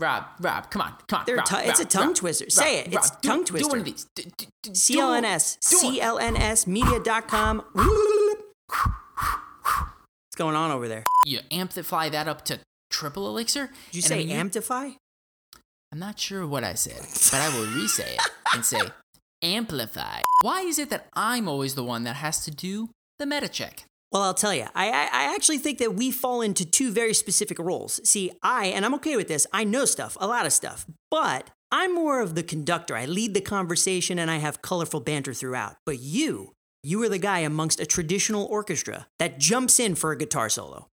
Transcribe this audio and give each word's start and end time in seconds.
Rob, 0.00 0.24
Rob, 0.40 0.70
come 0.70 0.82
on, 0.82 0.94
come 1.08 1.20
on. 1.20 1.26
They're 1.26 1.36
Rob, 1.36 1.46
tu- 1.46 1.56
it's 1.58 1.80
a 1.80 1.84
tongue 1.86 2.08
Rob, 2.08 2.16
twister. 2.16 2.44
Rob, 2.44 2.52
Say 2.52 2.80
it. 2.80 2.92
It's 2.92 3.10
do- 3.10 3.28
tongue 3.28 3.44
twister. 3.44 3.64
Do 3.64 3.68
one 3.70 3.78
of 3.78 3.84
these. 3.86 4.06
D- 4.14 4.24
d- 4.24 4.30
d- 4.36 4.48
do 4.62 4.70
CLNS. 4.72 5.58
CLNSmedia.com. 5.62 7.64
What's 10.26 10.36
going 10.36 10.56
on 10.56 10.70
over 10.70 10.88
there? 10.88 11.04
You 11.24 11.40
amplify 11.50 12.08
that 12.10 12.28
up 12.28 12.44
to 12.46 12.60
triple 12.90 13.26
elixir. 13.28 13.66
Did 13.86 13.94
you 13.96 14.02
say 14.02 14.16
I 14.16 14.18
mean, 14.18 14.30
amplify? 14.36 14.90
I'm 15.92 15.98
not 15.98 16.18
sure 16.18 16.46
what 16.46 16.64
I 16.64 16.74
said, 16.74 17.00
but 17.30 17.34
I 17.40 17.48
will 17.56 17.66
re-say 17.74 18.14
it 18.14 18.20
and 18.54 18.64
say 18.64 18.80
amplify. 19.42 20.20
Why 20.42 20.60
is 20.60 20.78
it 20.78 20.90
that 20.90 21.06
I'm 21.14 21.48
always 21.48 21.74
the 21.74 21.84
one 21.84 22.04
that 22.04 22.16
has 22.16 22.44
to 22.44 22.50
do 22.50 22.90
the 23.18 23.26
meta 23.26 23.48
check? 23.48 23.84
Well, 24.12 24.22
I'll 24.22 24.34
tell 24.34 24.54
you, 24.54 24.66
I, 24.74 24.88
I, 24.88 25.34
actually 25.34 25.58
think 25.58 25.78
that 25.78 25.94
we 25.94 26.10
fall 26.12 26.40
into 26.40 26.64
two 26.64 26.92
very 26.92 27.12
specific 27.12 27.58
roles. 27.58 28.00
See, 28.08 28.30
I, 28.42 28.66
and 28.66 28.84
I'm 28.84 28.94
okay 28.94 29.16
with 29.16 29.26
this, 29.26 29.46
I 29.52 29.64
know 29.64 29.84
stuff, 29.84 30.16
a 30.20 30.28
lot 30.28 30.46
of 30.46 30.52
stuff, 30.52 30.86
but 31.10 31.50
I'm 31.72 31.94
more 31.94 32.20
of 32.20 32.36
the 32.36 32.44
conductor. 32.44 32.96
I 32.96 33.06
lead 33.06 33.34
the 33.34 33.40
conversation 33.40 34.18
and 34.18 34.30
I 34.30 34.36
have 34.36 34.62
colorful 34.62 35.00
banter 35.00 35.34
throughout. 35.34 35.74
But 35.84 35.98
you, 35.98 36.52
you 36.84 37.02
are 37.02 37.08
the 37.08 37.18
guy 37.18 37.40
amongst 37.40 37.80
a 37.80 37.86
traditional 37.86 38.46
orchestra 38.46 39.08
that 39.18 39.40
jumps 39.40 39.80
in 39.80 39.96
for 39.96 40.12
a 40.12 40.16
guitar 40.16 40.48
solo. 40.48 40.86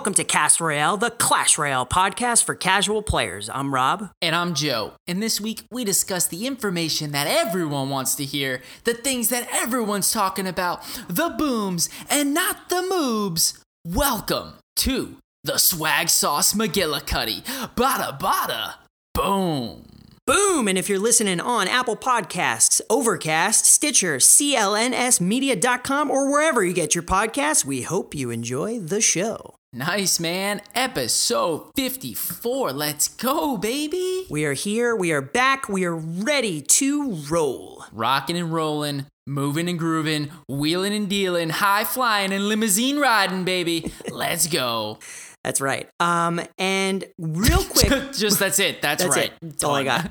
Welcome 0.00 0.14
to 0.14 0.24
Cast 0.24 0.62
Royale, 0.62 0.96
the 0.96 1.10
Clash 1.10 1.58
Royale 1.58 1.84
podcast 1.84 2.44
for 2.44 2.54
casual 2.54 3.02
players. 3.02 3.50
I'm 3.50 3.74
Rob. 3.74 4.08
And 4.22 4.34
I'm 4.34 4.54
Joe, 4.54 4.94
and 5.06 5.22
this 5.22 5.42
week 5.42 5.64
we 5.70 5.84
discuss 5.84 6.26
the 6.26 6.46
information 6.46 7.12
that 7.12 7.26
everyone 7.26 7.90
wants 7.90 8.14
to 8.14 8.24
hear, 8.24 8.62
the 8.84 8.94
things 8.94 9.28
that 9.28 9.46
everyone's 9.52 10.10
talking 10.10 10.46
about, 10.46 10.82
the 11.06 11.34
booms 11.36 11.90
and 12.08 12.32
not 12.32 12.70
the 12.70 12.76
moobs. 12.76 13.60
Welcome 13.84 14.54
to 14.76 15.16
the 15.44 15.58
Swag 15.58 16.08
Sauce 16.08 16.54
McGillicuddy. 16.54 17.44
Bada 17.74 18.18
bada. 18.18 18.76
Boom. 19.12 19.84
Boom! 20.26 20.66
And 20.66 20.78
if 20.78 20.88
you're 20.88 20.98
listening 20.98 21.40
on 21.40 21.68
Apple 21.68 21.96
Podcasts, 21.96 22.80
Overcast, 22.88 23.66
Stitcher, 23.66 24.16
CLNSmedia.com, 24.16 26.10
or 26.10 26.30
wherever 26.30 26.64
you 26.64 26.72
get 26.72 26.94
your 26.94 27.04
podcasts, 27.04 27.66
we 27.66 27.82
hope 27.82 28.14
you 28.14 28.30
enjoy 28.30 28.78
the 28.78 29.02
show. 29.02 29.56
Nice, 29.72 30.18
man. 30.18 30.62
Episode 30.74 31.70
54. 31.76 32.72
Let's 32.72 33.06
go, 33.06 33.56
baby. 33.56 34.26
We 34.28 34.44
are 34.44 34.52
here, 34.52 34.96
we 34.96 35.12
are 35.12 35.20
back, 35.20 35.68
we 35.68 35.84
are 35.84 35.94
ready 35.94 36.60
to 36.60 37.12
roll. 37.30 37.84
Rocking 37.92 38.36
and 38.36 38.52
rolling, 38.52 39.06
moving 39.28 39.68
and 39.68 39.78
grooving, 39.78 40.32
wheeling 40.48 40.92
and 40.92 41.08
dealing, 41.08 41.50
high 41.50 41.84
flying 41.84 42.32
and 42.32 42.48
limousine 42.48 42.98
riding, 42.98 43.44
baby. 43.44 43.92
Let's 44.10 44.48
go. 44.48 44.98
That's 45.44 45.60
right. 45.60 45.88
Um, 46.00 46.40
and 46.58 47.04
real 47.16 47.62
quick, 47.70 48.12
Just 48.12 48.40
that's 48.40 48.58
it. 48.58 48.82
That's, 48.82 49.04
That's 49.04 49.16
right. 49.16 49.26
it. 49.26 49.32
That's 49.40 49.62
all 49.62 49.76
I 49.76 49.84
got. 49.84 50.10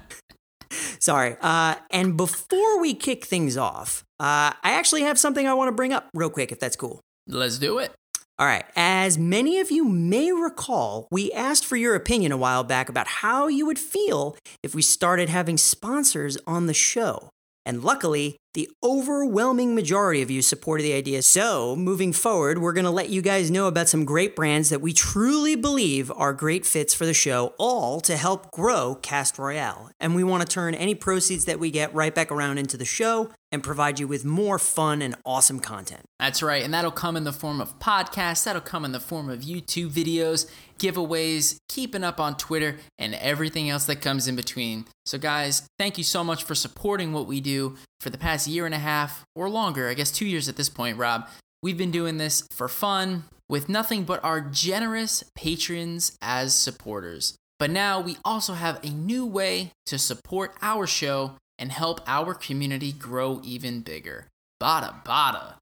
Sorry. 1.02 1.36
Uh, 1.42 1.76
and 1.92 2.16
before 2.16 2.80
we 2.80 2.94
kick 2.94 3.26
things 3.26 3.58
off, 3.58 4.06
uh, 4.22 4.56
I 4.64 4.72
actually 4.72 5.02
have 5.02 5.20
something 5.20 5.46
I 5.46 5.54
want 5.54 5.68
to 5.68 5.74
bring 5.74 5.92
up 5.92 6.08
real 6.14 6.30
quick, 6.30 6.54
if 6.54 6.62
that's 6.62 6.78
cool. 6.78 7.02
Let's 7.28 7.58
do 7.60 7.80
it. 7.80 7.94
All 8.40 8.46
right. 8.46 8.64
As 8.78 9.18
many 9.18 9.60
of 9.60 9.70
you 9.70 9.84
may 9.84 10.32
recall, 10.32 11.10
we 11.12 11.30
asked 11.34 11.66
for 11.66 11.76
your 11.76 11.94
opinion 11.94 12.32
a 12.32 12.38
while 12.38 12.64
back 12.64 12.88
about 12.88 13.06
how 13.06 13.50
you 13.50 13.66
would 13.66 13.78
feel 13.78 14.38
if 14.64 14.74
we 14.74 14.82
started 14.82 15.28
having 15.28 15.58
sponsors 15.58 16.38
on 16.48 16.66
the 16.66 16.74
show. 16.74 17.28
And 17.66 17.84
luckily, 17.84 18.38
the 18.54 18.70
overwhelming 18.84 19.76
majority 19.76 20.22
of 20.22 20.32
you 20.32 20.42
supported 20.42 20.84
the 20.84 20.94
idea. 20.94 21.22
So, 21.22 21.76
moving 21.76 22.12
forward, 22.14 22.58
we're 22.58 22.74
going 22.74 22.86
to 22.86 22.92
let 22.92 23.10
you 23.10 23.22
guys 23.22 23.52
know 23.52 23.68
about 23.68 23.88
some 23.88 24.06
great 24.06 24.36
brands 24.36 24.70
that 24.70 24.82
we 24.82 24.92
truly 24.92 25.56
believe 25.56 26.12
are 26.16 26.34
great 26.34 26.66
fits 26.66 26.94
for 26.94 27.06
the 27.06 27.14
show, 27.14 27.54
all 27.60 28.02
to 28.02 28.18
help 28.18 28.52
grow 28.52 28.96
Cast 28.96 29.38
Royale. 29.38 29.92
And 30.00 30.16
we 30.16 30.24
want 30.24 30.42
to 30.42 30.48
turn 30.48 30.74
any 30.74 30.96
proceeds 30.96 31.46
that 31.46 31.60
we 31.60 31.70
get 31.70 31.94
right 31.94 32.14
back 32.14 32.32
around 32.32 32.58
into 32.58 32.76
the 32.76 32.86
show 32.86 33.30
and 33.52 33.64
provide 33.64 34.00
you 34.00 34.08
with 34.08 34.26
more 34.26 34.60
fun 34.60 35.02
and 35.02 35.16
awesome 35.26 35.60
content. 35.60 36.02
That's 36.20 36.44
right. 36.44 36.64
And 36.64 36.74
that'll 36.74 36.92
come 36.92 37.18
in 37.18 37.24
the 37.24 37.34
form 37.34 37.62
of 37.62 37.78
podcasts, 37.80 38.44
that'll 38.44 38.62
come 38.62 38.86
in 38.86 38.92
the 38.92 39.00
form 39.00 39.30
of 39.30 39.42
YouTube 39.42 39.90
videos, 39.90 40.50
giveaways, 40.78 41.58
keeping 41.68 42.04
up 42.04 42.20
on 42.20 42.38
Twitter, 42.38 42.78
and 42.98 43.16
everything 43.16 43.70
else 43.70 43.86
that 43.86 44.02
comes 44.02 44.28
in 44.28 44.36
between. 44.36 44.86
So, 45.06 45.18
guys, 45.18 45.68
thank 45.78 45.98
you 45.98 46.04
so 46.04 46.24
much 46.24 46.44
for 46.44 46.56
supporting 46.56 47.14
what 47.14 47.26
we 47.26 47.42
do 47.42 47.76
for 48.00 48.10
the 48.10 48.18
past 48.18 48.48
year 48.48 48.66
and 48.66 48.76
a 48.76 48.80
half 48.80 49.26
or 49.36 49.50
longer. 49.50 49.90
I 49.90 49.94
guess 49.94 50.12
two 50.12 50.26
years 50.26 50.48
at 50.48 50.56
this 50.56 50.70
point, 50.70 50.98
Rob. 50.98 51.28
We've 51.62 51.78
been 51.78 51.92
doing 51.92 52.18
this 52.18 52.48
for 52.52 52.68
fun 52.68 53.26
with 53.50 53.68
nothing 53.68 54.04
but 54.04 54.24
our 54.24 54.40
generous 54.40 55.24
patrons 55.36 56.18
as 56.22 56.56
supporters. 56.56 57.36
But 57.58 57.72
now 57.72 58.00
we 58.00 58.18
also 58.24 58.54
have 58.54 58.80
a 58.84 58.90
new 58.90 59.26
way 59.26 59.72
to 59.88 59.98
support 59.98 60.56
our 60.62 60.88
show 60.88 61.36
and 61.58 61.72
help 61.72 62.00
our 62.08 62.34
community 62.34 62.94
grow 62.94 63.42
even 63.44 63.82
bigger. 63.82 64.28
Bada 64.62 65.04
bada. 65.04 65.56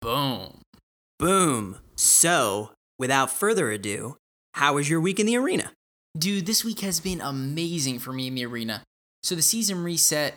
Boom. 0.00 0.62
Boom. 1.18 1.78
So, 1.94 2.72
without 2.98 3.30
further 3.30 3.70
ado, 3.70 4.16
how 4.54 4.74
was 4.74 4.90
your 4.90 5.00
week 5.00 5.20
in 5.20 5.26
the 5.26 5.36
arena? 5.36 5.70
Dude, 6.18 6.46
this 6.46 6.64
week 6.64 6.80
has 6.80 6.98
been 7.00 7.20
amazing 7.20 8.00
for 8.00 8.12
me 8.12 8.26
in 8.26 8.34
the 8.34 8.46
arena. 8.46 8.82
So 9.22 9.34
the 9.34 9.42
season 9.42 9.82
reset 9.82 10.34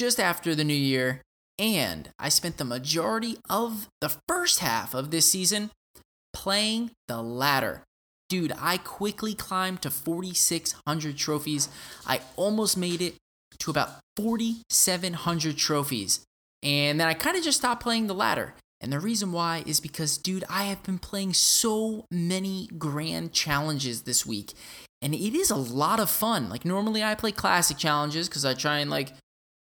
just 0.00 0.18
after 0.18 0.54
the 0.54 0.64
new 0.64 0.72
year, 0.72 1.20
and 1.58 2.08
I 2.18 2.30
spent 2.30 2.56
the 2.56 2.64
majority 2.64 3.36
of 3.50 3.86
the 4.00 4.16
first 4.26 4.60
half 4.60 4.94
of 4.94 5.10
this 5.10 5.30
season 5.30 5.70
playing 6.32 6.92
the 7.06 7.22
ladder. 7.22 7.84
Dude, 8.30 8.54
I 8.58 8.78
quickly 8.78 9.34
climbed 9.34 9.82
to 9.82 9.90
4,600 9.90 11.18
trophies. 11.18 11.68
I 12.06 12.22
almost 12.36 12.78
made 12.78 13.02
it 13.02 13.16
to 13.58 13.70
about 13.70 13.90
4,700 14.16 15.58
trophies. 15.58 16.20
And 16.62 16.98
then 16.98 17.06
I 17.06 17.12
kind 17.12 17.36
of 17.36 17.44
just 17.44 17.58
stopped 17.58 17.82
playing 17.82 18.06
the 18.06 18.14
ladder. 18.14 18.54
And 18.80 18.90
the 18.90 19.00
reason 19.00 19.32
why 19.32 19.64
is 19.66 19.80
because, 19.80 20.16
dude, 20.16 20.44
I 20.48 20.64
have 20.64 20.82
been 20.82 20.98
playing 20.98 21.34
so 21.34 22.06
many 22.10 22.70
grand 22.78 23.34
challenges 23.34 24.02
this 24.02 24.24
week. 24.24 24.54
And 25.02 25.14
it 25.14 25.34
is 25.34 25.50
a 25.50 25.56
lot 25.56 26.00
of 26.00 26.08
fun. 26.08 26.48
Like, 26.48 26.64
normally 26.64 27.04
I 27.04 27.14
play 27.14 27.32
classic 27.32 27.76
challenges 27.76 28.30
because 28.30 28.46
I 28.46 28.54
try 28.54 28.78
and, 28.78 28.90
like, 28.90 29.12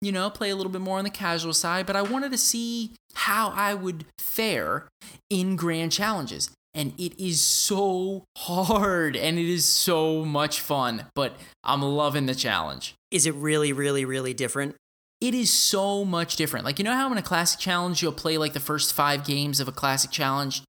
you 0.02 0.12
know, 0.12 0.30
play 0.30 0.50
a 0.50 0.56
little 0.56 0.72
bit 0.72 0.82
more 0.82 0.98
on 0.98 1.04
the 1.04 1.10
casual 1.10 1.54
side. 1.54 1.86
But 1.86 1.96
I 1.96 2.02
wanted 2.02 2.32
to 2.32 2.38
see 2.38 2.92
how 3.14 3.50
I 3.56 3.74
would 3.74 4.06
fare 4.20 4.88
in 5.30 5.56
grand 5.56 5.92
challenges. 5.92 6.50
And 6.74 6.94
it 6.98 7.20
is 7.22 7.42
so 7.42 8.24
hard 8.38 9.18
and 9.18 9.38
it 9.38 9.50
is 9.50 9.66
so 9.66 10.24
much 10.24 10.62
fun. 10.62 11.06
But 11.14 11.36
I'm 11.64 11.82
loving 11.82 12.26
the 12.28 12.36
challenge 12.36 12.96
Is 13.12 13.26
it 13.26 13.36
really, 13.36 13.74
really, 13.74 14.06
really 14.06 14.34
different? 14.34 14.76
it 15.22 15.36
is 15.36 15.52
so 15.52 16.04
much 16.04 16.36
different. 16.36 16.66
Like, 16.66 16.80
you 16.80 16.84
know 16.84 16.96
how 16.96 17.12
in 17.12 17.18
a 17.18 17.22
classic 17.22 17.60
challenge, 17.60 18.02
you'll 18.02 18.12
play 18.12 18.40
like 18.40 18.54
the 18.54 18.60
first 18.60 18.92
five 18.92 19.24
games 19.24 19.60
of 19.60 19.68
a 19.68 19.72
classic 19.72 20.10
challenge, 20.10 20.64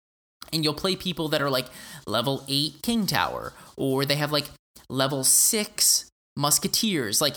and 0.52 0.62
you'll 0.62 0.74
play 0.74 0.94
people 0.94 1.28
that 1.28 1.40
are 1.40 1.48
like 1.48 1.66
level 2.06 2.44
eight 2.48 2.82
King 2.82 3.06
Tower, 3.06 3.54
or 3.76 4.04
they 4.04 4.16
have 4.16 4.30
like 4.30 4.50
level 4.90 5.24
six 5.24 6.10
Musketeers. 6.36 7.20
Like, 7.20 7.36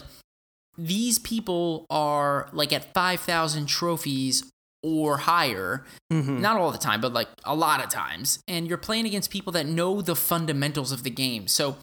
these 0.78 1.20
people 1.20 1.86
are 1.90 2.50
like 2.54 2.72
at 2.74 2.94
5,000 2.94 3.66
trophies 3.68 4.44
or 4.84 5.18
higher. 5.18 5.84
Mhm. 6.12 6.40
Not 6.40 6.58
all 6.58 6.72
the 6.72 6.78
time, 6.78 7.02
but 7.02 7.14
like 7.14 7.30
a 7.44 7.56
lot 7.56 7.84
of 7.84 7.90
times. 7.90 8.40
And 8.48 8.68
you're 8.68 8.78
playing 8.78 9.06
against 9.06 9.30
people 9.32 9.52
that 9.54 9.66
know 9.66 10.02
the 10.02 10.16
fundamentals 10.16 10.92
of 10.92 11.04
the 11.04 11.10
game. 11.10 11.48
So 11.48 11.78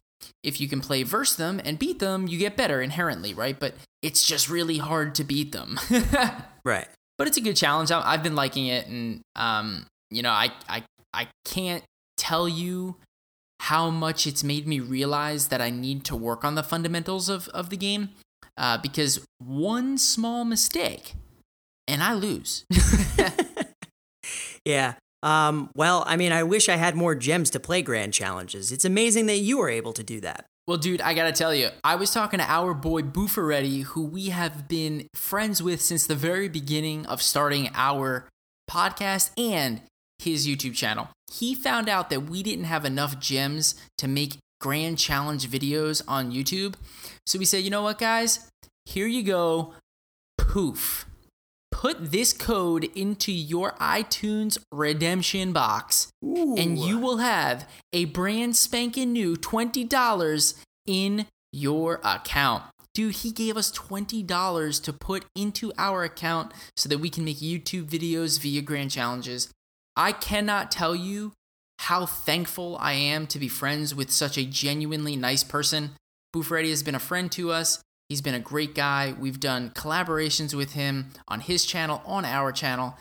if 0.44 0.60
you 0.60 0.68
can 0.68 0.80
play 0.80 1.02
verse 1.02 1.34
them 1.34 1.60
and 1.64 1.78
beat 1.78 1.98
them, 1.98 2.28
you 2.28 2.38
get 2.38 2.56
better 2.56 2.80
inherently, 2.80 3.34
right? 3.34 3.58
But 3.58 3.74
it's 4.02 4.24
just 4.24 4.48
really 4.48 4.78
hard 4.78 5.14
to 5.16 5.24
beat 5.24 5.52
them. 5.52 5.78
Right. 6.64 6.86
but 7.18 7.26
it's 7.26 7.36
a 7.36 7.40
good 7.40 7.56
challenge. 7.56 7.90
I've 7.90 8.22
been 8.22 8.36
liking 8.36 8.66
it, 8.66 8.86
and 8.86 9.20
um, 9.34 9.86
you 10.10 10.22
know, 10.22 10.30
I 10.30 10.52
I 10.68 10.84
I 11.12 11.26
can't 11.44 11.82
tell 12.16 12.48
you 12.48 12.96
how 13.60 13.90
much 13.90 14.26
it's 14.28 14.44
made 14.44 14.66
me 14.68 14.78
realize 14.78 15.48
that 15.48 15.60
I 15.60 15.70
need 15.70 16.04
to 16.04 16.14
work 16.16 16.44
on 16.44 16.54
the 16.54 16.62
fundamentals 16.62 17.28
of 17.28 17.48
of 17.48 17.70
the 17.70 17.76
game, 17.76 18.10
uh, 18.56 18.78
because 18.78 19.25
one 19.38 19.99
small 19.99 20.44
mistake, 20.44 21.14
and 21.87 22.02
I 22.02 22.14
lose. 22.14 22.64
Yeah. 24.64 24.94
Um, 25.22 25.70
well, 25.75 26.04
I 26.06 26.16
mean, 26.16 26.32
I 26.32 26.43
wish 26.43 26.69
I 26.69 26.76
had 26.76 26.96
more 26.96 27.14
gems 27.14 27.50
to 27.50 27.60
play 27.60 27.82
grand 27.82 28.12
challenges. 28.12 28.72
It's 28.72 28.84
amazing 28.84 29.26
that 29.26 29.38
you 29.38 29.58
were 29.58 29.69
able 29.69 29.93
to 29.93 30.02
do 30.02 30.20
that. 30.20 30.46
Well, 30.66 30.78
dude, 30.78 31.00
I 31.00 31.14
gotta 31.14 31.32
tell 31.32 31.54
you, 31.54 31.70
I 31.82 31.96
was 31.96 32.12
talking 32.12 32.38
to 32.38 32.49
our 32.49 32.72
boy 32.72 33.02
Booferetti, 33.02 33.82
who 33.82 34.04
we 34.04 34.28
have 34.28 34.69
been 34.69 35.08
friends 35.14 35.62
with 35.62 35.81
since 35.81 36.06
the 36.06 36.14
very 36.14 36.48
beginning 36.48 37.05
of 37.06 37.20
starting 37.20 37.70
our 37.75 38.28
podcast 38.70 39.31
and 39.37 39.82
his 40.19 40.46
YouTube 40.46 40.75
channel. 40.75 41.08
He 41.32 41.55
found 41.55 41.88
out 41.88 42.10
that 42.10 42.28
we 42.31 42.44
didn't 42.44 42.66
have 42.66 42.84
enough 42.84 43.19
gems 43.19 43.75
to 43.98 44.06
make 44.06 44.38
grand 44.60 44.98
challenge 44.98 45.48
videos 45.50 46.02
on 46.06 46.31
YouTube. 46.31 46.75
So 47.26 47.38
we 47.38 47.44
said, 47.44 47.62
you 47.62 47.70
know 47.70 47.82
what, 47.82 47.98
guys? 47.98 48.50
Here 48.84 49.06
you 49.06 49.22
go. 49.22 49.74
Poof. 50.38 51.06
Put 51.70 52.12
this 52.12 52.32
code 52.32 52.84
into 52.94 53.32
your 53.32 53.72
iTunes 53.72 54.58
redemption 54.70 55.52
box, 55.52 56.08
and 56.22 56.78
you 56.78 56.98
will 56.98 57.16
have 57.16 57.69
a 57.92 58.04
brand 58.04 58.56
spanking 58.56 59.12
new 59.12 59.36
$20 59.36 60.54
in 60.86 61.26
your 61.52 62.00
account. 62.04 62.62
Dude, 62.94 63.16
he 63.16 63.32
gave 63.32 63.56
us 63.56 63.72
$20 63.72 64.82
to 64.84 64.92
put 64.92 65.24
into 65.34 65.72
our 65.78 66.04
account 66.04 66.52
so 66.76 66.88
that 66.88 66.98
we 66.98 67.08
can 67.08 67.24
make 67.24 67.38
YouTube 67.38 67.86
videos 67.86 68.38
via 68.40 68.60
grand 68.60 68.90
challenges. 68.90 69.48
I 69.96 70.12
cannot 70.12 70.70
tell 70.70 70.94
you 70.94 71.32
how 71.80 72.06
thankful 72.06 72.76
I 72.80 72.92
am 72.92 73.26
to 73.28 73.38
be 73.38 73.48
friends 73.48 73.94
with 73.94 74.10
such 74.10 74.36
a 74.38 74.44
genuinely 74.44 75.16
nice 75.16 75.42
person. 75.42 75.92
Booferetti 76.34 76.70
has 76.70 76.82
been 76.82 76.94
a 76.94 77.00
friend 77.00 77.31
to 77.32 77.50
us. 77.50 77.82
He's 78.08 78.20
been 78.20 78.34
a 78.34 78.40
great 78.40 78.75
guy. 78.75 79.14
We've 79.19 79.40
done 79.40 79.70
collaborations 79.70 80.55
with 80.55 80.73
him 80.73 81.11
on 81.29 81.40
his 81.40 81.64
channel, 81.64 82.02
on 82.05 82.25
our 82.25 82.52
channel. 82.52 82.96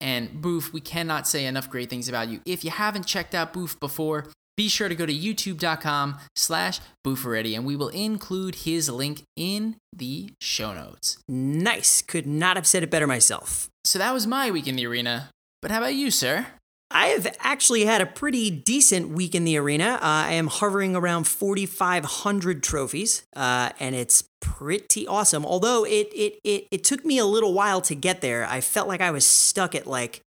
And 0.00 0.42
Boof, 0.42 0.72
we 0.72 0.80
cannot 0.80 1.26
say 1.26 1.46
enough 1.46 1.70
great 1.70 1.88
things 1.88 2.08
about 2.08 2.28
you. 2.28 2.40
If 2.44 2.64
you 2.64 2.70
haven't 2.70 3.06
checked 3.06 3.34
out 3.34 3.52
Boof 3.52 3.78
before, 3.80 4.26
be 4.56 4.68
sure 4.68 4.88
to 4.88 4.94
go 4.94 5.04
to 5.04 5.12
youtube.com 5.14 6.18
slash 6.34 6.80
booferetti 7.06 7.54
and 7.54 7.66
we 7.66 7.76
will 7.76 7.88
include 7.88 8.54
his 8.56 8.88
link 8.88 9.22
in 9.36 9.76
the 9.92 10.30
show 10.40 10.72
notes. 10.72 11.18
Nice. 11.28 12.02
Could 12.02 12.26
not 12.26 12.56
have 12.56 12.66
said 12.66 12.82
it 12.82 12.90
better 12.90 13.06
myself. 13.06 13.68
So 13.84 13.98
that 13.98 14.14
was 14.14 14.26
my 14.26 14.50
week 14.50 14.66
in 14.66 14.76
the 14.76 14.86
arena. 14.86 15.30
But 15.60 15.70
how 15.70 15.78
about 15.78 15.94
you, 15.94 16.10
sir? 16.10 16.46
I 16.90 17.08
have 17.08 17.36
actually 17.40 17.84
had 17.84 18.00
a 18.00 18.06
pretty 18.06 18.50
decent 18.50 19.08
week 19.08 19.34
in 19.34 19.44
the 19.44 19.56
arena. 19.56 19.94
Uh, 19.94 20.28
I 20.28 20.32
am 20.34 20.46
hovering 20.46 20.94
around 20.94 21.26
4,500 21.26 22.62
trophies, 22.62 23.24
uh, 23.34 23.70
and 23.80 23.94
it's 23.94 24.24
pretty 24.40 25.06
awesome. 25.06 25.44
Although 25.44 25.84
it, 25.84 26.08
it 26.14 26.38
it 26.44 26.66
it 26.70 26.84
took 26.84 27.04
me 27.04 27.18
a 27.18 27.24
little 27.24 27.52
while 27.52 27.80
to 27.82 27.94
get 27.94 28.20
there. 28.20 28.46
I 28.46 28.60
felt 28.60 28.86
like 28.86 29.00
I 29.00 29.10
was 29.10 29.26
stuck 29.26 29.74
at 29.74 29.86
like 29.86 30.20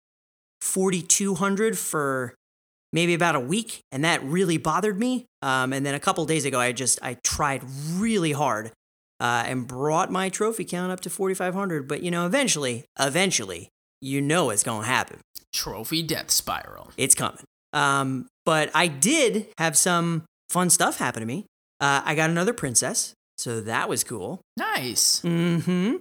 4,200 0.60 1.78
for 1.78 2.34
maybe 2.92 3.14
about 3.14 3.36
a 3.36 3.40
week, 3.40 3.80
and 3.92 4.04
that 4.04 4.22
really 4.24 4.58
bothered 4.58 4.98
me. 4.98 5.26
Um, 5.42 5.72
and 5.72 5.86
then 5.86 5.94
a 5.94 6.00
couple 6.00 6.24
days 6.26 6.44
ago, 6.44 6.58
I 6.58 6.72
just 6.72 6.98
I 7.02 7.14
tried 7.22 7.62
really 7.94 8.32
hard 8.32 8.72
uh, 9.20 9.44
and 9.46 9.66
brought 9.66 10.10
my 10.10 10.28
trophy 10.28 10.64
count 10.64 10.90
up 10.90 11.00
to 11.00 11.10
4,500. 11.10 11.86
But 11.86 12.02
you 12.02 12.10
know, 12.10 12.26
eventually, 12.26 12.84
eventually, 12.98 13.70
you 14.00 14.20
know 14.20 14.50
it's 14.50 14.62
gonna 14.62 14.86
happen. 14.86 15.20
Trophy 15.52 16.02
death 16.02 16.30
spiral. 16.30 16.90
It's 16.96 17.14
coming. 17.14 17.44
Um, 17.72 18.26
but 18.44 18.70
I 18.74 18.86
did 18.86 19.48
have 19.58 19.76
some 19.76 20.24
fun 20.48 20.70
stuff 20.70 20.98
happen 20.98 21.20
to 21.20 21.26
me. 21.26 21.46
Uh, 21.80 22.02
I 22.04 22.14
got 22.14 22.30
another 22.30 22.52
princess, 22.52 23.14
so 23.36 23.60
that 23.60 23.88
was 23.88 24.04
cool. 24.04 24.40
Nice. 24.56 25.20
Mm-hmm. 25.20 25.96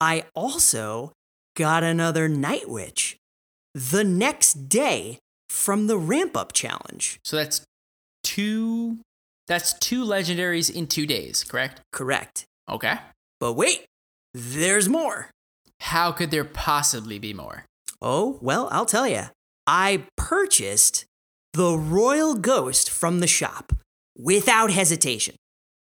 I 0.00 0.24
also 0.34 1.12
got 1.56 1.82
another 1.82 2.28
night 2.28 2.68
witch 2.68 3.16
the 3.74 4.04
next 4.04 4.68
day 4.68 5.18
from 5.48 5.86
the 5.86 5.98
ramp 5.98 6.36
up 6.36 6.52
challenge. 6.52 7.18
So 7.24 7.36
that's 7.36 7.64
two 8.22 8.98
that's 9.46 9.72
two 9.74 10.04
legendaries 10.04 10.72
in 10.72 10.86
2 10.86 11.06
days, 11.06 11.42
correct? 11.42 11.80
Correct. 11.92 12.44
Okay. 12.68 12.94
But 13.40 13.54
wait, 13.54 13.84
there's 14.32 14.88
more. 14.88 15.30
How 15.80 16.12
could 16.12 16.30
there 16.30 16.44
possibly 16.44 17.18
be 17.18 17.32
more? 17.32 17.64
Oh, 18.00 18.38
well, 18.40 18.68
I'll 18.70 18.86
tell 18.86 19.08
you. 19.08 19.24
I 19.66 20.04
purchased 20.16 21.04
the 21.52 21.76
Royal 21.76 22.34
Ghost 22.34 22.90
from 22.90 23.20
the 23.20 23.26
shop 23.26 23.72
without 24.16 24.70
hesitation. 24.70 25.34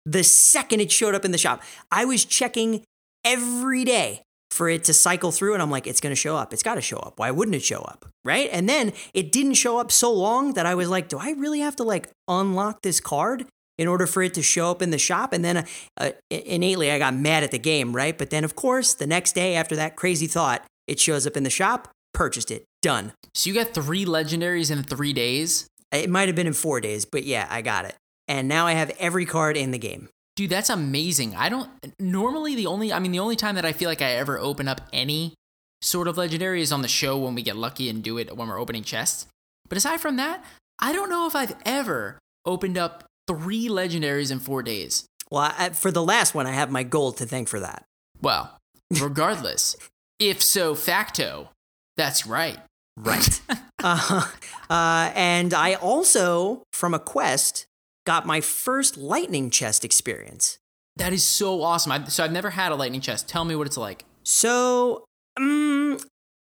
The 0.06 0.24
second 0.24 0.80
it 0.80 0.90
showed 0.90 1.14
up 1.14 1.24
in 1.24 1.32
the 1.32 1.38
shop, 1.38 1.62
I 1.90 2.04
was 2.04 2.24
checking 2.24 2.84
every 3.24 3.84
day 3.84 4.22
for 4.50 4.68
it 4.70 4.84
to 4.84 4.94
cycle 4.94 5.30
through, 5.30 5.52
and 5.52 5.62
I'm 5.62 5.70
like, 5.70 5.86
it's 5.86 6.00
gonna 6.00 6.14
show 6.14 6.36
up. 6.36 6.52
It's 6.52 6.62
gotta 6.62 6.80
show 6.80 6.98
up. 6.98 7.18
Why 7.18 7.30
wouldn't 7.30 7.54
it 7.54 7.62
show 7.62 7.80
up? 7.80 8.06
Right? 8.24 8.48
And 8.50 8.68
then 8.68 8.92
it 9.12 9.30
didn't 9.30 9.54
show 9.54 9.78
up 9.78 9.92
so 9.92 10.12
long 10.12 10.54
that 10.54 10.64
I 10.64 10.74
was 10.74 10.88
like, 10.88 11.08
do 11.08 11.18
I 11.18 11.32
really 11.32 11.60
have 11.60 11.76
to 11.76 11.82
like 11.82 12.08
unlock 12.26 12.82
this 12.82 13.00
card? 13.00 13.46
In 13.78 13.88
order 13.88 14.06
for 14.06 14.22
it 14.22 14.34
to 14.34 14.42
show 14.42 14.70
up 14.70 14.82
in 14.82 14.90
the 14.90 14.98
shop. 14.98 15.32
And 15.32 15.44
then 15.44 15.58
uh, 15.58 15.64
uh, 15.96 16.10
innately, 16.30 16.90
I 16.90 16.98
got 16.98 17.14
mad 17.14 17.44
at 17.44 17.52
the 17.52 17.58
game, 17.58 17.94
right? 17.94 18.16
But 18.16 18.30
then, 18.30 18.44
of 18.44 18.56
course, 18.56 18.94
the 18.94 19.06
next 19.06 19.32
day 19.32 19.54
after 19.54 19.76
that 19.76 19.96
crazy 19.96 20.26
thought, 20.26 20.64
it 20.86 20.98
shows 20.98 21.26
up 21.26 21.36
in 21.36 21.44
the 21.44 21.50
shop, 21.50 21.88
purchased 22.12 22.50
it, 22.50 22.64
done. 22.82 23.12
So 23.34 23.48
you 23.48 23.54
got 23.54 23.74
3 23.74 24.04
legendaries 24.04 24.70
in 24.70 24.82
3 24.82 25.12
days? 25.12 25.68
It 25.92 26.10
might 26.10 26.28
have 26.28 26.36
been 26.36 26.46
in 26.46 26.52
four 26.52 26.80
days, 26.80 27.04
but 27.04 27.24
yeah, 27.24 27.46
I 27.50 27.62
got 27.62 27.84
it. 27.84 27.94
And 28.26 28.46
now 28.46 28.66
I 28.66 28.72
have 28.72 28.90
every 28.98 29.24
card 29.24 29.56
in 29.56 29.70
the 29.70 29.78
game. 29.78 30.08
Dude, 30.36 30.50
that's 30.50 30.70
amazing. 30.70 31.34
I 31.34 31.48
don't 31.48 31.70
normally 31.98 32.54
the 32.54 32.66
only 32.66 32.92
I 32.92 32.98
mean 32.98 33.10
the 33.10 33.18
only 33.18 33.36
time 33.36 33.56
that 33.56 33.64
I 33.64 33.72
feel 33.72 33.88
like 33.88 34.02
I 34.02 34.12
ever 34.12 34.38
open 34.38 34.68
up 34.68 34.82
any 34.92 35.34
sort 35.82 36.06
of 36.06 36.16
legendary 36.16 36.60
is 36.60 36.70
on 36.70 36.82
the 36.82 36.88
show 36.88 37.18
when 37.18 37.34
we 37.34 37.42
get 37.42 37.56
lucky 37.56 37.88
and 37.88 38.02
do 38.02 38.18
it 38.18 38.36
when 38.36 38.48
we're 38.48 38.60
opening 38.60 38.84
chests. 38.84 39.26
But 39.68 39.78
aside 39.78 40.00
from 40.00 40.16
that, 40.16 40.44
I 40.78 40.92
don't 40.92 41.10
know 41.10 41.26
if 41.26 41.34
I've 41.34 41.56
ever 41.64 42.18
opened 42.44 42.78
up 42.78 43.04
3 43.28 43.68
legendaries 43.68 44.32
in 44.32 44.40
4 44.40 44.62
days. 44.62 45.04
Well, 45.30 45.52
I, 45.56 45.70
for 45.70 45.90
the 45.90 46.02
last 46.02 46.34
one, 46.34 46.46
I 46.46 46.52
have 46.52 46.70
my 46.70 46.82
gold 46.82 47.18
to 47.18 47.26
thank 47.26 47.48
for 47.48 47.60
that. 47.60 47.84
Well, 48.20 48.58
regardless, 49.00 49.76
if 50.18 50.42
so 50.42 50.74
facto, 50.74 51.50
that's 51.96 52.26
right. 52.26 52.58
Right. 52.96 53.40
uh, 53.82 54.26
uh, 54.68 55.12
and 55.14 55.54
I 55.54 55.74
also, 55.74 56.62
from 56.72 56.94
a 56.94 56.98
quest, 56.98 57.66
got 58.06 58.26
my 58.26 58.40
first 58.40 58.96
lightning 58.96 59.50
chest 59.50 59.84
experience. 59.84 60.58
That 60.96 61.12
is 61.12 61.22
so 61.22 61.62
awesome. 61.62 61.92
I, 61.92 62.04
so 62.06 62.24
I've 62.24 62.32
never 62.32 62.50
had 62.50 62.72
a 62.72 62.74
lightning 62.74 63.00
chest. 63.00 63.28
Tell 63.28 63.44
me 63.44 63.54
what 63.54 63.66
it's 63.66 63.76
like. 63.76 64.04
So, 64.24 65.04
um, 65.36 65.98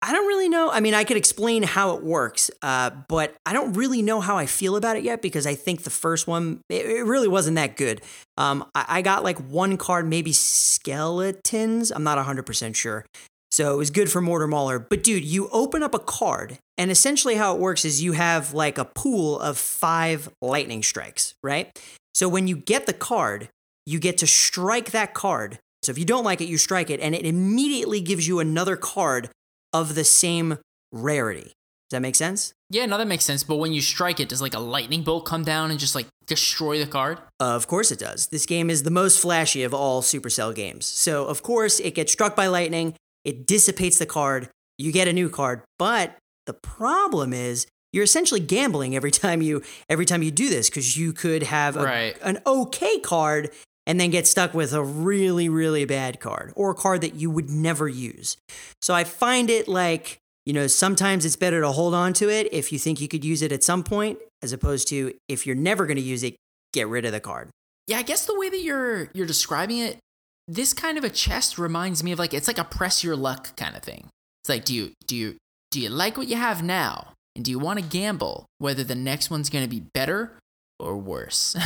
I 0.03 0.11
don't 0.11 0.27
really 0.27 0.49
know. 0.49 0.69
I 0.69 0.81
mean, 0.81 0.93
I 0.93 1.05
could 1.05 1.15
explain 1.15 1.63
how 1.63 1.95
it 1.95 2.03
works, 2.03 2.51
uh, 2.61 2.89
but 3.07 3.35
I 3.45 3.53
don't 3.53 3.71
really 3.71 4.01
know 4.01 4.19
how 4.19 4.37
I 4.37 4.45
feel 4.47 4.75
about 4.75 4.97
it 4.97 5.03
yet 5.03 5.21
because 5.21 5.47
I 5.47 5.55
think 5.55 5.83
the 5.83 5.89
first 5.89 6.27
one, 6.27 6.59
it, 6.67 6.85
it 6.85 7.05
really 7.05 7.29
wasn't 7.29 7.55
that 7.55 7.77
good. 7.77 8.01
Um, 8.37 8.69
I, 8.75 8.85
I 8.89 9.01
got 9.01 9.23
like 9.23 9.39
one 9.39 9.77
card, 9.77 10.05
maybe 10.05 10.33
skeletons. 10.33 11.89
I'm 11.89 12.03
not 12.03 12.17
100% 12.17 12.75
sure. 12.75 13.05
So 13.49 13.73
it 13.73 13.77
was 13.77 13.91
good 13.91 14.11
for 14.11 14.19
Mortar 14.19 14.45
Mauler. 14.45 14.77
But 14.77 15.03
dude, 15.03 15.23
you 15.23 15.47
open 15.53 15.81
up 15.81 15.93
a 15.93 15.99
card, 15.99 16.57
and 16.77 16.91
essentially 16.91 17.35
how 17.35 17.55
it 17.55 17.61
works 17.61 17.85
is 17.85 18.03
you 18.03 18.11
have 18.11 18.53
like 18.53 18.77
a 18.77 18.85
pool 18.85 19.39
of 19.39 19.57
five 19.57 20.27
lightning 20.41 20.83
strikes, 20.83 21.33
right? 21.41 21.71
So 22.13 22.27
when 22.27 22.47
you 22.47 22.57
get 22.57 22.87
the 22.87 22.93
card, 22.93 23.47
you 23.85 23.99
get 23.99 24.17
to 24.17 24.27
strike 24.27 24.91
that 24.91 25.13
card. 25.13 25.59
So 25.81 25.91
if 25.91 25.97
you 25.97 26.03
don't 26.03 26.25
like 26.25 26.41
it, 26.41 26.49
you 26.49 26.57
strike 26.57 26.89
it, 26.89 26.99
and 26.99 27.15
it 27.15 27.25
immediately 27.25 28.01
gives 28.01 28.27
you 28.27 28.39
another 28.39 28.75
card 28.75 29.29
of 29.73 29.95
the 29.95 30.03
same 30.03 30.57
rarity. 30.91 31.53
Does 31.89 31.97
that 31.97 32.01
make 32.01 32.15
sense? 32.15 32.53
Yeah, 32.69 32.85
no, 32.85 32.97
that 32.97 33.07
makes 33.07 33.25
sense. 33.25 33.43
But 33.43 33.57
when 33.57 33.73
you 33.73 33.81
strike 33.81 34.19
it, 34.19 34.29
does 34.29 34.41
like 34.41 34.53
a 34.55 34.59
lightning 34.59 35.03
bolt 35.03 35.25
come 35.25 35.43
down 35.43 35.69
and 35.69 35.79
just 35.79 35.93
like 35.95 36.07
destroy 36.25 36.79
the 36.79 36.87
card? 36.87 37.19
Of 37.39 37.67
course 37.67 37.91
it 37.91 37.99
does. 37.99 38.27
This 38.27 38.45
game 38.45 38.69
is 38.69 38.83
the 38.83 38.89
most 38.91 39.19
flashy 39.19 39.63
of 39.63 39.73
all 39.73 40.01
Supercell 40.01 40.55
games. 40.55 40.85
So, 40.85 41.25
of 41.25 41.43
course, 41.43 41.79
it 41.79 41.93
gets 41.93 42.11
struck 42.11 42.35
by 42.35 42.47
lightning, 42.47 42.95
it 43.25 43.45
dissipates 43.45 43.99
the 43.99 44.05
card, 44.05 44.49
you 44.77 44.91
get 44.91 45.07
a 45.07 45.13
new 45.13 45.29
card. 45.29 45.61
But 45.77 46.17
the 46.47 46.53
problem 46.53 47.31
is 47.33 47.67
you're 47.91 48.03
essentially 48.03 48.39
gambling 48.39 48.95
every 48.95 49.11
time 49.23 49.41
you 49.43 49.61
every 49.87 50.05
time 50.05 50.23
you 50.23 50.31
do 50.31 50.49
this 50.49 50.69
because 50.69 50.97
you 50.97 51.13
could 51.13 51.43
have 51.43 51.75
a, 51.77 51.83
Right. 51.83 52.17
an 52.23 52.39
okay 52.47 52.97
card 52.99 53.51
and 53.85 53.99
then 53.99 54.09
get 54.09 54.27
stuck 54.27 54.53
with 54.53 54.73
a 54.73 54.83
really 54.83 55.49
really 55.49 55.85
bad 55.85 56.19
card 56.19 56.53
or 56.55 56.71
a 56.71 56.75
card 56.75 57.01
that 57.01 57.15
you 57.15 57.29
would 57.29 57.49
never 57.49 57.87
use. 57.87 58.37
So 58.81 58.93
I 58.93 59.03
find 59.03 59.49
it 59.49 59.67
like 59.67 60.17
you 60.45 60.53
know 60.53 60.67
sometimes 60.67 61.25
it's 61.25 61.35
better 61.35 61.61
to 61.61 61.71
hold 61.71 61.93
on 61.93 62.13
to 62.13 62.29
it 62.29 62.51
if 62.51 62.71
you 62.71 62.79
think 62.79 63.01
you 63.01 63.07
could 63.07 63.25
use 63.25 63.41
it 63.41 63.51
at 63.51 63.63
some 63.63 63.83
point 63.83 64.19
as 64.41 64.53
opposed 64.53 64.87
to 64.89 65.13
if 65.27 65.45
you're 65.47 65.55
never 65.55 65.85
going 65.85 65.97
to 65.97 66.03
use 66.03 66.23
it 66.23 66.35
get 66.73 66.87
rid 66.87 67.05
of 67.05 67.11
the 67.11 67.19
card. 67.19 67.49
Yeah, 67.87 67.97
I 67.97 68.01
guess 68.01 68.25
the 68.25 68.37
way 68.37 68.49
that 68.49 68.61
you're 68.61 69.09
you're 69.13 69.27
describing 69.27 69.79
it, 69.79 69.99
this 70.47 70.73
kind 70.73 70.97
of 70.97 71.03
a 71.03 71.09
chest 71.09 71.57
reminds 71.57 72.03
me 72.03 72.11
of 72.11 72.19
like 72.19 72.33
it's 72.33 72.47
like 72.47 72.57
a 72.57 72.63
press 72.63 73.03
your 73.03 73.15
luck 73.15 73.55
kind 73.55 73.75
of 73.75 73.83
thing. 73.83 74.09
It's 74.43 74.49
like 74.49 74.65
do 74.65 74.73
you 74.73 74.91
do 75.07 75.15
you 75.15 75.37
do 75.71 75.79
you 75.79 75.89
like 75.89 76.17
what 76.17 76.27
you 76.27 76.35
have 76.35 76.63
now? 76.63 77.13
And 77.35 77.43
do 77.43 77.49
you 77.49 77.57
want 77.57 77.79
to 77.79 77.85
gamble 77.85 78.45
whether 78.59 78.83
the 78.83 78.95
next 78.95 79.31
one's 79.31 79.49
going 79.49 79.63
to 79.63 79.69
be 79.69 79.79
better 79.79 80.37
or 80.83 80.97
worse? 80.97 81.55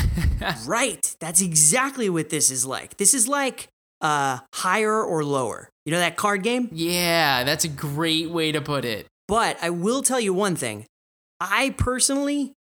Right. 0.67 1.15
That's 1.19 1.41
exactly 1.41 2.09
what 2.09 2.29
this 2.29 2.51
is 2.51 2.65
like. 2.65 2.97
This 2.97 3.13
is 3.13 3.27
like 3.27 3.67
uh 4.01 4.39
higher 4.53 5.03
or 5.03 5.23
lower. 5.23 5.69
You 5.85 5.91
know 5.91 5.99
that 5.99 6.15
card 6.17 6.43
game? 6.43 6.69
yeah, 6.71 7.43
that's 7.43 7.65
a 7.65 7.69
great 7.69 8.29
way 8.29 8.51
to 8.51 8.61
put 8.61 8.85
it. 8.85 9.07
But 9.27 9.57
I 9.61 9.69
will 9.71 10.01
tell 10.03 10.19
you 10.19 10.33
one 10.33 10.55
thing. 10.55 10.85
I 11.39 11.73
personally 11.77 12.53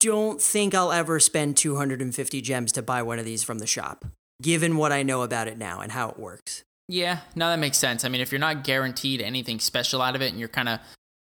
don't 0.00 0.40
think 0.40 0.74
I'll 0.74 0.92
ever 0.92 1.18
spend 1.20 1.56
250 1.56 2.40
gems 2.42 2.72
to 2.72 2.82
buy 2.82 3.02
one 3.02 3.18
of 3.18 3.24
these 3.24 3.42
from 3.42 3.58
the 3.58 3.66
shop, 3.66 4.04
given 4.42 4.76
what 4.76 4.92
I 4.92 5.02
know 5.02 5.22
about 5.22 5.48
it 5.48 5.56
now 5.56 5.80
and 5.80 5.92
how 5.92 6.10
it 6.10 6.18
works. 6.18 6.62
Yeah, 6.88 7.20
no, 7.34 7.48
that 7.48 7.58
makes 7.58 7.78
sense. 7.78 8.04
I 8.04 8.08
mean, 8.10 8.20
if 8.20 8.30
you're 8.30 8.38
not 8.38 8.64
guaranteed 8.64 9.22
anything 9.22 9.58
special 9.60 10.02
out 10.02 10.14
of 10.14 10.20
it 10.22 10.30
and 10.30 10.38
you're 10.38 10.48
kind 10.48 10.68
of, 10.68 10.80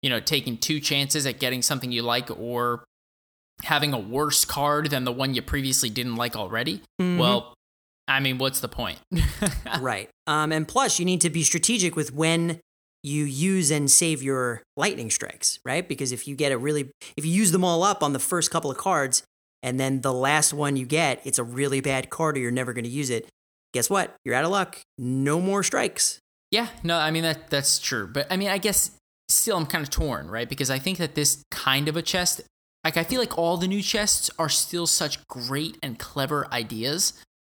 you 0.02 0.10
know, 0.10 0.20
taking 0.20 0.56
two 0.56 0.78
chances 0.78 1.26
at 1.26 1.40
getting 1.40 1.62
something 1.62 1.90
you 1.90 2.02
like 2.02 2.30
or 2.30 2.84
having 3.64 3.92
a 3.92 3.98
worse 3.98 4.44
card 4.44 4.90
than 4.90 5.04
the 5.04 5.12
one 5.12 5.34
you 5.34 5.42
previously 5.42 5.90
didn't 5.90 6.16
like 6.16 6.36
already, 6.36 6.82
Mhm. 7.00 7.18
well, 7.18 7.54
I 8.08 8.20
mean, 8.20 8.38
what's 8.38 8.60
the 8.60 8.68
point? 8.68 8.98
right. 9.80 10.08
Um, 10.26 10.52
and 10.52 10.66
plus, 10.66 10.98
you 10.98 11.04
need 11.04 11.20
to 11.20 11.30
be 11.30 11.42
strategic 11.42 11.94
with 11.96 12.12
when 12.12 12.58
you 13.02 13.24
use 13.24 13.70
and 13.70 13.90
save 13.90 14.22
your 14.22 14.62
lightning 14.76 15.10
strikes, 15.10 15.58
right? 15.64 15.88
Because 15.88 16.12
if 16.12 16.26
you 16.28 16.34
get 16.36 16.52
a 16.52 16.58
really, 16.58 16.90
if 17.16 17.24
you 17.24 17.30
use 17.32 17.52
them 17.52 17.64
all 17.64 17.82
up 17.82 18.02
on 18.02 18.12
the 18.12 18.18
first 18.18 18.50
couple 18.50 18.70
of 18.70 18.76
cards, 18.76 19.22
and 19.62 19.78
then 19.78 20.00
the 20.00 20.12
last 20.12 20.52
one 20.52 20.76
you 20.76 20.86
get, 20.86 21.20
it's 21.24 21.38
a 21.38 21.44
really 21.44 21.80
bad 21.80 22.10
card, 22.10 22.36
or 22.36 22.40
you're 22.40 22.50
never 22.50 22.72
going 22.72 22.84
to 22.84 22.90
use 22.90 23.10
it. 23.10 23.28
Guess 23.72 23.88
what? 23.88 24.14
You're 24.24 24.34
out 24.34 24.44
of 24.44 24.50
luck. 24.50 24.80
No 24.98 25.40
more 25.40 25.62
strikes. 25.62 26.18
Yeah, 26.50 26.68
no, 26.82 26.96
I 26.98 27.10
mean 27.12 27.22
that 27.22 27.48
that's 27.50 27.78
true. 27.78 28.08
But 28.12 28.26
I 28.30 28.36
mean, 28.36 28.48
I 28.48 28.58
guess 28.58 28.90
still 29.28 29.56
I'm 29.56 29.66
kind 29.66 29.82
of 29.84 29.90
torn, 29.90 30.28
right? 30.28 30.48
Because 30.48 30.68
I 30.70 30.78
think 30.80 30.98
that 30.98 31.14
this 31.14 31.42
kind 31.52 31.86
of 31.88 31.96
a 31.96 32.02
chest, 32.02 32.40
like 32.84 32.96
I 32.96 33.04
feel 33.04 33.20
like 33.20 33.36
all 33.36 33.56
the 33.56 33.68
new 33.68 33.82
chests 33.82 34.30
are 34.38 34.48
still 34.48 34.86
such 34.86 35.26
great 35.28 35.76
and 35.82 35.98
clever 35.98 36.46
ideas. 36.52 37.12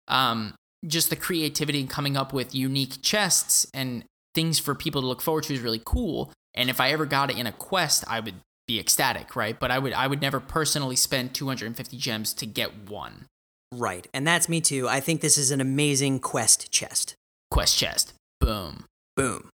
Um, 0.09 0.55
just 0.87 1.11
the 1.11 1.17
creativity 1.17 1.81
and 1.81 1.91
coming 1.91 2.17
up 2.17 2.33
with 2.33 2.55
unique 2.55 3.03
chests 3.03 3.67
and 3.75 4.05
things 4.35 4.59
for 4.59 4.75
people 4.75 5.01
to 5.01 5.07
look 5.07 5.23
forward 5.23 5.45
to 5.45 5.55
is 5.55 5.61
really 5.61 5.83
cool. 5.85 6.33
And 6.55 6.71
if 6.71 6.81
I 6.81 6.93
ever 6.93 7.07
got 7.07 7.31
it 7.31 7.39
in 7.39 7.47
a 7.47 7.53
quest, 7.53 8.05
I 8.07 8.21
would 8.21 8.37
be 8.69 8.79
ecstatic, 8.79 9.35
right? 9.35 9.59
But 9.59 9.71
I 9.71 9.79
would 9.79 9.93
I 9.93 10.07
would 10.07 10.21
never 10.21 10.41
personally 10.41 10.97
spend 10.97 11.35
250 11.35 11.97
gems 11.97 12.33
to 12.35 12.47
get 12.47 12.89
one 12.89 13.27
Right. 13.73 14.07
And 14.15 14.27
that's 14.27 14.49
me 14.49 14.61
too. 14.61 14.89
I 14.89 15.01
think 15.01 15.21
this 15.21 15.39
is 15.39 15.51
an 15.51 15.61
amazing 15.61 16.21
quest 16.21 16.71
chest. 16.71 17.15
quest 17.51 17.77
chest. 17.77 18.13
Boom. 18.41 18.85
Boom. 19.17 19.51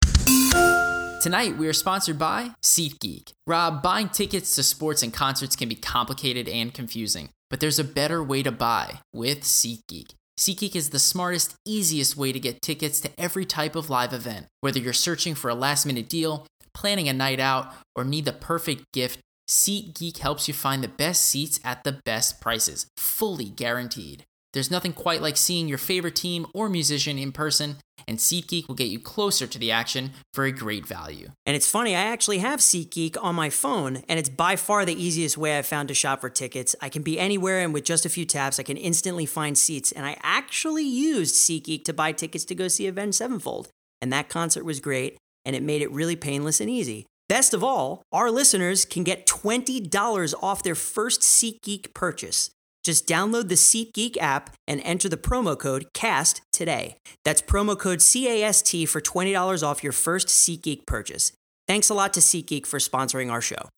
Tonight, 1.22 1.56
we 1.56 1.68
are 1.68 1.74
sponsored 1.74 2.18
by 2.18 2.50
SeatGeek. 2.64 3.34
Rob, 3.46 3.84
buying 3.84 4.10
tickets 4.10 4.56
to 4.56 4.64
sports 4.64 5.04
and 5.04 5.14
concerts 5.14 5.56
can 5.56 5.70
be 5.70 5.76
complicated 5.76 6.50
and 6.50 6.74
confusing, 6.74 7.30
but 7.52 7.60
there's 7.60 7.78
a 7.78 7.84
better 7.84 8.24
way 8.24 8.42
to 8.42 8.52
buy 8.52 9.02
with 9.14 9.42
SeatGeek. 9.42 10.16
SeatGeek 10.40 10.76
is 10.76 10.90
the 10.90 10.98
smartest, 10.98 11.54
easiest 11.64 12.18
way 12.18 12.32
to 12.32 12.40
get 12.40 12.64
tickets 12.64 13.00
to 13.02 13.12
every 13.20 13.46
type 13.46 13.76
of 13.76 13.88
live 13.88 14.14
event. 14.14 14.48
Whether 14.62 14.80
you're 14.80 14.94
searching 14.94 15.36
for 15.36 15.52
a 15.52 15.54
last 15.54 15.86
minute 15.86 16.10
deal, 16.10 16.48
planning 16.74 17.08
a 17.08 17.14
night 17.14 17.40
out, 17.40 17.72
or 17.96 18.04
need 18.04 18.26
the 18.26 18.34
perfect 18.34 18.86
gift, 18.92 19.20
SeatGeek 19.48 20.18
helps 20.18 20.48
you 20.48 20.56
find 20.56 20.84
the 20.84 20.88
best 20.88 21.22
seats 21.22 21.60
at 21.64 21.84
the 21.84 22.02
best 22.04 22.42
prices, 22.42 22.88
fully 22.98 23.46
guaranteed. 23.46 24.24
There's 24.54 24.72
nothing 24.72 24.92
quite 24.92 25.22
like 25.22 25.38
seeing 25.38 25.70
your 25.70 25.78
favorite 25.78 26.16
team 26.16 26.46
or 26.54 26.68
musician 26.68 27.18
in 27.18 27.32
person, 27.32 27.78
and 28.08 28.18
SeatGeek 28.18 28.68
will 28.68 28.76
get 28.76 28.90
you 28.90 29.00
closer 29.00 29.48
to 29.48 29.58
the 29.58 29.72
action 29.72 30.12
for 30.34 30.44
a 30.44 30.52
great 30.52 30.86
value. 30.86 31.30
And 31.46 31.56
it's 31.56 31.70
funny, 31.70 31.96
I 31.96 32.02
actually 32.02 32.40
have 32.40 32.60
SeatGeek 32.60 33.16
on 33.22 33.36
my 33.36 33.50
phone, 33.50 34.04
and 34.10 34.20
it's 34.20 34.28
by 34.30 34.58
far 34.58 34.84
the 34.84 35.02
easiest 35.02 35.38
way 35.38 35.58
I've 35.58 35.66
found 35.66 35.88
to 35.88 35.94
shop 35.94 36.20
for 36.22 36.30
tickets. 36.30 36.76
I 36.82 36.90
can 36.90 37.02
be 37.02 37.18
anywhere, 37.18 37.60
and 37.60 37.74
with 37.74 37.86
just 37.86 38.06
a 38.06 38.10
few 38.10 38.26
taps, 38.26 38.60
I 38.60 38.64
can 38.64 38.78
instantly 38.78 39.26
find 39.26 39.58
seats. 39.58 39.92
And 39.94 40.06
I 40.06 40.18
actually 40.22 40.84
used 40.84 41.36
SeatGeek 41.36 41.86
to 41.86 41.94
buy 41.94 42.12
tickets 42.12 42.44
to 42.46 42.56
go 42.56 42.68
see 42.68 42.88
Avenged 42.88 43.18
Sevenfold. 43.18 43.70
And 44.02 44.12
that 44.12 44.30
concert 44.30 44.66
was 44.66 44.80
great, 44.82 45.18
and 45.46 45.56
it 45.56 45.64
made 45.64 45.82
it 45.82 45.92
really 45.92 46.16
painless 46.18 46.60
and 46.60 46.70
easy. 46.70 47.06
Best 47.30 47.54
of 47.54 47.64
all, 47.64 48.04
our 48.12 48.30
listeners 48.30 48.84
can 48.84 49.06
get 49.06 49.26
$20 49.26 50.34
off 50.42 50.64
their 50.64 50.76
first 50.76 51.22
SeatGeek 51.22 51.94
purchase. 51.94 52.50
Just 52.84 53.08
download 53.08 53.48
the 53.50 53.56
SeatGeek 53.56 54.18
app 54.18 54.56
and 54.68 54.82
enter 54.84 55.08
the 55.08 55.18
promo 55.18 55.58
code 55.58 55.88
CAST 55.94 56.42
today. 56.52 56.98
That's 57.24 57.42
promo 57.42 57.78
code 57.78 58.00
CAST 58.00 58.88
for 58.88 59.02
$20 59.02 59.64
off 59.64 59.84
your 59.84 59.94
first 59.94 60.28
SeatGeek 60.28 60.86
purchase. 60.86 61.32
Thanks 61.68 61.90
a 61.90 61.94
lot 61.94 62.14
to 62.14 62.20
SeatGeek 62.20 62.66
for 62.66 62.80
sponsoring 62.80 63.32
our 63.32 63.42
show. 63.42 63.70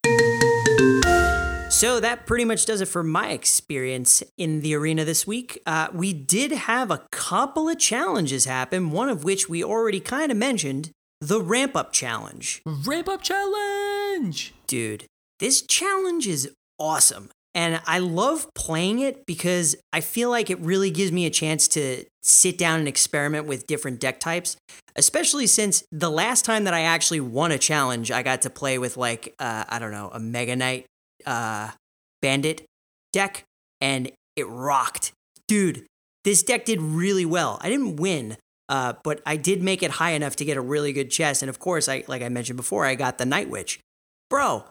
So 1.70 2.00
that 2.00 2.28
pretty 2.28 2.46
much 2.46 2.66
does 2.66 2.82
it 2.82 2.88
for 2.88 3.04
my 3.04 3.30
experience 3.30 4.22
in 4.38 4.62
the 4.62 4.76
arena 4.76 5.04
this 5.04 5.26
week. 5.26 5.60
Uh, 5.66 5.88
we 5.92 6.14
did 6.14 6.52
have 6.52 6.92
a 6.92 7.02
couple 7.12 7.68
of 7.68 7.80
challenges 7.80 8.46
happen, 8.46 8.92
one 8.92 9.10
of 9.10 9.24
which 9.24 9.50
we 9.50 9.64
already 9.64 10.00
kind 10.00 10.32
of 10.32 10.38
mentioned 10.38 10.92
the 11.20 11.42
ramp 11.42 11.76
up 11.76 11.92
challenge. 11.92 12.62
Ramp 12.66 13.10
up 13.10 13.22
challenge! 13.22 14.54
Dude, 14.68 15.06
this 15.40 15.62
challenge 15.62 16.28
is 16.28 16.52
awesome. 16.78 17.30
And 17.56 17.82
I 17.86 18.00
love 18.00 18.48
playing 18.56 19.00
it 19.00 19.26
because 19.26 19.76
I 19.92 20.02
feel 20.02 20.30
like 20.30 20.50
it 20.50 20.60
really 20.60 20.90
gives 20.90 21.12
me 21.12 21.26
a 21.26 21.30
chance 21.30 21.68
to 21.70 22.04
sit 22.24 22.58
down 22.58 22.80
and 22.80 22.88
experiment 22.88 23.46
with 23.46 23.68
different 23.68 24.00
deck 24.00 24.20
types, 24.20 24.58
especially 24.96 25.46
since 25.46 25.84
the 25.92 26.10
last 26.10 26.46
time 26.46 26.64
that 26.64 26.74
I 26.74 26.82
actually 26.82 27.20
won 27.20 27.52
a 27.52 27.60
challenge, 27.60 28.12
I 28.12 28.24
got 28.24 28.42
to 28.44 28.50
play 28.50 28.80
with 28.80 28.98
like, 28.98 29.36
uh, 29.40 29.66
I 29.70 29.78
don't 29.78 29.92
know, 29.92 30.10
a 30.12 30.20
Mega 30.20 30.56
Knight 30.56 30.86
uh, 31.26 31.72
Bandit 32.22 32.66
deck, 33.12 33.44
and 33.80 34.12
it 34.36 34.48
rocked. 34.48 35.12
Dude, 35.48 35.86
this 36.24 36.42
deck 36.42 36.66
did 36.66 36.82
really 36.82 37.26
well. 37.26 37.60
I 37.62 37.70
didn't 37.70 37.98
win, 37.98 38.38
uh, 38.70 38.94
but 39.04 39.22
I 39.26 39.38
did 39.38 39.62
make 39.62 39.84
it 39.84 39.92
high 39.92 40.12
enough 40.12 40.36
to 40.38 40.46
get 40.46 40.58
a 40.58 40.62
really 40.62 40.94
good 40.94 41.12
chest. 41.12 41.44
And 41.44 41.50
of 41.50 41.60
course, 41.60 41.88
I 41.88 42.04
like 42.08 42.22
I 42.22 42.30
mentioned 42.30 42.58
before, 42.58 42.86
I 42.86 42.96
got 42.96 43.18
the 43.18 43.26
Night 43.26 43.50
Witch. 43.50 43.80
Bro, 44.30 44.66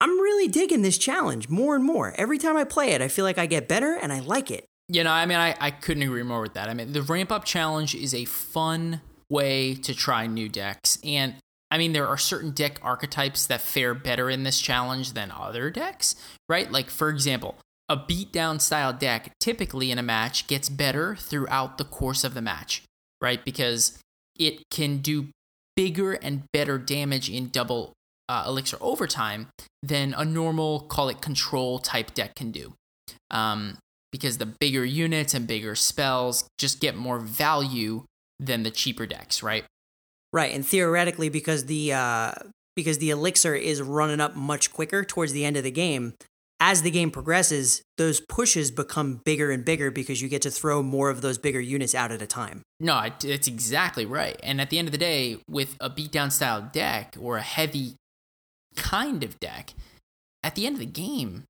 I'm 0.00 0.18
really 0.18 0.48
digging 0.48 0.82
this 0.82 0.96
challenge 0.96 1.48
more 1.48 1.74
and 1.74 1.84
more. 1.84 2.14
Every 2.16 2.38
time 2.38 2.56
I 2.56 2.64
play 2.64 2.92
it, 2.92 3.02
I 3.02 3.08
feel 3.08 3.24
like 3.24 3.38
I 3.38 3.46
get 3.46 3.68
better 3.68 3.98
and 4.00 4.12
I 4.12 4.20
like 4.20 4.50
it. 4.50 4.64
You 4.88 5.04
know, 5.04 5.12
I 5.12 5.26
mean, 5.26 5.38
I, 5.38 5.54
I 5.60 5.70
couldn't 5.70 6.02
agree 6.02 6.22
more 6.22 6.40
with 6.40 6.54
that. 6.54 6.68
I 6.68 6.74
mean, 6.74 6.92
the 6.92 7.02
ramp 7.02 7.30
up 7.30 7.44
challenge 7.44 7.94
is 7.94 8.14
a 8.14 8.24
fun 8.24 9.02
way 9.28 9.74
to 9.74 9.94
try 9.94 10.26
new 10.26 10.48
decks. 10.48 10.98
And 11.04 11.36
I 11.70 11.78
mean, 11.78 11.92
there 11.92 12.08
are 12.08 12.18
certain 12.18 12.50
deck 12.50 12.80
archetypes 12.82 13.46
that 13.46 13.60
fare 13.60 13.94
better 13.94 14.28
in 14.28 14.42
this 14.42 14.60
challenge 14.60 15.12
than 15.12 15.30
other 15.30 15.70
decks, 15.70 16.16
right? 16.48 16.70
Like, 16.70 16.90
for 16.90 17.08
example, 17.10 17.56
a 17.88 17.96
beatdown 17.96 18.60
style 18.60 18.92
deck 18.92 19.32
typically 19.38 19.90
in 19.90 19.98
a 19.98 20.02
match 20.02 20.46
gets 20.46 20.68
better 20.68 21.14
throughout 21.14 21.78
the 21.78 21.84
course 21.84 22.24
of 22.24 22.34
the 22.34 22.42
match, 22.42 22.82
right? 23.20 23.44
Because 23.44 23.98
it 24.36 24.62
can 24.70 24.98
do 24.98 25.28
bigger 25.76 26.14
and 26.14 26.42
better 26.52 26.78
damage 26.78 27.30
in 27.30 27.48
double 27.48 27.92
uh, 28.30 28.44
elixir 28.46 28.76
overtime 28.80 29.48
than 29.82 30.14
a 30.16 30.24
normal, 30.24 30.80
call 30.80 31.08
it 31.08 31.20
control 31.20 31.78
type 31.78 32.14
deck 32.14 32.34
can 32.36 32.50
do. 32.50 32.74
Um, 33.30 33.78
because 34.12 34.38
the 34.38 34.46
bigger 34.46 34.84
units 34.84 35.34
and 35.34 35.46
bigger 35.46 35.74
spells 35.74 36.48
just 36.58 36.80
get 36.80 36.96
more 36.96 37.18
value 37.18 38.04
than 38.38 38.62
the 38.62 38.70
cheaper 38.70 39.06
decks, 39.06 39.42
right? 39.42 39.64
Right, 40.32 40.54
and 40.54 40.64
theoretically, 40.66 41.28
because 41.28 41.66
the 41.66 41.92
uh, 41.92 42.32
because 42.76 42.98
the 42.98 43.10
elixir 43.10 43.54
is 43.54 43.82
running 43.82 44.20
up 44.20 44.36
much 44.36 44.72
quicker 44.72 45.04
towards 45.04 45.32
the 45.32 45.44
end 45.44 45.56
of 45.56 45.64
the 45.64 45.70
game, 45.72 46.14
as 46.60 46.82
the 46.82 46.90
game 46.90 47.10
progresses, 47.10 47.82
those 47.98 48.20
pushes 48.20 48.70
become 48.70 49.20
bigger 49.24 49.50
and 49.50 49.64
bigger 49.64 49.90
because 49.90 50.20
you 50.22 50.28
get 50.28 50.42
to 50.42 50.50
throw 50.50 50.82
more 50.82 51.10
of 51.10 51.20
those 51.20 51.38
bigger 51.38 51.60
units 51.60 51.94
out 51.94 52.12
at 52.12 52.22
a 52.22 52.26
time. 52.26 52.62
No, 52.78 52.98
it- 53.00 53.24
it's 53.24 53.48
exactly 53.48 54.06
right. 54.06 54.38
And 54.42 54.60
at 54.60 54.70
the 54.70 54.78
end 54.78 54.86
of 54.88 54.92
the 54.92 54.98
day, 54.98 55.38
with 55.48 55.76
a 55.80 55.88
beatdown 55.90 56.30
style 56.30 56.68
deck 56.72 57.16
or 57.20 57.36
a 57.38 57.42
heavy 57.42 57.96
kind 58.76 59.22
of 59.22 59.40
deck, 59.40 59.74
at 60.42 60.54
the 60.54 60.66
end 60.66 60.74
of 60.74 60.80
the 60.80 60.86
game, 60.86 61.44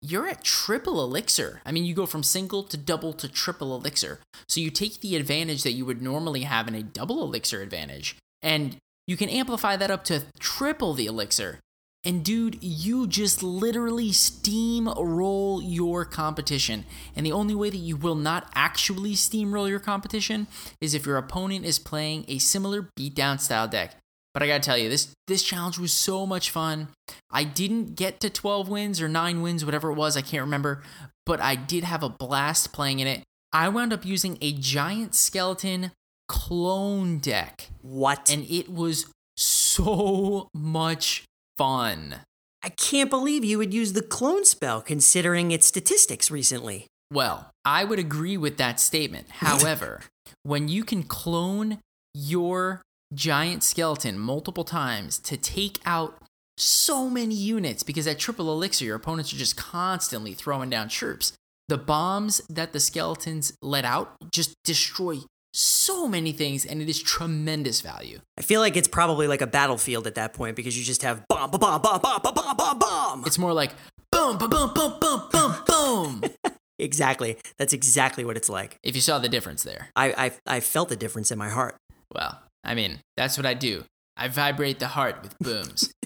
you're 0.00 0.28
at 0.28 0.44
triple 0.44 1.02
elixir. 1.02 1.62
I 1.64 1.72
mean, 1.72 1.84
you 1.84 1.94
go 1.94 2.06
from 2.06 2.22
single 2.22 2.62
to 2.64 2.76
double 2.76 3.12
to 3.14 3.28
triple 3.28 3.74
elixir. 3.74 4.20
So 4.48 4.60
you 4.60 4.70
take 4.70 5.00
the 5.00 5.16
advantage 5.16 5.62
that 5.62 5.72
you 5.72 5.86
would 5.86 6.02
normally 6.02 6.42
have 6.42 6.68
in 6.68 6.74
a 6.74 6.82
double 6.82 7.22
elixir 7.22 7.62
advantage, 7.62 8.16
and 8.42 8.76
you 9.06 9.16
can 9.16 9.28
amplify 9.28 9.76
that 9.76 9.90
up 9.90 10.04
to 10.04 10.24
triple 10.38 10.94
the 10.94 11.06
elixir. 11.06 11.60
And 12.06 12.22
dude, 12.22 12.62
you 12.62 13.06
just 13.06 13.42
literally 13.42 14.10
steamroll 14.10 15.62
your 15.64 16.04
competition. 16.04 16.84
And 17.16 17.24
the 17.24 17.32
only 17.32 17.54
way 17.54 17.70
that 17.70 17.78
you 17.78 17.96
will 17.96 18.14
not 18.14 18.50
actually 18.54 19.14
steamroll 19.14 19.70
your 19.70 19.80
competition 19.80 20.46
is 20.82 20.92
if 20.92 21.06
your 21.06 21.16
opponent 21.16 21.64
is 21.64 21.78
playing 21.78 22.26
a 22.28 22.38
similar 22.38 22.90
beatdown 22.98 23.40
style 23.40 23.68
deck. 23.68 23.96
But 24.34 24.42
I 24.42 24.48
gotta 24.48 24.60
tell 24.62 24.76
you, 24.76 24.88
this 24.90 25.12
this 25.28 25.42
challenge 25.42 25.78
was 25.78 25.92
so 25.92 26.26
much 26.26 26.50
fun. 26.50 26.88
I 27.30 27.44
didn't 27.44 27.94
get 27.94 28.20
to 28.20 28.28
12 28.30 28.68
wins 28.68 29.00
or 29.00 29.08
9 29.08 29.40
wins, 29.42 29.64
whatever 29.64 29.90
it 29.90 29.94
was, 29.94 30.16
I 30.16 30.22
can't 30.22 30.42
remember, 30.42 30.82
but 31.24 31.40
I 31.40 31.54
did 31.54 31.84
have 31.84 32.02
a 32.02 32.08
blast 32.08 32.72
playing 32.72 32.98
in 32.98 33.06
it. 33.06 33.22
I 33.52 33.68
wound 33.68 33.92
up 33.92 34.04
using 34.04 34.36
a 34.40 34.52
giant 34.52 35.14
skeleton 35.14 35.92
clone 36.28 37.18
deck, 37.18 37.68
What? 37.80 38.28
and 38.30 38.44
it 38.50 38.68
was 38.68 39.06
so 39.36 40.48
much 40.52 41.24
fun. 41.56 42.16
I 42.62 42.70
can't 42.70 43.10
believe 43.10 43.44
you 43.44 43.58
would 43.58 43.72
use 43.74 43.92
the 43.92 44.02
clone 44.02 44.44
spell 44.44 44.80
considering 44.80 45.50
its 45.52 45.66
statistics 45.66 46.30
recently. 46.30 46.86
Well, 47.12 47.50
I 47.64 47.84
would 47.84 47.98
agree 47.98 48.36
with 48.36 48.56
that 48.56 48.80
statement. 48.80 49.30
However, 49.30 50.00
when 50.42 50.68
you 50.68 50.82
can 50.82 51.02
clone 51.04 51.78
your 52.14 52.82
giant 53.14 53.62
skeleton 53.62 54.18
multiple 54.18 54.64
times 54.64 55.18
to 55.20 55.36
take 55.36 55.80
out 55.86 56.18
so 56.56 57.08
many 57.10 57.34
units 57.34 57.82
because 57.82 58.06
at 58.06 58.18
triple 58.18 58.52
elixir, 58.52 58.84
your 58.84 58.96
opponents 58.96 59.32
are 59.32 59.36
just 59.36 59.56
constantly 59.56 60.34
throwing 60.34 60.70
down 60.70 60.88
troops. 60.88 61.32
The 61.68 61.78
bombs 61.78 62.40
that 62.48 62.72
the 62.72 62.80
skeletons 62.80 63.56
let 63.62 63.84
out 63.84 64.16
just 64.30 64.54
destroy 64.64 65.20
so 65.54 66.08
many 66.08 66.32
things, 66.32 66.66
and 66.66 66.82
it 66.82 66.88
is 66.88 67.00
tremendous 67.00 67.80
value. 67.80 68.18
I 68.36 68.42
feel 68.42 68.60
like 68.60 68.76
it's 68.76 68.88
probably 68.88 69.28
like 69.28 69.40
a 69.40 69.46
battlefield 69.46 70.06
at 70.06 70.16
that 70.16 70.34
point 70.34 70.56
because 70.56 70.76
you 70.76 70.84
just 70.84 71.02
have 71.02 71.26
bomb, 71.28 71.50
bomb, 71.52 71.80
bomb, 71.80 72.00
bomb, 72.00 72.20
bomb, 72.22 72.34
bomb, 72.34 72.56
bomb, 72.56 72.78
bomb. 72.78 73.24
It's 73.24 73.38
more 73.38 73.52
like 73.52 73.72
boom, 74.10 74.36
boom, 74.36 74.50
boom, 74.50 74.72
boom, 74.74 74.98
boom, 75.00 75.22
boom, 75.30 75.54
boom. 75.66 76.24
exactly. 76.78 77.36
That's 77.56 77.72
exactly 77.72 78.24
what 78.24 78.36
it's 78.36 78.48
like. 78.48 78.78
if 78.82 78.94
you 78.94 79.00
saw 79.00 79.18
the 79.18 79.28
difference 79.28 79.62
there. 79.62 79.88
I, 79.96 80.32
I, 80.46 80.56
I 80.56 80.60
felt 80.60 80.88
the 80.88 80.96
difference 80.96 81.30
in 81.30 81.38
my 81.38 81.48
heart. 81.48 81.76
Well, 82.12 82.40
I 82.64 82.74
mean, 82.74 83.00
that's 83.16 83.36
what 83.36 83.46
I 83.46 83.54
do. 83.54 83.84
I 84.16 84.28
vibrate 84.28 84.78
the 84.78 84.88
heart 84.88 85.22
with 85.22 85.38
booms. 85.38 85.92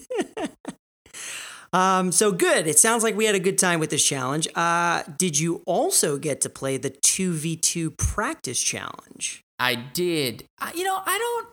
Um, 1.71 2.11
so 2.11 2.31
good. 2.31 2.67
It 2.67 2.79
sounds 2.79 3.03
like 3.03 3.15
we 3.15 3.25
had 3.25 3.35
a 3.35 3.39
good 3.39 3.57
time 3.57 3.79
with 3.79 3.89
this 3.89 4.03
challenge. 4.03 4.47
Uh, 4.55 5.03
did 5.17 5.37
you 5.37 5.61
also 5.65 6.17
get 6.17 6.41
to 6.41 6.49
play 6.49 6.77
the 6.77 6.89
2v2 6.89 7.97
practice 7.97 8.61
challenge? 8.61 9.43
I 9.59 9.75
did. 9.75 10.45
I, 10.59 10.73
you 10.73 10.83
know, 10.83 10.99
I 11.05 11.17
don't. 11.17 11.47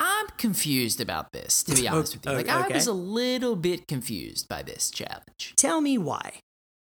I'm 0.00 0.26
confused 0.38 1.00
about 1.00 1.32
this, 1.32 1.64
to 1.64 1.74
be 1.74 1.88
honest 1.88 2.14
with 2.14 2.26
you. 2.26 2.32
Like, 2.32 2.48
I 2.48 2.68
was 2.68 2.86
a 2.86 2.92
little 2.92 3.56
bit 3.56 3.88
confused 3.88 4.48
by 4.48 4.62
this 4.62 4.90
challenge. 4.90 5.54
Tell 5.56 5.80
me 5.80 5.98
why. 5.98 6.38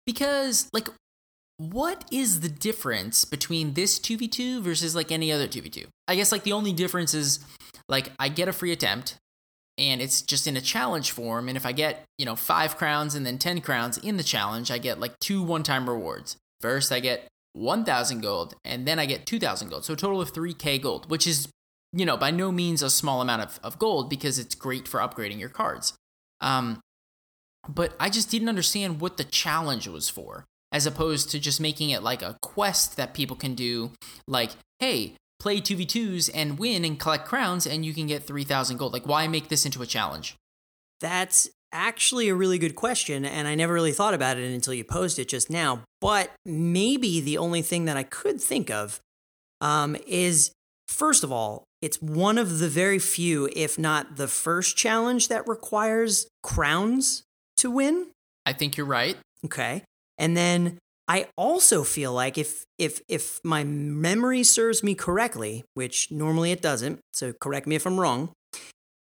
Because, 0.04 0.68
like, 0.72 0.88
what 1.56 2.04
is 2.10 2.40
the 2.40 2.48
difference 2.48 3.24
between 3.24 3.74
this 3.74 4.00
2v2 4.00 4.60
versus, 4.60 4.96
like, 4.96 5.12
any 5.12 5.30
other 5.30 5.46
2v2? 5.46 5.86
I 6.08 6.16
guess, 6.16 6.32
like, 6.32 6.42
the 6.42 6.52
only 6.52 6.72
difference 6.72 7.14
is, 7.14 7.38
like, 7.88 8.12
I 8.18 8.28
get 8.28 8.48
a 8.48 8.52
free 8.52 8.72
attempt, 8.72 9.16
and 9.76 10.00
it's 10.00 10.22
just 10.22 10.46
in 10.46 10.56
a 10.56 10.60
challenge 10.60 11.10
form. 11.10 11.48
And 11.48 11.56
if 11.56 11.66
I 11.66 11.72
get, 11.72 12.04
you 12.18 12.24
know, 12.24 12.36
five 12.36 12.76
crowns 12.76 13.14
and 13.14 13.26
then 13.26 13.38
10 13.38 13.60
crowns 13.60 13.98
in 13.98 14.16
the 14.16 14.22
challenge, 14.22 14.70
I 14.70 14.78
get, 14.78 15.00
like, 15.00 15.18
two 15.20 15.42
one 15.42 15.62
time 15.62 15.88
rewards. 15.88 16.36
First, 16.60 16.92
I 16.92 17.00
get 17.00 17.28
1,000 17.54 18.20
gold, 18.20 18.54
and 18.64 18.86
then 18.86 18.98
I 18.98 19.06
get 19.06 19.26
2,000 19.26 19.68
gold. 19.68 19.84
So 19.84 19.94
a 19.94 19.96
total 19.96 20.20
of 20.20 20.32
3k 20.32 20.80
gold, 20.82 21.10
which 21.10 21.26
is, 21.26 21.48
you 21.92 22.04
know, 22.04 22.16
by 22.16 22.30
no 22.30 22.50
means 22.50 22.82
a 22.82 22.90
small 22.90 23.20
amount 23.20 23.42
of, 23.42 23.60
of 23.62 23.78
gold 23.78 24.10
because 24.10 24.38
it's 24.38 24.54
great 24.54 24.88
for 24.88 25.00
upgrading 25.00 25.38
your 25.38 25.48
cards. 25.48 25.94
Um, 26.40 26.80
but 27.68 27.94
I 27.98 28.10
just 28.10 28.30
didn't 28.30 28.48
understand 28.48 29.00
what 29.00 29.16
the 29.16 29.24
challenge 29.24 29.88
was 29.88 30.08
for, 30.08 30.44
as 30.72 30.86
opposed 30.86 31.30
to 31.30 31.38
just 31.38 31.60
making 31.60 31.90
it 31.90 32.02
like 32.02 32.22
a 32.22 32.36
quest 32.42 32.96
that 32.96 33.14
people 33.14 33.36
can 33.36 33.54
do, 33.54 33.92
like, 34.26 34.50
hey, 34.80 35.14
play 35.44 35.60
2v2s 35.60 36.30
and 36.32 36.58
win 36.58 36.86
and 36.86 36.98
collect 36.98 37.26
crowns, 37.26 37.66
and 37.66 37.84
you 37.84 37.92
can 37.92 38.06
get 38.06 38.24
3,000 38.24 38.78
gold. 38.78 38.94
Like, 38.94 39.06
why 39.06 39.28
make 39.28 39.48
this 39.48 39.66
into 39.66 39.82
a 39.82 39.86
challenge? 39.86 40.36
That's 41.02 41.50
actually 41.70 42.30
a 42.30 42.34
really 42.34 42.56
good 42.56 42.74
question, 42.74 43.26
and 43.26 43.46
I 43.46 43.54
never 43.54 43.74
really 43.74 43.92
thought 43.92 44.14
about 44.14 44.38
it 44.38 44.50
until 44.54 44.72
you 44.72 44.84
posed 44.84 45.18
it 45.18 45.28
just 45.28 45.50
now. 45.50 45.82
But 46.00 46.30
maybe 46.46 47.20
the 47.20 47.36
only 47.36 47.60
thing 47.60 47.84
that 47.84 47.96
I 47.98 48.04
could 48.04 48.40
think 48.40 48.70
of 48.70 49.00
um, 49.60 49.98
is 50.06 50.50
first 50.88 51.22
of 51.22 51.30
all, 51.30 51.64
it's 51.82 52.00
one 52.00 52.38
of 52.38 52.58
the 52.58 52.70
very 52.70 52.98
few, 52.98 53.50
if 53.54 53.78
not 53.78 54.16
the 54.16 54.28
first 54.28 54.78
challenge 54.78 55.28
that 55.28 55.46
requires 55.46 56.26
crowns 56.42 57.22
to 57.58 57.70
win. 57.70 58.06
I 58.46 58.54
think 58.54 58.78
you're 58.78 58.86
right. 58.86 59.18
Okay. 59.44 59.82
And 60.16 60.34
then 60.34 60.78
I 61.06 61.28
also 61.36 61.84
feel 61.84 62.12
like 62.12 62.38
if 62.38 62.64
if 62.78 63.00
if 63.08 63.40
my 63.44 63.62
memory 63.64 64.42
serves 64.42 64.82
me 64.82 64.94
correctly, 64.94 65.64
which 65.74 66.10
normally 66.10 66.50
it 66.50 66.62
doesn't, 66.62 67.00
so 67.12 67.32
correct 67.32 67.66
me 67.66 67.76
if 67.76 67.86
I'm 67.86 68.00
wrong, 68.00 68.32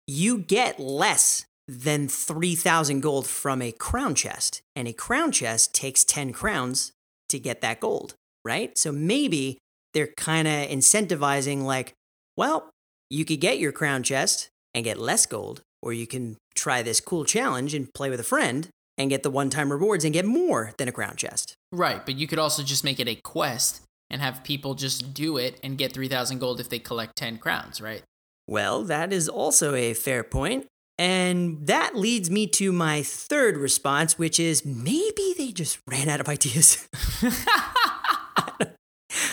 you 0.07 0.39
get 0.39 0.81
less 0.81 1.45
than 1.69 2.09
3000 2.09 3.01
gold 3.01 3.27
from 3.27 3.63
a 3.63 3.73
crown 3.73 4.15
chest, 4.15 4.63
and 4.75 4.89
a 4.89 4.93
crown 4.93 5.33
chest 5.33 5.75
takes 5.75 6.05
10 6.05 6.33
crowns 6.33 6.93
to 7.29 7.39
get 7.39 7.61
that 7.61 7.81
gold, 7.81 8.15
right? 8.45 8.77
So 8.77 8.91
maybe 8.91 9.59
they're 9.95 10.13
kind 10.17 10.49
of 10.49 10.69
incentivizing 10.69 11.63
like, 11.63 11.93
well, 12.37 12.71
you 13.11 13.25
could 13.25 13.41
get 13.41 13.59
your 13.59 13.73
crown 13.73 14.03
chest 14.03 14.49
and 14.75 14.85
get 14.85 14.99
less 14.99 15.27
gold, 15.27 15.61
or 15.83 15.93
you 15.93 16.07
can 16.07 16.37
try 16.55 16.83
this 16.83 17.01
cool 17.01 17.25
challenge 17.25 17.75
and 17.75 17.93
play 17.95 18.11
with 18.11 18.21
a 18.21 18.25
friend 18.25 18.69
and 18.99 19.11
get 19.11 19.23
the 19.23 19.31
one 19.31 19.51
time 19.51 19.73
rewards 19.73 20.05
and 20.05 20.13
get 20.13 20.25
more 20.25 20.73
than 20.79 20.89
a 20.89 20.93
crown 20.93 21.17
chest. 21.17 21.55
Right, 21.73 22.05
but 22.05 22.17
you 22.17 22.27
could 22.27 22.39
also 22.39 22.63
just 22.63 22.85
make 22.85 23.01
it 23.01 23.09
a 23.09 23.15
quest 23.17 23.83
and 24.11 24.21
have 24.21 24.45
people 24.45 24.75
just 24.75 25.15
do 25.15 25.39
it 25.39 25.59
and 25.63 25.79
get 25.79 25.93
3,000 25.93 26.39
gold 26.39 26.61
if 26.61 26.69
they 26.69 26.79
collect 26.79 27.17
10 27.17 27.39
crowns, 27.39 27.81
right? 27.81 28.03
Well, 28.47 28.85
that 28.85 29.13
is 29.13 29.29
also 29.29 29.75
a 29.75 29.95
fair 29.95 30.23
point. 30.23 30.67
And 30.99 31.67
that 31.67 31.97
leads 31.97 32.31
me 32.31 32.47
to 32.49 32.71
my 32.71 33.03
third 33.03 33.57
response, 33.57 34.19
which 34.19 34.39
is 34.39 34.65
maybe 34.65 35.35
they 35.39 35.51
just 35.51 35.79
ran 35.89 36.09
out 36.09 36.21
of 36.21 36.29
ideas. 36.29 36.87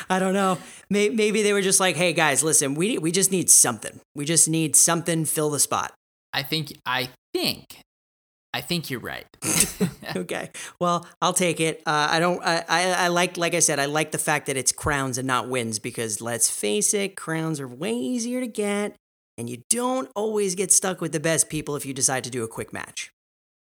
I 0.09 0.17
don't 0.19 0.33
know. 0.33 0.57
Maybe 0.89 1.43
they 1.43 1.53
were 1.53 1.61
just 1.61 1.79
like, 1.79 1.95
"Hey 1.95 2.13
guys, 2.13 2.41
listen, 2.43 2.73
we 2.73 2.97
we 2.97 3.11
just 3.11 3.31
need 3.31 3.49
something. 3.49 3.99
We 4.15 4.25
just 4.25 4.49
need 4.49 4.75
something 4.75 5.25
fill 5.25 5.51
the 5.51 5.59
spot." 5.59 5.93
I 6.33 6.41
think, 6.41 6.73
I 6.85 7.09
think, 7.33 7.81
I 8.53 8.61
think 8.61 8.89
you're 8.89 8.99
right. 8.99 9.27
okay. 10.15 10.49
Well, 10.79 11.05
I'll 11.21 11.33
take 11.33 11.59
it. 11.59 11.81
Uh, 11.85 12.07
I 12.09 12.19
don't. 12.19 12.41
I, 12.43 12.63
I 12.67 12.91
I 12.91 13.07
like 13.09 13.37
like 13.37 13.53
I 13.53 13.59
said. 13.59 13.79
I 13.79 13.85
like 13.85 14.11
the 14.11 14.17
fact 14.17 14.47
that 14.47 14.57
it's 14.57 14.71
crowns 14.71 15.17
and 15.17 15.27
not 15.27 15.47
wins 15.47 15.77
because 15.77 16.19
let's 16.19 16.49
face 16.49 16.93
it, 16.93 17.15
crowns 17.15 17.59
are 17.59 17.67
way 17.67 17.93
easier 17.93 18.39
to 18.39 18.47
get, 18.47 18.95
and 19.37 19.49
you 19.49 19.61
don't 19.69 20.09
always 20.15 20.55
get 20.55 20.71
stuck 20.71 20.99
with 20.99 21.11
the 21.11 21.19
best 21.19 21.49
people 21.49 21.75
if 21.75 21.85
you 21.85 21.93
decide 21.93 22.23
to 22.23 22.31
do 22.31 22.43
a 22.43 22.47
quick 22.47 22.73
match. 22.73 23.11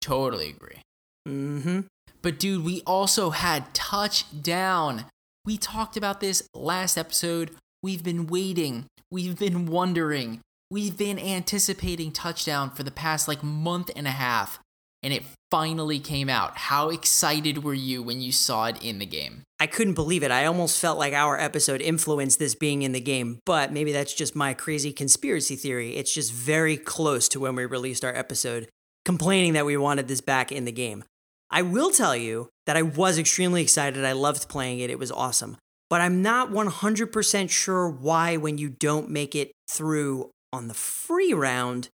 totally 0.02 0.50
agree. 0.50 0.82
Mm-hmm. 1.26 1.80
But 2.20 2.38
dude, 2.38 2.64
we 2.64 2.82
also 2.86 3.30
had 3.30 3.72
touchdown. 3.74 5.06
We 5.46 5.56
talked 5.56 5.96
about 5.96 6.20
this 6.20 6.46
last 6.54 6.98
episode. 6.98 7.50
We've 7.82 8.02
been 8.02 8.26
waiting. 8.26 8.86
We've 9.10 9.38
been 9.38 9.66
wondering. 9.66 10.40
We've 10.70 10.96
been 10.96 11.18
anticipating 11.18 12.12
touchdown 12.12 12.70
for 12.70 12.82
the 12.82 12.90
past 12.90 13.28
like 13.28 13.42
month 13.42 13.90
and 13.94 14.06
a 14.06 14.10
half. 14.12 14.58
And 15.04 15.12
it 15.12 15.22
finally 15.50 16.00
came 16.00 16.28
out. 16.28 16.56
How 16.56 16.88
excited 16.88 17.62
were 17.62 17.74
you 17.74 18.02
when 18.02 18.20
you 18.20 18.32
saw 18.32 18.64
it 18.64 18.82
in 18.82 18.98
the 18.98 19.06
game? 19.06 19.44
I 19.60 19.68
couldn't 19.68 19.94
believe 19.94 20.24
it. 20.24 20.32
I 20.32 20.46
almost 20.46 20.80
felt 20.80 20.98
like 20.98 21.12
our 21.12 21.38
episode 21.38 21.80
influenced 21.80 22.40
this 22.40 22.56
being 22.56 22.82
in 22.82 22.90
the 22.90 23.00
game, 23.00 23.38
but 23.46 23.72
maybe 23.72 23.92
that's 23.92 24.14
just 24.14 24.34
my 24.34 24.52
crazy 24.52 24.92
conspiracy 24.92 25.54
theory. 25.54 25.94
It's 25.94 26.12
just 26.12 26.32
very 26.32 26.76
close 26.76 27.28
to 27.28 27.38
when 27.38 27.54
we 27.54 27.66
released 27.66 28.04
our 28.04 28.16
episode 28.16 28.68
complaining 29.04 29.52
that 29.52 29.66
we 29.66 29.76
wanted 29.76 30.08
this 30.08 30.20
back 30.20 30.50
in 30.50 30.64
the 30.64 30.72
game. 30.72 31.04
I 31.50 31.62
will 31.62 31.90
tell 31.90 32.16
you 32.16 32.48
that 32.66 32.76
I 32.76 32.82
was 32.82 33.18
extremely 33.18 33.62
excited. 33.62 34.04
I 34.04 34.12
loved 34.12 34.48
playing 34.48 34.80
it, 34.80 34.90
it 34.90 34.98
was 34.98 35.12
awesome. 35.12 35.56
But 35.88 36.00
I'm 36.00 36.20
not 36.22 36.50
100% 36.50 37.50
sure 37.50 37.88
why, 37.88 38.36
when 38.36 38.58
you 38.58 38.70
don't 38.70 39.08
make 39.10 39.36
it 39.36 39.52
through 39.70 40.30
on 40.52 40.66
the 40.66 40.74
free 40.74 41.32
round, 41.32 41.90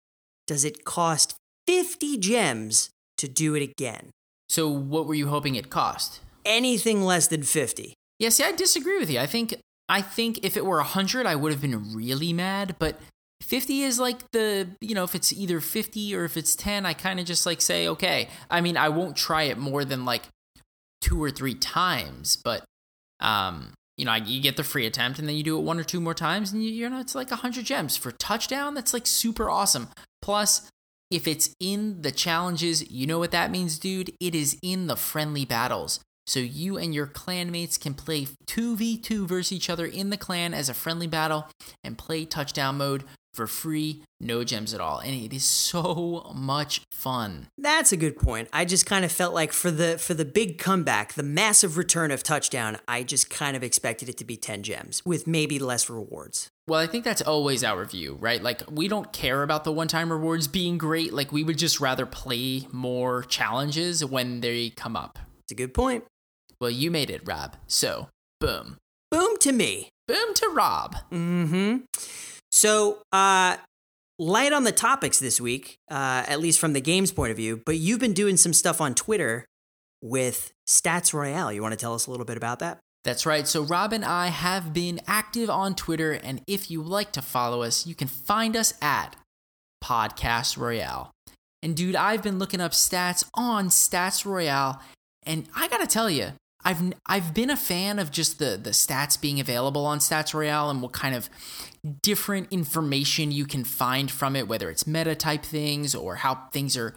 does 0.46 0.64
it 0.64 0.84
cost 0.84 1.34
50 1.66 2.18
gems 2.18 2.90
to 3.18 3.28
do 3.28 3.54
it 3.54 3.62
again? 3.62 4.10
So, 4.48 4.68
what 4.68 5.06
were 5.06 5.14
you 5.14 5.28
hoping 5.28 5.54
it 5.54 5.70
cost? 5.70 6.20
Anything 6.44 7.02
less 7.02 7.26
than 7.26 7.42
50. 7.42 7.94
Yeah, 8.18 8.30
see, 8.30 8.44
I 8.44 8.52
disagree 8.52 8.98
with 8.98 9.10
you. 9.10 9.20
I 9.20 9.26
think 9.26 9.54
I 9.88 10.02
think 10.02 10.44
if 10.44 10.56
it 10.56 10.64
were 10.66 10.76
100, 10.76 11.26
I 11.26 11.34
would 11.34 11.52
have 11.52 11.62
been 11.62 11.94
really 11.94 12.32
mad, 12.32 12.76
but 12.78 12.98
50 13.42 13.82
is 13.82 13.98
like 13.98 14.30
the, 14.32 14.68
you 14.80 14.94
know, 14.94 15.04
if 15.04 15.14
it's 15.14 15.32
either 15.32 15.60
50 15.60 16.14
or 16.14 16.24
if 16.24 16.36
it's 16.36 16.54
10, 16.54 16.84
I 16.84 16.92
kind 16.92 17.18
of 17.20 17.26
just 17.26 17.46
like 17.46 17.62
say, 17.62 17.88
okay. 17.88 18.28
I 18.50 18.60
mean, 18.60 18.76
I 18.76 18.90
won't 18.90 19.16
try 19.16 19.44
it 19.44 19.56
more 19.56 19.84
than 19.84 20.04
like 20.04 20.22
two 21.00 21.22
or 21.22 21.30
three 21.30 21.54
times, 21.54 22.36
but 22.36 22.64
um, 23.20 23.72
you 23.96 24.04
know, 24.04 24.14
you 24.14 24.40
get 24.42 24.56
the 24.56 24.64
free 24.64 24.86
attempt 24.86 25.18
and 25.18 25.28
then 25.28 25.36
you 25.36 25.42
do 25.42 25.58
it 25.58 25.62
one 25.62 25.80
or 25.80 25.84
two 25.84 26.00
more 26.00 26.14
times 26.14 26.52
and 26.52 26.62
you, 26.62 26.70
you 26.70 26.90
know, 26.90 27.00
it's 27.00 27.14
like 27.14 27.30
100 27.30 27.64
gems 27.64 27.96
for 27.96 28.12
touchdown. 28.12 28.74
That's 28.74 28.92
like 28.92 29.06
super 29.06 29.48
awesome. 29.48 29.88
Plus, 30.20 30.68
if 31.10 31.26
it's 31.26 31.54
in 31.60 32.02
the 32.02 32.12
challenges, 32.12 32.90
you 32.90 33.06
know 33.06 33.18
what 33.18 33.30
that 33.30 33.50
means, 33.50 33.78
dude? 33.78 34.12
It 34.20 34.34
is 34.34 34.58
in 34.62 34.86
the 34.86 34.96
friendly 34.96 35.44
battles. 35.44 36.00
So 36.26 36.40
you 36.40 36.76
and 36.76 36.94
your 36.94 37.06
clanmates 37.06 37.80
can 37.80 37.94
play 37.94 38.26
2v2 38.46 39.26
versus 39.26 39.52
each 39.52 39.70
other 39.70 39.86
in 39.86 40.10
the 40.10 40.18
clan 40.18 40.52
as 40.52 40.68
a 40.68 40.74
friendly 40.74 41.06
battle 41.06 41.46
and 41.82 41.96
play 41.96 42.26
touchdown 42.26 42.76
mode 42.76 43.04
for 43.32 43.46
free, 43.46 44.02
no 44.20 44.44
gems 44.44 44.74
at 44.74 44.80
all. 44.80 44.98
And 44.98 45.14
it 45.14 45.32
is 45.32 45.44
so 45.44 46.30
much 46.34 46.82
fun. 46.92 47.46
That's 47.56 47.92
a 47.92 47.96
good 47.96 48.18
point. 48.18 48.48
I 48.52 48.64
just 48.64 48.84
kind 48.84 49.04
of 49.04 49.12
felt 49.12 49.32
like 49.32 49.52
for 49.52 49.70
the 49.70 49.96
for 49.96 50.12
the 50.12 50.24
big 50.24 50.58
comeback, 50.58 51.14
the 51.14 51.22
massive 51.22 51.78
return 51.78 52.10
of 52.10 52.22
touchdown, 52.22 52.78
I 52.86 53.04
just 53.04 53.30
kind 53.30 53.56
of 53.56 53.62
expected 53.62 54.08
it 54.08 54.18
to 54.18 54.24
be 54.24 54.36
10 54.36 54.64
gems 54.64 55.02
with 55.06 55.26
maybe 55.26 55.58
less 55.58 55.88
rewards. 55.88 56.50
Well, 56.68 56.78
I 56.78 56.86
think 56.86 57.02
that's 57.02 57.22
always 57.22 57.64
our 57.64 57.86
view, 57.86 58.18
right? 58.20 58.42
Like, 58.42 58.62
we 58.70 58.88
don't 58.88 59.10
care 59.10 59.42
about 59.42 59.64
the 59.64 59.72
one 59.72 59.88
time 59.88 60.12
rewards 60.12 60.46
being 60.48 60.76
great. 60.76 61.14
Like, 61.14 61.32
we 61.32 61.42
would 61.42 61.56
just 61.56 61.80
rather 61.80 62.04
play 62.04 62.68
more 62.72 63.22
challenges 63.22 64.04
when 64.04 64.40
they 64.42 64.68
come 64.70 64.94
up. 64.94 65.18
It's 65.44 65.52
a 65.52 65.54
good 65.54 65.72
point. 65.72 66.04
Well, 66.60 66.70
you 66.70 66.90
made 66.90 67.08
it, 67.08 67.22
Rob. 67.24 67.56
So, 67.68 68.08
boom. 68.38 68.76
Boom 69.10 69.38
to 69.38 69.52
me. 69.52 69.88
Boom 70.06 70.34
to 70.34 70.48
Rob. 70.54 70.96
Mm 71.10 71.48
Mhm. 71.48 71.82
So, 72.50 73.00
uh 73.12 73.56
light 74.18 74.52
on 74.52 74.64
the 74.64 74.72
topics 74.72 75.20
this 75.20 75.40
week, 75.40 75.76
uh, 75.90 76.24
at 76.26 76.40
least 76.40 76.58
from 76.58 76.72
the 76.72 76.80
game's 76.80 77.12
point 77.12 77.30
of 77.30 77.36
view, 77.36 77.62
but 77.64 77.76
you've 77.78 78.00
been 78.00 78.12
doing 78.12 78.36
some 78.36 78.52
stuff 78.52 78.80
on 78.80 78.92
Twitter 78.92 79.44
with 80.02 80.50
Stats 80.68 81.14
Royale. 81.14 81.52
You 81.52 81.62
want 81.62 81.72
to 81.72 81.78
tell 81.78 81.94
us 81.94 82.08
a 82.08 82.10
little 82.10 82.26
bit 82.26 82.36
about 82.36 82.58
that? 82.58 82.80
That's 83.08 83.24
right. 83.24 83.48
So, 83.48 83.62
Rob 83.62 83.94
and 83.94 84.04
I 84.04 84.26
have 84.26 84.74
been 84.74 85.00
active 85.06 85.48
on 85.48 85.74
Twitter, 85.74 86.12
and 86.12 86.42
if 86.46 86.70
you 86.70 86.82
like 86.82 87.10
to 87.12 87.22
follow 87.22 87.62
us, 87.62 87.86
you 87.86 87.94
can 87.94 88.06
find 88.06 88.54
us 88.54 88.74
at 88.82 89.16
Podcast 89.82 90.58
Royale. 90.58 91.10
And, 91.62 91.74
dude, 91.74 91.96
I've 91.96 92.22
been 92.22 92.38
looking 92.38 92.60
up 92.60 92.72
stats 92.72 93.24
on 93.32 93.70
Stats 93.70 94.26
Royale, 94.26 94.82
and 95.24 95.46
I 95.56 95.68
gotta 95.68 95.86
tell 95.86 96.10
you, 96.10 96.32
I've 96.62 96.92
I've 97.06 97.32
been 97.32 97.48
a 97.48 97.56
fan 97.56 97.98
of 97.98 98.10
just 98.10 98.38
the 98.38 98.60
the 98.62 98.72
stats 98.72 99.18
being 99.18 99.40
available 99.40 99.86
on 99.86 100.00
Stats 100.00 100.34
Royale 100.34 100.68
and 100.68 100.82
what 100.82 100.92
kind 100.92 101.14
of 101.14 101.30
different 102.02 102.48
information 102.50 103.32
you 103.32 103.46
can 103.46 103.64
find 103.64 104.10
from 104.10 104.36
it, 104.36 104.48
whether 104.48 104.68
it's 104.68 104.86
meta 104.86 105.14
type 105.14 105.44
things 105.44 105.94
or 105.94 106.16
how 106.16 106.34
things 106.52 106.76
are 106.76 106.94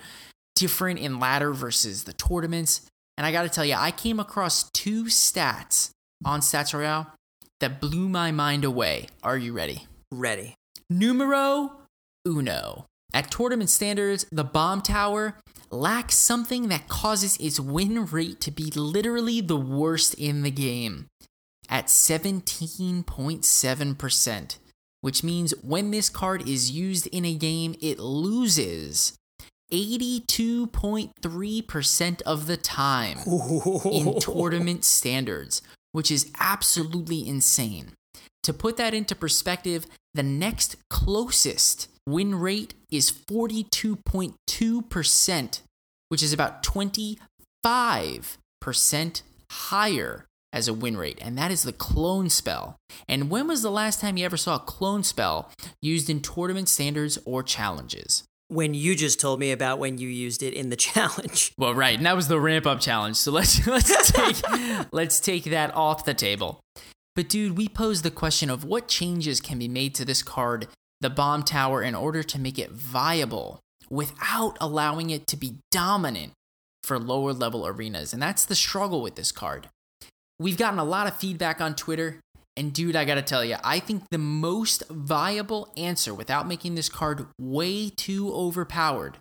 different 0.57 0.99
in 0.99 1.21
ladder 1.21 1.53
versus 1.53 2.03
the 2.03 2.11
tournaments. 2.11 2.85
And 3.15 3.25
I 3.25 3.31
got 3.31 3.43
to 3.43 3.49
tell 3.49 3.63
you, 3.63 3.75
I 3.77 3.91
came 3.91 4.19
across 4.19 4.69
two 4.71 5.05
stats 5.05 5.91
on 6.25 6.41
Stats 6.41 6.73
Royale 6.73 7.13
that 7.59 7.79
blew 7.79 8.09
my 8.09 8.31
mind 8.31 8.65
away. 8.65 9.07
Are 9.23 9.37
you 9.37 9.53
ready? 9.53 9.85
Ready. 10.11 10.55
Numero 10.89 11.73
uno. 12.27 12.87
At 13.13 13.29
tournament 13.29 13.69
standards, 13.69 14.25
the 14.31 14.43
bomb 14.43 14.81
tower 14.81 15.35
lacks 15.69 16.17
something 16.17 16.69
that 16.69 16.87
causes 16.87 17.37
its 17.37 17.59
win 17.59 18.05
rate 18.05 18.39
to 18.41 18.49
be 18.51 18.71
literally 18.71 19.41
the 19.41 19.57
worst 19.57 20.13
in 20.15 20.41
the 20.43 20.51
game 20.51 21.07
at 21.69 21.87
17.7%, 21.87 24.57
which 24.99 25.23
means 25.23 25.53
when 25.61 25.91
this 25.91 26.09
card 26.09 26.45
is 26.47 26.71
used 26.71 27.07
in 27.07 27.25
a 27.25 27.33
game, 27.33 27.75
it 27.81 27.99
loses 27.99 29.13
82.3% 29.71 32.21
of 32.23 32.47
the 32.47 32.57
time 32.57 33.19
in 33.85 34.19
tournament 34.19 34.83
standards, 34.83 35.61
which 35.91 36.11
is 36.11 36.31
absolutely 36.39 37.27
insane. 37.27 37.93
To 38.43 38.53
put 38.53 38.77
that 38.77 38.93
into 38.93 39.15
perspective, 39.15 39.87
the 40.13 40.23
next 40.23 40.77
closest 40.89 41.89
win 42.07 42.35
rate 42.35 42.73
is 42.91 43.11
42.2%, 43.11 45.61
which 46.09 46.23
is 46.23 46.33
about 46.33 46.63
25% 46.63 49.21
higher 49.51 50.25
as 50.53 50.67
a 50.67 50.73
win 50.73 50.97
rate, 50.97 51.17
and 51.21 51.37
that 51.37 51.51
is 51.51 51.63
the 51.63 51.71
clone 51.71 52.29
spell. 52.29 52.75
And 53.07 53.29
when 53.29 53.47
was 53.47 53.61
the 53.61 53.71
last 53.71 54.01
time 54.01 54.17
you 54.17 54.25
ever 54.25 54.37
saw 54.37 54.55
a 54.55 54.59
clone 54.59 55.03
spell 55.03 55.49
used 55.81 56.09
in 56.09 56.19
tournament 56.19 56.67
standards 56.67 57.17
or 57.25 57.41
challenges? 57.41 58.25
When 58.51 58.73
you 58.73 58.95
just 58.95 59.17
told 59.17 59.39
me 59.39 59.53
about 59.53 59.79
when 59.79 59.97
you 59.97 60.09
used 60.09 60.43
it 60.43 60.53
in 60.53 60.69
the 60.69 60.75
challenge. 60.91 61.53
Well, 61.57 61.73
right, 61.73 61.95
and 61.97 62.05
that 62.05 62.17
was 62.17 62.27
the 62.27 62.39
ramp 62.39 62.67
up 62.67 62.81
challenge. 62.81 63.15
So 63.15 63.31
let's 63.31 63.65
let's 63.75 64.11
take 64.11 64.35
let's 64.91 65.19
take 65.21 65.45
that 65.45 65.73
off 65.73 66.03
the 66.03 66.13
table. 66.13 66.59
But 67.15 67.29
dude, 67.29 67.57
we 67.57 67.69
posed 67.69 68.03
the 68.03 68.11
question 68.11 68.49
of 68.49 68.65
what 68.65 68.87
changes 68.87 69.39
can 69.39 69.57
be 69.57 69.67
made 69.69 69.95
to 69.95 70.05
this 70.05 70.21
card, 70.21 70.67
the 70.99 71.09
bomb 71.09 71.43
tower, 71.43 71.81
in 71.81 71.95
order 71.95 72.23
to 72.23 72.39
make 72.39 72.59
it 72.59 72.71
viable 72.71 73.61
without 73.89 74.57
allowing 74.59 75.09
it 75.09 75.27
to 75.27 75.37
be 75.37 75.55
dominant 75.71 76.33
for 76.83 76.99
lower 76.99 77.33
level 77.33 77.65
arenas. 77.65 78.11
And 78.11 78.21
that's 78.21 78.45
the 78.45 78.55
struggle 78.55 79.01
with 79.01 79.15
this 79.15 79.31
card. 79.31 79.69
We've 80.39 80.57
gotten 80.57 80.79
a 80.79 80.83
lot 80.83 81.07
of 81.07 81.15
feedback 81.17 81.61
on 81.61 81.75
Twitter. 81.75 82.19
And 82.57 82.73
dude, 82.73 82.95
I 82.95 83.05
gotta 83.05 83.21
tell 83.21 83.45
you, 83.45 83.55
I 83.63 83.79
think 83.79 84.03
the 84.09 84.17
most 84.17 84.83
viable 84.89 85.71
answer 85.77 86.13
without 86.13 86.47
making 86.47 86.75
this 86.75 86.89
card 86.89 87.27
way 87.39 87.89
too 87.89 88.31
overpowered 88.33 89.17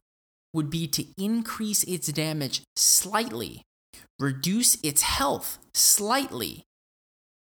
would 0.52 0.68
be 0.68 0.88
to 0.88 1.06
increase 1.16 1.84
its 1.84 2.08
damage 2.08 2.62
slightly, 2.76 3.62
reduce 4.18 4.76
its 4.82 5.02
health 5.02 5.58
slightly, 5.74 6.64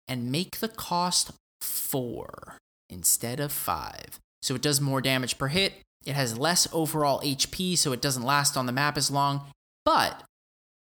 and 0.07 0.31
make 0.31 0.59
the 0.59 0.69
cost 0.69 1.31
four 1.61 2.59
instead 2.91 3.41
of 3.41 3.51
five. 3.51 4.19
So 4.43 4.55
it 4.55 4.63
does 4.63 4.81
more 4.81 5.01
damage 5.01 5.39
per 5.39 5.49
hit, 5.49 5.75
it 6.05 6.15
has 6.15 6.39
less 6.39 6.69
overall 6.73 7.21
HP, 7.21 7.77
so 7.77 7.93
it 7.93 8.03
doesn't 8.03 8.23
last 8.23 8.57
on 8.57 8.67
the 8.67 8.73
map 8.73 8.97
as 8.97 9.11
long, 9.11 9.51
but 9.85 10.23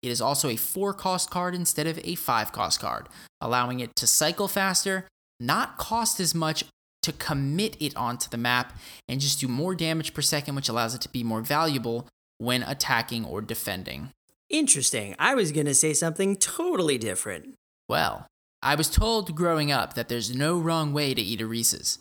it 0.06 0.12
is 0.12 0.22
also 0.22 0.50
a 0.50 0.56
4 0.56 0.94
cost 0.94 1.30
card 1.30 1.56
instead 1.56 1.88
of 1.88 2.00
a 2.04 2.15
5 2.15 2.52
cost 2.52 2.80
card, 2.80 3.10
allowing 3.41 3.80
it 3.80 3.96
to 3.96 4.08
cycle 4.08 4.48
faster, 4.48 5.08
not 5.39 5.78
cost 5.78 6.20
as 6.20 6.36
much 6.36 6.63
to 7.02 7.12
commit 7.12 7.76
it 7.80 7.96
onto 7.96 8.30
the 8.30 8.38
map, 8.38 8.78
and 9.08 9.20
just 9.20 9.39
do 9.39 9.48
more 9.48 9.76
damage 9.76 10.13
per 10.13 10.22
second, 10.22 10.56
which 10.56 10.70
allows 10.70 10.96
it 10.96 11.02
to 11.02 11.10
be 11.10 11.24
more 11.24 11.41
valuable 11.41 12.08
when 12.38 12.63
attacking 12.63 13.26
or 13.26 13.41
defending. 13.41 14.10
Interesting. 14.50 15.15
I 15.20 15.36
was 15.36 15.52
going 15.52 15.65
to 15.65 15.76
say 15.76 15.94
something 15.94 16.36
totally 16.36 16.98
different. 16.98 17.56
Well, 17.88 18.28
I 18.62 18.76
was 18.76 18.89
told 18.89 19.36
growing 19.36 19.72
up 19.72 19.94
that 19.94 20.10
there's 20.10 20.36
no 20.36 20.58
wrong 20.58 20.94
way 20.94 21.13
to 21.13 21.22
eat 21.22 21.41
a 21.41 21.46
Reese's, 21.46 22.00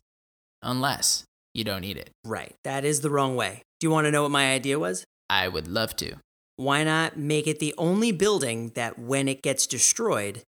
unless 0.62 1.24
you 1.52 1.64
don't 1.64 1.84
eat 1.84 1.96
it. 1.96 2.10
Right. 2.24 2.54
That 2.64 2.84
is 2.84 3.00
the 3.00 3.10
wrong 3.10 3.36
way. 3.36 3.62
Do 3.80 3.86
you 3.86 3.90
want 3.90 4.06
to 4.06 4.10
know 4.10 4.22
what 4.22 4.30
my 4.30 4.52
idea 4.52 4.78
was? 4.78 5.04
I 5.28 5.48
would 5.48 5.68
love 5.68 5.96
to. 5.96 6.16
Why 6.56 6.84
not 6.84 7.16
make 7.16 7.46
it 7.46 7.58
the 7.58 7.74
only 7.76 8.12
building 8.12 8.70
that 8.74 8.98
when 8.98 9.28
it 9.28 9.42
gets 9.42 9.66
destroyed, 9.66 10.42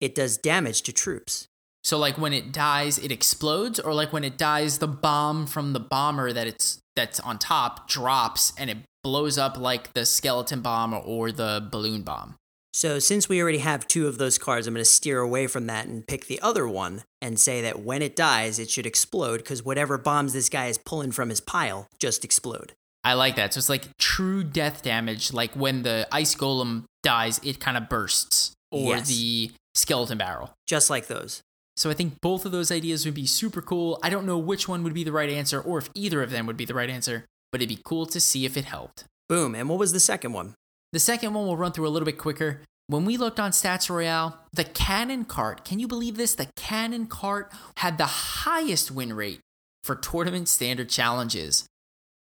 it 0.00 0.14
does 0.14 0.36
damage 0.36 0.82
to 0.82 0.92
troops? 0.92 1.46
So 1.84 1.96
like 1.96 2.18
when 2.18 2.32
it 2.32 2.52
dies, 2.52 2.98
it 2.98 3.12
explodes, 3.12 3.78
or 3.78 3.94
like 3.94 4.12
when 4.12 4.24
it 4.24 4.36
dies, 4.36 4.78
the 4.78 4.88
bomb 4.88 5.46
from 5.46 5.72
the 5.72 5.80
bomber 5.80 6.32
that 6.32 6.46
it's 6.46 6.80
that's 6.96 7.20
on 7.20 7.38
top 7.38 7.88
drops 7.88 8.52
and 8.58 8.68
it 8.68 8.78
blows 9.04 9.38
up 9.38 9.56
like 9.56 9.92
the 9.94 10.04
skeleton 10.04 10.60
bomb 10.60 10.92
or 10.92 11.30
the 11.30 11.66
balloon 11.70 12.02
bomb. 12.02 12.34
So, 12.72 12.98
since 12.98 13.28
we 13.28 13.40
already 13.40 13.58
have 13.58 13.88
two 13.88 14.06
of 14.06 14.18
those 14.18 14.38
cards, 14.38 14.66
I'm 14.66 14.74
going 14.74 14.84
to 14.84 14.90
steer 14.90 15.20
away 15.20 15.46
from 15.46 15.66
that 15.66 15.86
and 15.86 16.06
pick 16.06 16.26
the 16.26 16.40
other 16.40 16.68
one 16.68 17.02
and 17.22 17.40
say 17.40 17.62
that 17.62 17.80
when 17.80 18.02
it 18.02 18.14
dies, 18.14 18.58
it 18.58 18.70
should 18.70 18.86
explode 18.86 19.38
because 19.38 19.64
whatever 19.64 19.96
bombs 19.98 20.32
this 20.32 20.48
guy 20.48 20.66
is 20.66 20.78
pulling 20.78 21.10
from 21.10 21.30
his 21.30 21.40
pile 21.40 21.88
just 21.98 22.24
explode. 22.24 22.74
I 23.04 23.14
like 23.14 23.36
that. 23.36 23.54
So, 23.54 23.58
it's 23.58 23.68
like 23.68 23.96
true 23.98 24.42
death 24.44 24.82
damage. 24.82 25.32
Like 25.32 25.54
when 25.54 25.82
the 25.82 26.06
ice 26.12 26.34
golem 26.34 26.84
dies, 27.02 27.40
it 27.44 27.60
kind 27.60 27.76
of 27.76 27.88
bursts, 27.88 28.52
or 28.70 28.96
Yes. 28.96 29.08
the 29.08 29.52
skeleton 29.74 30.18
barrel. 30.18 30.50
Just 30.66 30.90
like 30.90 31.06
those. 31.06 31.40
So, 31.76 31.90
I 31.90 31.94
think 31.94 32.20
both 32.20 32.44
of 32.44 32.52
those 32.52 32.70
ideas 32.72 33.04
would 33.04 33.14
be 33.14 33.26
super 33.26 33.62
cool. 33.62 33.98
I 34.02 34.10
don't 34.10 34.26
know 34.26 34.38
which 34.38 34.68
one 34.68 34.82
would 34.82 34.94
be 34.94 35.04
the 35.04 35.12
right 35.12 35.30
answer 35.30 35.60
or 35.60 35.78
if 35.78 35.90
either 35.94 36.22
of 36.22 36.30
them 36.30 36.46
would 36.46 36.56
be 36.56 36.64
the 36.64 36.74
right 36.74 36.90
answer, 36.90 37.24
but 37.52 37.60
it'd 37.62 37.74
be 37.74 37.80
cool 37.84 38.06
to 38.06 38.20
see 38.20 38.44
if 38.44 38.56
it 38.56 38.64
helped. 38.64 39.04
Boom. 39.28 39.54
And 39.54 39.68
what 39.68 39.78
was 39.78 39.92
the 39.92 40.00
second 40.00 40.32
one? 40.32 40.54
The 40.92 40.98
second 40.98 41.34
one 41.34 41.46
we'll 41.46 41.56
run 41.56 41.72
through 41.72 41.86
a 41.86 41.90
little 41.90 42.06
bit 42.06 42.18
quicker. 42.18 42.62
When 42.88 43.04
we 43.04 43.18
looked 43.18 43.38
on 43.38 43.50
Stats 43.52 43.90
Royale, 43.90 44.38
the 44.54 44.64
Cannon 44.64 45.26
Cart, 45.26 45.62
can 45.64 45.78
you 45.78 45.86
believe 45.86 46.16
this? 46.16 46.34
The 46.34 46.48
Cannon 46.56 47.06
Cart 47.06 47.52
had 47.76 47.98
the 47.98 48.06
highest 48.06 48.90
win 48.90 49.12
rate 49.12 49.40
for 49.84 49.94
tournament 49.94 50.48
standard 50.48 50.88
challenges. 50.88 51.66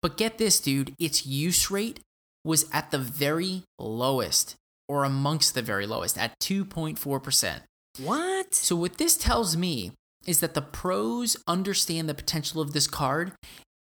But 0.01 0.17
get 0.17 0.37
this, 0.37 0.59
dude, 0.59 0.93
its 0.97 1.25
use 1.25 1.69
rate 1.69 1.99
was 2.43 2.65
at 2.71 2.91
the 2.91 2.97
very 2.97 3.63
lowest, 3.77 4.55
or 4.87 5.03
amongst 5.03 5.53
the 5.53 5.61
very 5.61 5.85
lowest, 5.85 6.17
at 6.17 6.39
2.4%. 6.39 7.61
What? 8.01 8.55
So, 8.55 8.75
what 8.75 8.97
this 8.97 9.17
tells 9.17 9.57
me 9.57 9.91
is 10.25 10.39
that 10.39 10.53
the 10.53 10.61
pros 10.61 11.35
understand 11.47 12.07
the 12.07 12.13
potential 12.13 12.61
of 12.61 12.73
this 12.73 12.87
card, 12.87 13.33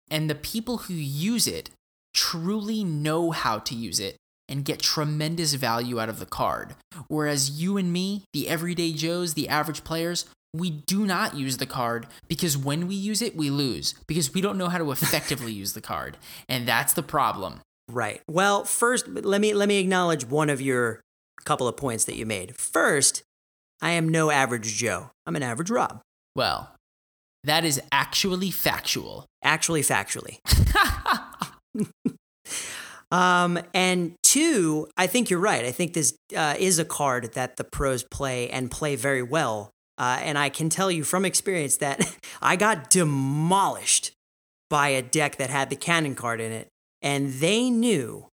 and 0.10 0.30
the 0.30 0.36
people 0.36 0.78
who 0.80 0.94
use 0.94 1.48
it 1.48 1.70
truly 2.14 2.84
know 2.84 3.32
how 3.32 3.60
to 3.60 3.76
use 3.76 4.00
it 4.00 4.18
and 4.50 4.66
get 4.66 4.82
tremendous 4.82 5.54
value 5.54 6.00
out 6.00 6.10
of 6.10 6.20
the 6.20 6.26
card. 6.26 6.76
Whereas 7.08 7.62
you 7.62 7.78
and 7.78 7.92
me, 7.92 8.24
the 8.34 8.48
everyday 8.48 8.94
Joes, 8.94 9.34
the 9.34 9.50
average 9.50 9.84
players, 9.84 10.26
we 10.54 10.70
do 10.70 11.06
not 11.06 11.36
use 11.36 11.58
the 11.58 11.66
card 11.66 12.08
because 12.28 12.58
when 12.58 12.88
we 12.88 12.96
use 12.96 13.22
it, 13.22 13.36
we 13.36 13.50
lose 13.50 13.94
because 14.08 14.34
we 14.34 14.42
don't 14.42 14.58
know 14.58 14.70
how 14.70 14.78
to 14.78 14.92
effectively 14.92 15.52
use 15.52 15.74
the 15.74 15.82
card. 15.82 16.18
And 16.48 16.68
that's 16.68 16.94
the 16.94 17.04
problem. 17.04 17.62
Right. 17.90 18.22
Well, 18.30 18.64
first, 18.66 19.08
let 19.08 19.40
me 19.40 19.54
let 19.54 19.68
me 19.68 19.80
acknowledge 19.80 20.26
one 20.26 20.50
of 20.50 20.62
your 20.62 21.02
couple 21.46 21.68
of 21.68 21.78
points 21.78 22.06
that 22.06 22.16
you 22.16 22.26
made. 22.26 22.58
First, 22.58 23.24
I 23.82 23.92
am 23.92 24.10
no 24.10 24.32
average 24.32 24.76
Joe. 24.76 25.12
I'm 25.26 25.36
an 25.36 25.44
average 25.44 25.70
Rob. 25.70 26.02
Well, 26.36 26.74
that 27.44 27.64
is 27.64 27.82
actually 27.92 28.52
factual. 28.52 29.26
Actually, 29.44 29.82
factually. 29.82 30.40
Um, 33.12 33.60
and 33.74 34.16
two, 34.24 34.88
I 34.98 35.08
think 35.08 35.30
you're 35.30 35.40
right. 35.40 35.64
I 35.64 35.72
think 35.72 35.94
this 35.94 36.14
uh, 36.36 36.56
is 36.60 36.80
a 36.80 36.86
card 36.86 37.34
that 37.34 37.56
the 37.56 37.64
pros 37.64 38.04
play 38.04 38.50
and 38.50 38.70
play 38.70 38.96
very 38.96 39.24
well. 39.24 39.70
Uh, 39.98 40.20
and 40.22 40.38
I 40.38 40.50
can 40.50 40.70
tell 40.70 40.92
you 40.92 41.04
from 41.04 41.26
experience 41.26 41.78
that 41.78 42.02
I 42.42 42.56
got 42.56 42.90
demolished 42.90 44.12
by 44.70 44.90
a 44.90 45.02
deck 45.02 45.38
that 45.38 45.50
had 45.50 45.70
the 45.70 45.76
Cannon 45.76 46.16
Cart 46.16 46.42
in 46.42 46.52
it, 46.52 46.68
and 47.02 47.34
they 47.34 47.70
knew 47.70 48.28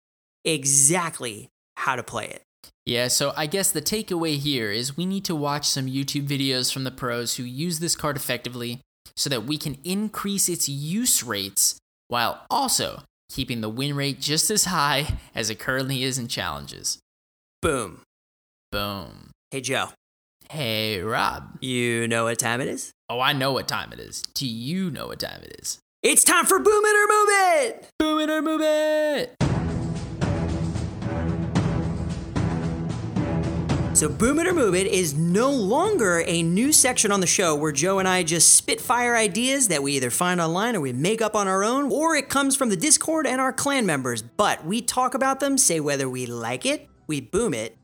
exactly 0.44 1.49
how 1.77 1.96
to 1.96 2.03
play 2.03 2.27
it. 2.27 2.42
Yeah, 2.87 3.09
so 3.09 3.33
I 3.37 3.46
guess 3.46 3.70
the 3.70 3.83
takeaway 3.83 4.37
here 4.37 4.70
is 4.70 4.96
we 4.96 5.07
need 5.07 5.25
to 5.27 5.37
watch 5.37 5.68
some 5.68 5.87
YouTube 5.87 6.27
videos 6.27 6.73
from 6.73 6.85
the 6.85 6.90
pros 6.90 7.37
who 7.37 7.44
use 7.44 7.79
this 7.79 7.94
card 7.94 8.16
effectively 8.16 8.81
so 9.16 9.29
that 9.31 9.44
we 9.44 9.59
can 9.59 9.79
increase 9.85 10.49
its 10.49 10.68
use 10.68 11.23
rates 11.23 11.77
while 12.09 12.44
also 12.51 13.03
keeping 13.29 13.61
the 13.61 13.68
win 13.68 13.94
rate 13.94 14.20
just 14.20 14.51
as 14.51 14.64
high 14.64 15.18
as 15.35 15.51
it 15.51 15.59
currently 15.59 16.03
is 16.03 16.18
in 16.18 16.27
challenges. 16.27 16.99
Boom. 17.62 18.01
Boom. 18.73 19.31
Hey, 19.51 19.61
Joe, 19.61 19.90
Hey, 20.50 20.98
Rob. 20.98 21.58
you 21.60 22.08
know 22.08 22.24
what 22.24 22.40
time 22.40 22.60
it 22.60 22.66
is? 22.66 22.90
Oh, 23.08 23.20
I 23.20 23.32
know 23.32 23.52
what 23.52 23.68
time 23.68 23.92
it 23.92 24.00
is. 24.00 24.22
Do 24.34 24.48
you 24.48 24.90
know 24.90 25.06
what 25.06 25.20
time 25.20 25.42
it 25.44 25.60
is? 25.60 25.78
It's 26.02 26.24
time 26.24 26.44
for 26.44 26.58
Boom 26.58 26.82
It 26.84 26.96
or 26.96 27.06
Move 27.06 27.28
It! 27.30 27.90
Boom 28.00 28.18
it 28.18 28.30
or 28.30 28.42
move 28.42 28.60
it! 28.60 29.36
So, 33.96 34.08
Boom 34.08 34.40
It 34.40 34.48
or 34.48 34.52
Move 34.52 34.74
It 34.74 34.88
is 34.88 35.14
no 35.14 35.52
longer 35.52 36.24
a 36.26 36.42
new 36.42 36.72
section 36.72 37.12
on 37.12 37.20
the 37.20 37.28
show 37.28 37.54
where 37.54 37.70
Joe 37.70 38.00
and 38.00 38.08
I 38.08 38.24
just 38.24 38.54
spitfire 38.54 39.14
ideas 39.14 39.68
that 39.68 39.84
we 39.84 39.92
either 39.92 40.10
find 40.10 40.40
online 40.40 40.74
or 40.74 40.80
we 40.80 40.92
make 40.92 41.22
up 41.22 41.36
on 41.36 41.46
our 41.46 41.62
own, 41.62 41.92
or 41.92 42.16
it 42.16 42.28
comes 42.28 42.56
from 42.56 42.70
the 42.70 42.76
Discord 42.76 43.24
and 43.24 43.40
our 43.40 43.52
clan 43.52 43.86
members. 43.86 44.20
But 44.20 44.66
we 44.66 44.82
talk 44.82 45.14
about 45.14 45.38
them, 45.38 45.56
say 45.56 45.78
whether 45.78 46.10
we 46.10 46.26
like 46.26 46.66
it, 46.66 46.88
we 47.06 47.20
boom 47.20 47.54
it, 47.54 47.76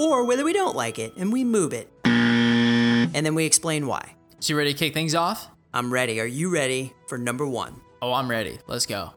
or 0.00 0.24
whether 0.24 0.44
we 0.44 0.52
don't 0.54 0.74
like 0.74 0.98
it 0.98 1.12
and 1.16 1.30
we 1.32 1.44
move 1.44 1.72
it. 1.74 1.88
And 2.04 3.26
then 3.26 3.34
we 3.34 3.44
explain 3.44 3.86
why. 3.86 4.14
So 4.40 4.52
you 4.52 4.58
ready 4.58 4.72
to 4.72 4.78
kick 4.78 4.94
things 4.94 5.14
off? 5.14 5.48
I'm 5.74 5.92
ready. 5.92 6.20
Are 6.20 6.26
you 6.26 6.48
ready 6.48 6.92
for 7.06 7.18
number 7.18 7.46
one? 7.46 7.80
Oh, 8.00 8.12
I'm 8.14 8.28
ready. 8.30 8.58
Let's 8.66 8.86
go. 8.86 9.12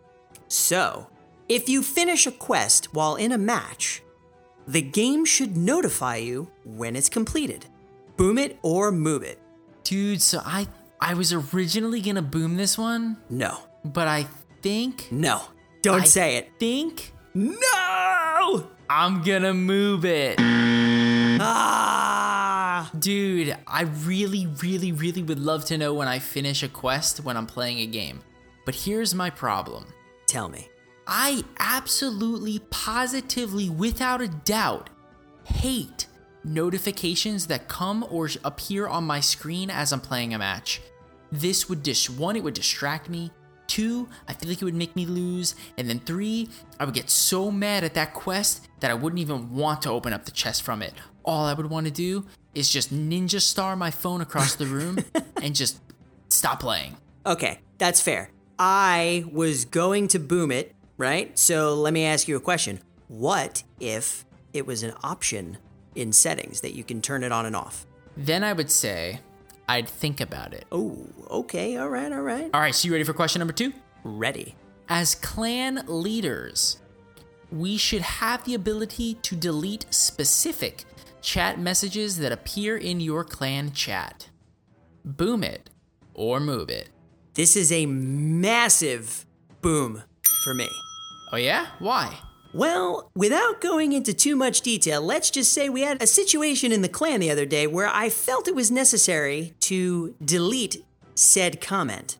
So, 0.50 1.08
if 1.48 1.69
you 1.69 1.82
finish 1.82 2.28
a 2.28 2.32
quest 2.32 2.93
while 2.93 3.15
in 3.15 3.32
a 3.32 3.38
match, 3.38 4.02
the 4.67 4.82
game 4.82 5.24
should 5.26 5.56
notify 5.56 6.17
you 6.17 6.50
when 6.65 6.96
it's 6.96 7.10
completed. 7.10 7.65
Boom 8.17 8.38
it 8.38 8.60
or 8.62 8.91
move 8.91 9.24
it. 9.24 9.39
Dude, 9.84 10.22
so 10.22 10.41
I 10.46 10.67
I 11.00 11.13
was 11.15 11.34
originally 11.34 12.02
gonna 12.02 12.22
boom 12.22 12.56
this 12.58 12.78
one, 12.78 13.17
No. 13.30 13.58
but 13.86 14.08
I 14.08 14.28
think 14.62 15.08
No. 15.12 15.41
Don't 15.82 16.02
I 16.02 16.06
say 16.06 16.36
it. 16.38 16.52
think 16.60 17.13
No! 17.34 18.67
I'm 18.89 19.22
gonna 19.24 19.54
move 19.54 20.06
it. 20.06 20.39
Ah! 21.45 22.89
Dude, 22.97 23.58
I 23.67 23.82
really, 23.82 24.47
really, 24.62 24.91
really 24.91 25.23
would 25.23 25.39
love 25.39 25.65
to 25.65 25.77
know 25.77 25.93
when 25.93 26.08
I 26.08 26.19
finish 26.19 26.63
a 26.63 26.69
quest 26.69 27.23
when 27.23 27.36
I'm 27.36 27.47
playing 27.47 27.79
a 27.79 27.86
game. 27.86 28.21
But 28.65 28.75
here's 28.75 29.13
my 29.13 29.29
problem. 29.29 29.86
Tell 30.25 30.47
me. 30.47 30.69
I 31.06 31.43
absolutely, 31.60 32.60
positively, 32.69 33.69
without 33.69 34.21
a 34.21 34.29
doubt, 34.29 34.89
hate 35.43 36.08
notifications 36.45 37.47
that 37.47 37.67
come 37.67 38.06
or 38.10 38.29
appear 38.43 38.88
on 38.88 39.03
my 39.03 39.19
screen 39.19 39.69
as 39.69 39.91
I'm 39.91 40.01
playing 40.01 40.34
a 40.34 40.38
match. 40.38 40.82
This 41.32 41.67
would 41.67 41.84
dish 41.84 42.10
one, 42.10 42.36
it 42.36 42.43
would 42.43 42.53
distract 42.53 43.10
me. 43.10 43.32
Two, 43.67 44.08
I 44.27 44.34
feel 44.34 44.49
like 44.49 44.62
it 44.62 44.65
would 44.65 44.75
make 44.75 44.95
me 44.95 45.06
lose. 45.06 45.56
And 45.77 45.89
then 45.89 45.99
three, 45.99 46.49
I 46.79 46.86
would 46.86 46.93
get 46.93 47.10
so 47.10 47.49
mad 47.49 47.84
at 47.84 47.95
that 47.95 48.13
quest 48.13 48.67
that 48.82 48.91
I 48.91 48.93
wouldn't 48.93 49.19
even 49.19 49.53
want 49.53 49.82
to 49.84 49.89
open 49.89 50.13
up 50.13 50.25
the 50.25 50.32
chest 50.32 50.62
from 50.62 50.82
it. 50.82 50.93
All 51.23 51.45
I 51.45 51.53
would 51.53 51.69
want 51.69 51.86
to 51.88 51.91
do 51.91 52.25
is 52.53 52.69
just 52.69 52.93
ninja 52.93 53.41
star 53.41 53.75
my 53.75 53.91
phone 53.91 54.21
across 54.21 54.55
the 54.55 54.65
room 54.65 54.99
and 55.41 55.55
just 55.55 55.79
stop 56.29 56.59
playing. 56.59 56.97
Okay, 57.25 57.59
that's 57.77 58.01
fair. 58.01 58.29
I 58.59 59.25
was 59.31 59.65
going 59.65 60.07
to 60.09 60.19
boom 60.19 60.51
it, 60.51 60.75
right? 60.97 61.38
So 61.39 61.73
let 61.73 61.93
me 61.93 62.05
ask 62.05 62.27
you 62.27 62.36
a 62.36 62.41
question. 62.41 62.79
What 63.07 63.63
if 63.79 64.25
it 64.53 64.65
was 64.65 64.83
an 64.83 64.93
option 65.03 65.57
in 65.95 66.12
settings 66.12 66.62
that 66.62 66.73
you 66.75 66.83
can 66.83 67.01
turn 67.01 67.23
it 67.23 67.31
on 67.31 67.45
and 67.45 67.55
off? 67.55 67.86
Then 68.17 68.43
I 68.43 68.53
would 68.53 68.69
say 68.69 69.19
I'd 69.67 69.88
think 69.88 70.19
about 70.21 70.53
it. 70.53 70.65
Oh, 70.71 71.07
okay, 71.29 71.77
all 71.77 71.89
right, 71.89 72.12
all 72.12 72.21
right. 72.21 72.49
All 72.53 72.62
right, 72.62 72.75
so 72.75 72.88
you 72.88 72.91
ready 72.91 73.03
for 73.03 73.13
question 73.13 73.39
number 73.39 73.53
two? 73.53 73.73
Ready. 74.03 74.55
As 74.89 75.15
clan 75.15 75.83
leaders, 75.88 76.81
we 77.51 77.77
should 77.77 78.01
have 78.01 78.43
the 78.43 78.53
ability 78.55 79.15
to 79.15 79.36
delete 79.36 79.86
specific 79.89 80.83
chat 81.23 81.59
messages 81.59 82.17
that 82.17 82.31
appear 82.31 82.77
in 82.77 82.99
your 82.99 83.23
clan 83.23 83.71
chat. 83.71 84.29
Boom 85.03 85.43
it 85.43 85.69
or 86.13 86.39
move 86.39 86.69
it. 86.69 86.89
This 87.33 87.55
is 87.55 87.71
a 87.71 87.88
massive 87.88 89.25
boom 89.62 90.03
for 90.43 90.53
me. 90.53 90.69
Oh, 91.31 91.38
yeah? 91.38 91.67
Why? 91.79 92.19
Well, 92.53 93.09
without 93.15 93.62
going 93.62 93.93
into 93.93 94.13
too 94.13 94.36
much 94.36 94.62
detail, 94.62 95.01
let's 95.01 95.31
just 95.31 95.51
say 95.51 95.69
we 95.69 95.81
had 95.81 96.03
a 96.03 96.05
situation 96.05 96.71
in 96.71 96.83
the 96.83 96.89
clan 96.89 97.19
the 97.19 97.31
other 97.31 97.47
day 97.47 97.65
where 97.65 97.88
I 97.88 98.09
felt 98.09 98.47
it 98.47 98.53
was 98.53 98.69
necessary 98.69 99.55
to 99.62 100.13
delete 100.23 100.86
said 101.15 101.59
comment. 101.59 102.17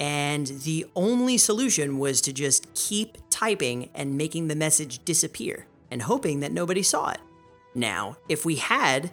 And 0.00 0.48
the 0.48 0.86
only 0.96 1.38
solution 1.38 1.98
was 1.98 2.20
to 2.22 2.32
just 2.32 2.74
keep 2.74 3.16
typing 3.30 3.90
and 3.94 4.18
making 4.18 4.48
the 4.48 4.56
message 4.56 5.04
disappear 5.04 5.66
and 5.90 6.02
hoping 6.02 6.40
that 6.40 6.52
nobody 6.52 6.82
saw 6.82 7.10
it. 7.10 7.20
Now, 7.76 8.16
if 8.26 8.46
we 8.46 8.56
had 8.56 9.10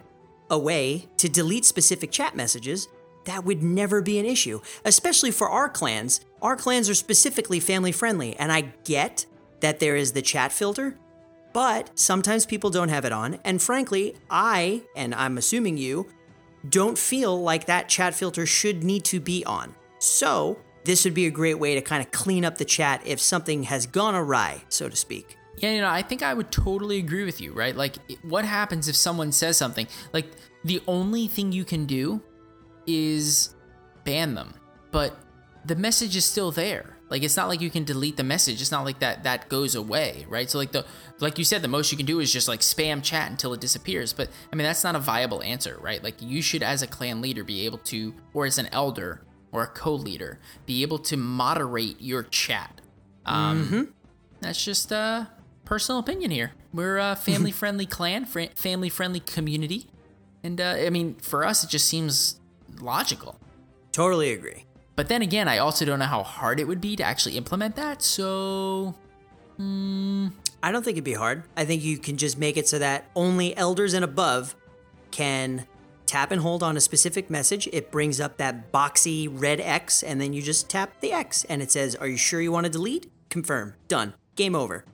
a 0.50 0.58
way 0.58 1.06
to 1.18 1.28
delete 1.28 1.66
specific 1.66 2.10
chat 2.10 2.34
messages, 2.34 2.88
that 3.26 3.44
would 3.44 3.62
never 3.62 4.00
be 4.00 4.18
an 4.18 4.24
issue, 4.24 4.60
especially 4.84 5.30
for 5.30 5.50
our 5.50 5.68
clans. 5.68 6.22
Our 6.40 6.56
clans 6.56 6.88
are 6.88 6.94
specifically 6.94 7.60
family 7.60 7.92
friendly, 7.92 8.34
and 8.36 8.50
I 8.50 8.72
get 8.84 9.26
that 9.60 9.80
there 9.80 9.96
is 9.96 10.12
the 10.12 10.22
chat 10.22 10.50
filter, 10.50 10.98
but 11.52 11.90
sometimes 11.94 12.46
people 12.46 12.70
don't 12.70 12.88
have 12.88 13.04
it 13.04 13.12
on. 13.12 13.38
And 13.44 13.60
frankly, 13.60 14.16
I, 14.30 14.82
and 14.96 15.14
I'm 15.14 15.36
assuming 15.36 15.76
you, 15.76 16.08
don't 16.66 16.96
feel 16.96 17.42
like 17.42 17.66
that 17.66 17.90
chat 17.90 18.14
filter 18.14 18.46
should 18.46 18.82
need 18.82 19.04
to 19.06 19.20
be 19.20 19.44
on. 19.44 19.74
So, 19.98 20.58
this 20.84 21.04
would 21.04 21.14
be 21.14 21.26
a 21.26 21.30
great 21.30 21.58
way 21.58 21.74
to 21.74 21.82
kind 21.82 22.02
of 22.02 22.10
clean 22.10 22.44
up 22.44 22.58
the 22.58 22.64
chat 22.64 23.02
if 23.06 23.20
something 23.20 23.64
has 23.64 23.86
gone 23.86 24.14
awry, 24.14 24.64
so 24.68 24.88
to 24.88 24.96
speak. 24.96 25.38
Yeah, 25.58 25.70
you 25.70 25.80
know, 25.80 25.88
I 25.88 26.02
think 26.02 26.22
I 26.22 26.34
would 26.34 26.50
totally 26.50 26.98
agree 26.98 27.24
with 27.24 27.40
you, 27.40 27.52
right? 27.52 27.76
Like, 27.76 27.96
what 28.22 28.44
happens 28.44 28.88
if 28.88 28.96
someone 28.96 29.32
says 29.32 29.56
something? 29.56 29.86
Like, 30.12 30.26
the 30.64 30.82
only 30.86 31.28
thing 31.28 31.52
you 31.52 31.64
can 31.64 31.86
do 31.86 32.22
is 32.86 33.54
ban 34.04 34.34
them, 34.34 34.54
but 34.90 35.16
the 35.64 35.76
message 35.76 36.16
is 36.16 36.24
still 36.24 36.50
there. 36.50 36.96
Like, 37.08 37.22
it's 37.22 37.36
not 37.36 37.48
like 37.48 37.60
you 37.60 37.70
can 37.70 37.84
delete 37.84 38.16
the 38.16 38.24
message. 38.24 38.60
It's 38.60 38.72
not 38.72 38.84
like 38.84 38.98
that 38.98 39.24
that 39.24 39.48
goes 39.48 39.74
away, 39.74 40.26
right? 40.28 40.50
So, 40.50 40.58
like 40.58 40.72
the 40.72 40.84
like 41.20 41.38
you 41.38 41.44
said, 41.44 41.62
the 41.62 41.68
most 41.68 41.92
you 41.92 41.96
can 41.96 42.06
do 42.06 42.18
is 42.18 42.32
just 42.32 42.48
like 42.48 42.60
spam 42.60 43.02
chat 43.02 43.30
until 43.30 43.52
it 43.52 43.60
disappears. 43.60 44.12
But 44.12 44.30
I 44.52 44.56
mean, 44.56 44.66
that's 44.66 44.82
not 44.82 44.96
a 44.96 44.98
viable 44.98 45.42
answer, 45.42 45.78
right? 45.80 46.02
Like, 46.02 46.20
you 46.20 46.42
should, 46.42 46.62
as 46.62 46.82
a 46.82 46.86
clan 46.86 47.20
leader, 47.20 47.44
be 47.44 47.66
able 47.66 47.78
to, 47.78 48.14
or 48.32 48.46
as 48.46 48.58
an 48.58 48.68
elder 48.72 49.22
or 49.52 49.62
a 49.62 49.68
co-leader, 49.68 50.40
be 50.66 50.82
able 50.82 50.98
to 50.98 51.16
moderate 51.16 52.00
your 52.00 52.24
chat. 52.24 52.80
Um, 53.24 53.68
That's 54.40 54.62
just 54.62 54.92
uh 54.92 55.26
personal 55.64 55.98
opinion 55.98 56.30
here. 56.30 56.52
We're 56.72 56.98
a 56.98 57.16
family 57.16 57.50
friendly 57.50 57.86
clan, 57.86 58.24
fr- 58.24 58.52
family 58.54 58.88
friendly 58.88 59.20
community, 59.20 59.86
and 60.42 60.60
uh, 60.60 60.76
I 60.78 60.90
mean, 60.90 61.14
for 61.14 61.44
us, 61.44 61.64
it 61.64 61.70
just 61.70 61.86
seems 61.86 62.40
logical. 62.80 63.38
Totally 63.92 64.32
agree. 64.32 64.64
But 64.96 65.08
then 65.08 65.22
again, 65.22 65.48
I 65.48 65.58
also 65.58 65.84
don't 65.84 65.98
know 65.98 66.04
how 66.04 66.22
hard 66.22 66.60
it 66.60 66.68
would 66.68 66.80
be 66.80 66.96
to 66.96 67.02
actually 67.02 67.36
implement 67.36 67.76
that. 67.76 68.02
So 68.02 68.94
I 69.58 70.72
don't 70.72 70.84
think 70.84 70.96
it'd 70.96 71.04
be 71.04 71.14
hard. 71.14 71.44
I 71.56 71.64
think 71.64 71.82
you 71.82 71.98
can 71.98 72.16
just 72.16 72.38
make 72.38 72.56
it 72.56 72.68
so 72.68 72.78
that 72.78 73.06
only 73.14 73.56
elders 73.56 73.94
and 73.94 74.04
above 74.04 74.54
can 75.10 75.66
tap 76.06 76.30
and 76.30 76.40
hold 76.42 76.62
on 76.62 76.76
a 76.76 76.80
specific 76.80 77.30
message. 77.30 77.68
It 77.72 77.90
brings 77.90 78.20
up 78.20 78.36
that 78.36 78.72
boxy 78.72 79.28
red 79.30 79.60
X, 79.60 80.02
and 80.02 80.20
then 80.20 80.32
you 80.32 80.42
just 80.42 80.68
tap 80.68 81.00
the 81.00 81.12
X, 81.12 81.44
and 81.44 81.62
it 81.62 81.70
says, 81.72 81.96
Are 81.96 82.06
you 82.06 82.16
sure 82.16 82.40
you 82.40 82.52
want 82.52 82.66
to 82.66 82.70
delete? 82.70 83.10
Confirm. 83.30 83.74
Done. 83.88 84.14
Game 84.36 84.54
over. 84.54 84.84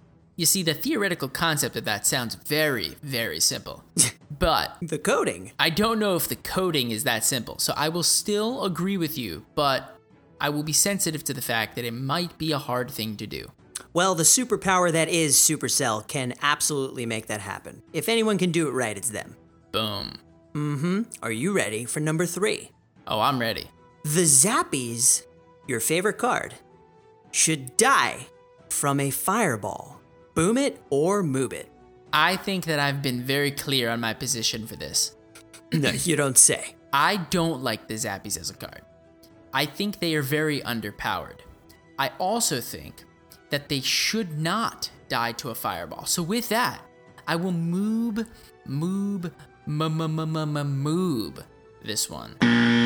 You 0.41 0.47
see, 0.47 0.63
the 0.63 0.73
theoretical 0.73 1.29
concept 1.29 1.77
of 1.77 1.85
that 1.85 2.07
sounds 2.07 2.35
very, 2.35 2.97
very 3.03 3.41
simple. 3.41 3.85
but 4.39 4.75
The 4.81 4.99
coding. 4.99 5.53
I 5.59 5.69
don't 5.69 5.99
know 5.99 6.17
if 6.17 6.29
the 6.29 6.37
coding 6.37 6.93
is 6.93 7.05
that 7.05 7.25
simple. 7.25 7.59
So 7.59 7.75
I 7.77 7.91
will 7.91 8.03
still 8.03 8.65
agree 8.65 8.97
with 8.97 9.19
you, 9.19 9.45
but 9.55 10.01
I 10.41 10.49
will 10.49 10.63
be 10.63 10.73
sensitive 10.73 11.23
to 11.25 11.35
the 11.35 11.43
fact 11.43 11.77
that 11.77 11.85
it 11.85 11.91
might 11.91 12.39
be 12.39 12.53
a 12.53 12.59
hard 12.59 12.91
thing 12.91 13.19
to 13.19 13.27
do. 13.27 13.53
Well, 13.93 14.15
the 14.15 14.23
superpower 14.23 14.91
that 14.91 15.11
is 15.11 15.37
Supercell 15.37 16.09
can 16.09 16.33
absolutely 16.41 17.05
make 17.05 17.27
that 17.27 17.43
happen. 17.43 17.83
If 17.93 18.09
anyone 18.09 18.39
can 18.39 18.51
do 18.51 18.67
it 18.67 18.71
right, 18.71 18.97
it's 18.97 19.11
them. 19.11 19.37
Boom. 19.73 20.15
Mm 20.55 20.81
hmm. 20.81 21.03
Are 21.23 21.31
you 21.31 21.53
ready 21.53 21.85
for 21.85 22.01
number 22.01 22.25
three? 22.25 22.71
Oh, 23.07 23.21
I'm 23.21 23.39
ready. 23.39 23.67
The 24.05 24.23
Zappies, 24.23 25.27
your 25.67 25.81
favorite 25.81 26.17
card, 26.17 26.55
should 27.31 27.77
die 27.77 28.29
from 28.71 29.01
a 29.01 29.11
fireball. 29.11 30.00
Boom 30.41 30.57
it 30.57 30.81
or 30.89 31.23
move 31.23 31.53
it. 31.53 31.71
I 32.15 32.35
think 32.35 32.65
that 32.65 32.79
I've 32.79 33.03
been 33.03 33.23
very 33.23 33.51
clear 33.51 33.91
on 33.91 34.01
my 34.01 34.15
position 34.15 34.67
for 34.67 34.75
this. 34.75 35.15
No, 35.71 35.91
you 35.91 36.17
don't 36.17 36.39
say. 36.39 36.77
I 36.95 37.19
don't 37.19 37.63
like 37.63 37.89
the 37.89 37.95
Zappies 37.97 38.41
as 38.41 38.49
a 38.49 38.55
card. 38.55 38.81
I 39.53 39.67
think 39.67 39.99
they 39.99 40.15
are 40.15 40.23
very 40.23 40.63
underpowered. 40.63 41.41
I 41.99 42.13
also 42.19 42.63
think 42.63 43.05
that 43.51 43.69
they 43.69 43.83
should 43.83 44.39
not 44.39 44.91
die 45.11 45.33
to 45.33 45.51
a 45.51 45.55
fireball. 45.55 46.07
So 46.07 46.23
with 46.23 46.49
that, 46.49 46.81
I 47.29 47.37
will 47.37 47.53
moob, 47.53 48.27
moob, 48.67 49.31
m 49.69 49.83
m 49.83 50.01
m 50.01 50.37
m 50.37 50.57
m 50.57 50.83
moob 50.83 51.45
this 51.85 52.09
one. 52.09 52.80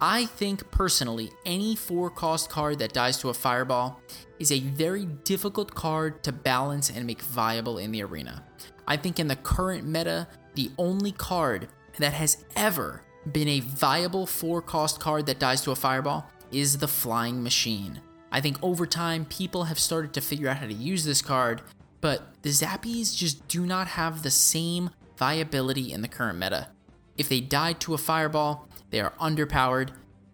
I 0.00 0.26
think 0.26 0.70
personally, 0.70 1.30
any 1.44 1.76
four 1.76 2.10
cost 2.10 2.50
card 2.50 2.78
that 2.78 2.92
dies 2.92 3.18
to 3.18 3.28
a 3.28 3.34
fireball 3.34 4.00
is 4.38 4.52
a 4.52 4.60
very 4.60 5.04
difficult 5.04 5.74
card 5.74 6.22
to 6.24 6.32
balance 6.32 6.90
and 6.90 7.06
make 7.06 7.22
viable 7.22 7.78
in 7.78 7.92
the 7.92 8.02
arena. 8.02 8.44
I 8.86 8.96
think 8.96 9.18
in 9.18 9.28
the 9.28 9.36
current 9.36 9.86
meta, 9.86 10.28
the 10.54 10.70
only 10.78 11.12
card 11.12 11.68
that 11.98 12.12
has 12.12 12.44
ever 12.56 13.02
been 13.32 13.48
a 13.48 13.60
viable 13.60 14.26
four 14.26 14.60
cost 14.60 15.00
card 15.00 15.26
that 15.26 15.38
dies 15.38 15.62
to 15.62 15.70
a 15.70 15.76
fireball 15.76 16.26
is 16.52 16.78
the 16.78 16.88
Flying 16.88 17.42
Machine. 17.42 18.00
I 18.30 18.40
think 18.40 18.58
over 18.62 18.86
time, 18.86 19.24
people 19.24 19.64
have 19.64 19.78
started 19.78 20.12
to 20.14 20.20
figure 20.20 20.48
out 20.48 20.58
how 20.58 20.66
to 20.66 20.74
use 20.74 21.04
this 21.04 21.22
card, 21.22 21.62
but 22.00 22.34
the 22.42 22.50
Zappies 22.50 23.16
just 23.16 23.46
do 23.48 23.64
not 23.64 23.86
have 23.88 24.22
the 24.22 24.30
same 24.30 24.90
viability 25.16 25.92
in 25.92 26.02
the 26.02 26.08
current 26.08 26.38
meta. 26.38 26.68
If 27.16 27.28
they 27.28 27.40
die 27.40 27.74
to 27.74 27.94
a 27.94 27.98
fireball, 27.98 28.68
they 28.90 29.00
are 29.00 29.12
underpowered. 29.20 29.90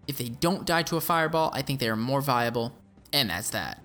If 0.06 0.18
they 0.18 0.28
don't 0.28 0.66
die 0.66 0.82
to 0.84 0.96
a 0.96 1.00
fireball, 1.00 1.50
I 1.52 1.62
think 1.62 1.80
they 1.80 1.88
are 1.88 1.96
more 1.96 2.20
viable, 2.20 2.74
and 3.12 3.30
that's 3.30 3.50
that. 3.50 3.82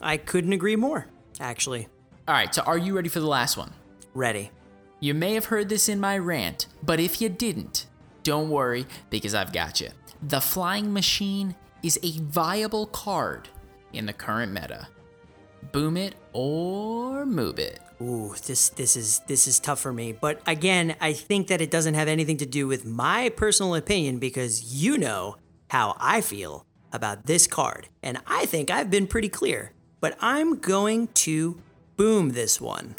I 0.00 0.16
couldn't 0.16 0.52
agree 0.52 0.76
more, 0.76 1.08
actually. 1.40 1.88
All 2.28 2.34
right, 2.34 2.54
so 2.54 2.62
are 2.62 2.78
you 2.78 2.94
ready 2.94 3.08
for 3.08 3.20
the 3.20 3.26
last 3.26 3.56
one? 3.56 3.72
Ready. 4.14 4.50
You 5.00 5.14
may 5.14 5.34
have 5.34 5.46
heard 5.46 5.68
this 5.68 5.88
in 5.88 6.00
my 6.00 6.16
rant, 6.16 6.66
but 6.82 7.00
if 7.00 7.20
you 7.20 7.28
didn't, 7.28 7.86
don't 8.22 8.50
worry 8.50 8.86
because 9.10 9.34
I've 9.34 9.52
got 9.52 9.80
you. 9.80 9.90
The 10.22 10.40
Flying 10.40 10.92
Machine 10.92 11.54
is 11.82 12.00
a 12.02 12.18
viable 12.20 12.86
card 12.86 13.48
in 13.92 14.06
the 14.06 14.12
current 14.12 14.52
meta. 14.52 14.88
Boom 15.72 15.96
it 15.96 16.14
or 16.32 17.26
move 17.26 17.58
it. 17.58 17.80
Ooh, 18.00 18.34
this 18.46 18.68
this 18.70 18.96
is 18.96 19.20
this 19.26 19.46
is 19.46 19.58
tough 19.58 19.80
for 19.80 19.92
me. 19.92 20.12
But 20.12 20.40
again, 20.46 20.96
I 21.00 21.12
think 21.12 21.48
that 21.48 21.60
it 21.60 21.70
doesn't 21.70 21.94
have 21.94 22.08
anything 22.08 22.36
to 22.38 22.46
do 22.46 22.66
with 22.66 22.84
my 22.84 23.30
personal 23.30 23.74
opinion 23.74 24.18
because 24.18 24.74
you 24.74 24.98
know 24.98 25.36
how 25.70 25.96
I 25.98 26.20
feel 26.20 26.66
about 26.92 27.26
this 27.26 27.46
card. 27.46 27.88
And 28.02 28.18
I 28.26 28.46
think 28.46 28.70
I've 28.70 28.90
been 28.90 29.06
pretty 29.06 29.28
clear. 29.28 29.72
But 30.00 30.16
I'm 30.20 30.58
going 30.58 31.08
to 31.08 31.60
boom 31.96 32.30
this 32.30 32.60
one. 32.60 32.94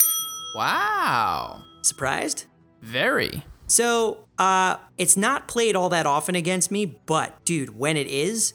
Wow. 0.55 1.63
Surprised? 1.83 2.45
Very. 2.81 3.43
So, 3.67 4.25
uh, 4.39 4.77
it's 4.97 5.17
not 5.17 5.47
played 5.47 5.75
all 5.75 5.89
that 5.89 6.05
often 6.05 6.35
against 6.35 6.71
me, 6.71 6.85
but 6.85 7.43
dude, 7.45 7.77
when 7.77 7.97
it 7.97 8.07
is, 8.07 8.53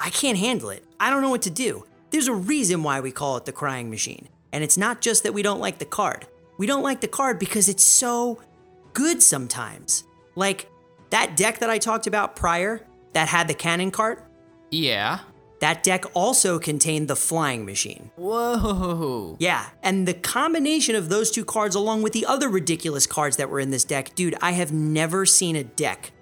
I 0.00 0.10
can't 0.10 0.38
handle 0.38 0.70
it. 0.70 0.84
I 0.98 1.10
don't 1.10 1.22
know 1.22 1.30
what 1.30 1.42
to 1.42 1.50
do. 1.50 1.84
There's 2.10 2.28
a 2.28 2.34
reason 2.34 2.82
why 2.82 3.00
we 3.00 3.12
call 3.12 3.36
it 3.36 3.44
the 3.44 3.52
crying 3.52 3.90
machine. 3.90 4.28
And 4.54 4.62
it's 4.62 4.78
not 4.78 5.00
just 5.00 5.24
that 5.24 5.34
we 5.34 5.42
don't 5.42 5.58
like 5.58 5.78
the 5.78 5.84
card. 5.84 6.28
We 6.58 6.66
don't 6.68 6.84
like 6.84 7.00
the 7.00 7.08
card 7.08 7.40
because 7.40 7.68
it's 7.68 7.82
so 7.82 8.38
good 8.92 9.20
sometimes. 9.20 10.04
Like 10.36 10.70
that 11.10 11.36
deck 11.36 11.58
that 11.58 11.68
I 11.70 11.78
talked 11.78 12.06
about 12.06 12.36
prior 12.36 12.86
that 13.14 13.26
had 13.26 13.48
the 13.48 13.54
cannon 13.54 13.90
cart, 13.90 14.24
Yeah. 14.70 15.18
that 15.58 15.82
deck 15.82 16.04
also 16.14 16.60
contained 16.60 17.08
the 17.08 17.16
flying 17.16 17.64
machine. 17.66 18.12
Whoa. 18.16 19.34
Yeah, 19.40 19.66
and 19.82 20.06
the 20.06 20.14
combination 20.14 20.94
of 20.94 21.08
those 21.08 21.32
two 21.32 21.44
cards, 21.44 21.74
along 21.74 22.02
with 22.02 22.12
the 22.12 22.24
other 22.26 22.48
ridiculous 22.48 23.06
cards 23.08 23.36
that 23.38 23.50
were 23.50 23.58
in 23.60 23.70
this 23.70 23.84
deck, 23.84 24.14
dude, 24.14 24.36
I 24.40 24.52
have 24.52 24.72
never 24.72 25.26
seen 25.26 25.56
a 25.56 25.64
deck 25.64 26.12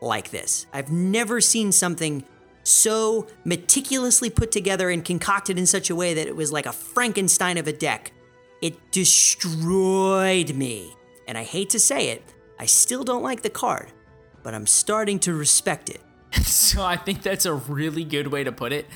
like 0.00 0.30
this. 0.30 0.66
I've 0.72 0.92
never 0.92 1.40
seen 1.40 1.72
something 1.72 2.24
so 2.62 3.26
meticulously 3.44 4.30
put 4.30 4.52
together 4.52 4.90
and 4.90 5.04
concocted 5.04 5.58
in 5.58 5.66
such 5.66 5.90
a 5.90 5.94
way 5.94 6.14
that 6.14 6.26
it 6.26 6.36
was 6.36 6.52
like 6.52 6.66
a 6.66 6.72
Frankenstein 6.72 7.58
of 7.58 7.66
a 7.66 7.72
deck. 7.72 8.12
It 8.60 8.90
destroyed 8.90 10.54
me. 10.54 10.94
And 11.26 11.38
I 11.38 11.44
hate 11.44 11.70
to 11.70 11.80
say 11.80 12.10
it, 12.10 12.22
I 12.58 12.66
still 12.66 13.04
don't 13.04 13.22
like 13.22 13.42
the 13.42 13.50
card, 13.50 13.92
but 14.42 14.54
I'm 14.54 14.66
starting 14.66 15.18
to 15.20 15.34
respect 15.34 15.88
it. 15.88 16.00
So 16.44 16.84
I 16.84 16.96
think 16.96 17.22
that's 17.22 17.46
a 17.46 17.54
really 17.54 18.04
good 18.04 18.28
way 18.28 18.44
to 18.44 18.52
put 18.52 18.72
it. 18.72 18.86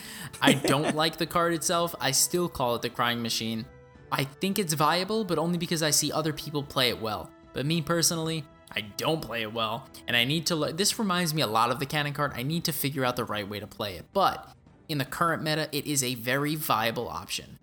I 0.41 0.53
don't 0.53 0.95
like 1.03 1.17
the 1.17 1.27
card 1.27 1.53
itself. 1.53 1.95
I 2.01 2.13
still 2.13 2.49
call 2.49 2.77
it 2.77 2.83
the 2.83 2.91
crying 2.91 3.21
machine. 3.21 3.65
I 4.13 4.25
think 4.25 4.61
it's 4.61 4.75
viable, 4.75 5.25
but 5.25 5.39
only 5.39 5.59
because 5.59 5.83
I 5.83 5.91
see 5.91 6.13
other 6.13 6.33
people 6.33 6.63
play 6.63 6.91
it 6.91 7.01
well. 7.01 7.31
But 7.53 7.67
me 7.67 7.83
personally, 7.83 8.45
I 8.77 8.83
don't 8.97 9.23
play 9.23 9.43
it 9.43 9.53
well, 9.53 9.89
and 10.07 10.17
I 10.17 10.25
need 10.25 10.47
to. 10.47 10.57
Le- 10.57 10.73
this 10.73 10.99
reminds 10.99 11.33
me 11.33 11.43
a 11.43 11.47
lot 11.47 11.71
of 11.71 11.79
the 11.79 11.87
cannon 11.87 12.13
cart. 12.13 12.33
I 12.35 12.43
need 12.43 12.65
to 12.65 12.73
figure 12.73 13.05
out 13.05 13.17
the 13.17 13.25
right 13.25 13.49
way 13.49 13.61
to 13.61 13.67
play 13.67 13.95
it. 13.95 14.07
But 14.13 14.49
in 14.89 14.99
the 14.99 15.05
current 15.05 15.43
meta, 15.43 15.69
it 15.73 15.87
is 15.87 16.03
a 16.03 16.15
very 16.15 16.55
viable 16.55 17.09
option. 17.09 17.59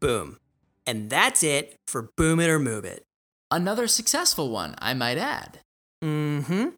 Boom. 0.00 0.38
And 0.86 1.10
that's 1.10 1.42
it 1.42 1.76
for 1.86 2.10
Boom 2.16 2.40
It 2.40 2.50
or 2.50 2.58
Move 2.58 2.84
It. 2.84 3.04
Another 3.50 3.86
successful 3.86 4.50
one, 4.50 4.74
I 4.78 4.94
might 4.94 5.18
add. 5.18 5.60
Mm 6.02 6.44
hmm. 6.46 6.68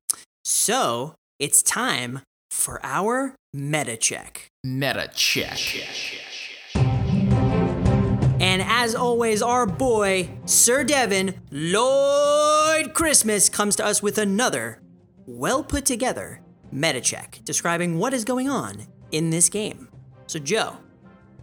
So 0.44 1.14
it's 1.38 1.62
time 1.62 2.20
for 2.50 2.80
our 2.84 3.34
meta 3.52 3.96
check. 3.96 4.48
Meta 4.62 5.10
check. 5.14 5.58
And 8.44 8.60
as 8.60 8.94
always, 8.94 9.40
our 9.40 9.64
boy, 9.64 10.28
Sir 10.44 10.84
Devin 10.84 11.34
Lloyd 11.50 12.92
Christmas, 12.92 13.48
comes 13.48 13.74
to 13.76 13.86
us 13.86 14.02
with 14.02 14.18
another 14.18 14.82
well 15.24 15.64
put 15.64 15.86
together 15.86 16.42
meta 16.70 17.00
check 17.00 17.40
describing 17.44 17.98
what 17.98 18.12
is 18.12 18.22
going 18.22 18.50
on 18.50 18.86
in 19.12 19.30
this 19.30 19.48
game. 19.48 19.88
So, 20.26 20.38
Joe, 20.38 20.76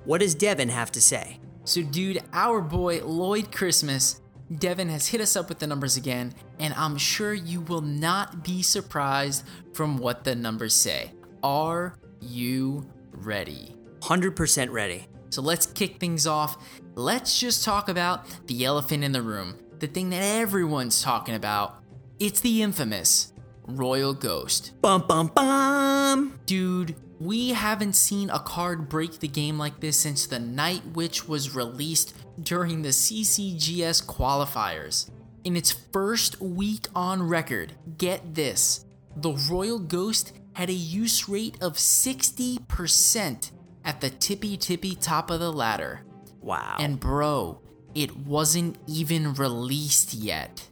what 0.05 0.21
does 0.21 0.35
Devin 0.35 0.69
have 0.69 0.91
to 0.91 1.01
say? 1.01 1.39
So, 1.63 1.81
dude, 1.81 2.21
our 2.33 2.61
boy 2.61 3.03
Lloyd 3.03 3.51
Christmas, 3.51 4.21
Devin 4.55 4.89
has 4.89 5.07
hit 5.07 5.21
us 5.21 5.35
up 5.35 5.49
with 5.49 5.57
the 5.57 5.65
numbers 5.65 5.97
again, 5.97 6.35
and 6.59 6.71
I'm 6.75 6.97
sure 6.97 7.33
you 7.33 7.61
will 7.61 7.81
not 7.81 8.43
be 8.43 8.61
surprised 8.61 9.43
from 9.73 9.97
what 9.97 10.23
the 10.23 10.35
numbers 10.35 10.75
say. 10.75 11.13
Are 11.41 11.97
you 12.21 12.85
ready? 13.11 13.75
100% 14.01 14.69
ready. 14.69 15.07
So, 15.31 15.41
let's 15.41 15.65
kick 15.65 15.97
things 15.99 16.27
off. 16.27 16.57
Let's 16.95 17.39
just 17.39 17.63
talk 17.63 17.87
about 17.87 18.25
the 18.47 18.65
elephant 18.65 19.05
in 19.05 19.13
the 19.13 19.21
room, 19.21 19.57
the 19.79 19.87
thing 19.87 20.09
that 20.09 20.21
everyone's 20.21 21.01
talking 21.01 21.35
about. 21.35 21.81
It's 22.19 22.41
the 22.41 22.61
infamous 22.61 23.31
Royal 23.65 24.13
Ghost. 24.13 24.73
Bum 24.81 25.05
bum 25.07 25.27
bum. 25.27 26.39
Dude, 26.45 26.95
we 27.17 27.51
haven't 27.51 27.93
seen 27.93 28.29
a 28.29 28.39
card 28.39 28.89
break 28.89 29.19
the 29.19 29.29
game 29.29 29.57
like 29.57 29.79
this 29.79 29.97
since 29.97 30.27
the 30.27 30.39
Night 30.39 30.81
Witch 30.93 31.29
was 31.29 31.55
released 31.55 32.13
during 32.41 32.81
the 32.81 32.89
CCGS 32.89 34.05
qualifiers. 34.05 35.09
In 35.45 35.55
its 35.55 35.71
first 35.71 36.41
week 36.41 36.87
on 36.93 37.23
record, 37.23 37.71
get 37.97 38.35
this 38.35 38.85
the 39.15 39.31
Royal 39.49 39.79
Ghost 39.79 40.33
had 40.53 40.69
a 40.69 40.73
use 40.73 41.29
rate 41.29 41.57
of 41.61 41.77
60% 41.77 43.51
at 43.85 44.01
the 44.01 44.09
tippy 44.09 44.57
tippy 44.57 44.95
top 44.95 45.31
of 45.31 45.39
the 45.39 45.53
ladder. 45.53 46.01
Wow. 46.41 46.77
And 46.79 46.99
bro, 46.99 47.61
it 47.95 48.17
wasn't 48.17 48.77
even 48.87 49.33
released 49.33 50.13
yet. 50.13 50.67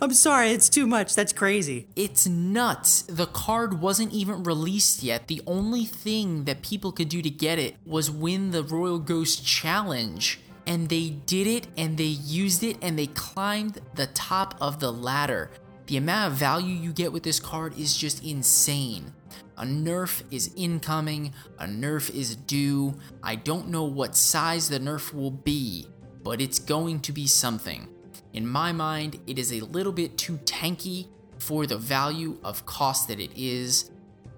I'm 0.00 0.12
sorry, 0.12 0.50
it's 0.50 0.68
too 0.68 0.88
much. 0.88 1.14
That's 1.14 1.32
crazy. 1.32 1.86
It's 1.94 2.26
nuts. 2.26 3.02
The 3.02 3.26
card 3.26 3.80
wasn't 3.80 4.12
even 4.12 4.42
released 4.42 5.04
yet. 5.04 5.28
The 5.28 5.40
only 5.46 5.84
thing 5.84 6.44
that 6.44 6.62
people 6.62 6.90
could 6.90 7.08
do 7.08 7.22
to 7.22 7.30
get 7.30 7.58
it 7.58 7.76
was 7.86 8.10
win 8.10 8.50
the 8.50 8.64
Royal 8.64 8.98
Ghost 8.98 9.46
Challenge. 9.46 10.40
And 10.66 10.88
they 10.88 11.10
did 11.10 11.46
it 11.46 11.68
and 11.76 11.96
they 11.96 12.04
used 12.04 12.64
it 12.64 12.78
and 12.82 12.98
they 12.98 13.06
climbed 13.06 13.80
the 13.94 14.08
top 14.08 14.56
of 14.60 14.80
the 14.80 14.92
ladder. 14.92 15.50
The 15.86 15.96
amount 15.96 16.32
of 16.32 16.38
value 16.38 16.74
you 16.74 16.92
get 16.92 17.12
with 17.12 17.22
this 17.22 17.38
card 17.38 17.78
is 17.78 17.96
just 17.96 18.24
insane. 18.24 19.12
A 19.58 19.64
nerf 19.64 20.22
is 20.30 20.52
incoming, 20.54 21.32
a 21.58 21.64
nerf 21.64 22.14
is 22.14 22.36
due. 22.36 22.98
I 23.22 23.36
don't 23.36 23.68
know 23.68 23.84
what 23.84 24.14
size 24.14 24.68
the 24.68 24.78
nerf 24.78 25.14
will 25.14 25.30
be, 25.30 25.86
but 26.22 26.40
it's 26.40 26.58
going 26.58 27.00
to 27.00 27.12
be 27.12 27.26
something. 27.26 27.88
In 28.34 28.46
my 28.46 28.72
mind, 28.72 29.18
it 29.26 29.38
is 29.38 29.52
a 29.52 29.60
little 29.60 29.92
bit 29.92 30.18
too 30.18 30.36
tanky 30.44 31.08
for 31.38 31.66
the 31.66 31.78
value 31.78 32.38
of 32.44 32.66
cost 32.66 33.08
that 33.08 33.18
it 33.18 33.30
is. 33.34 33.90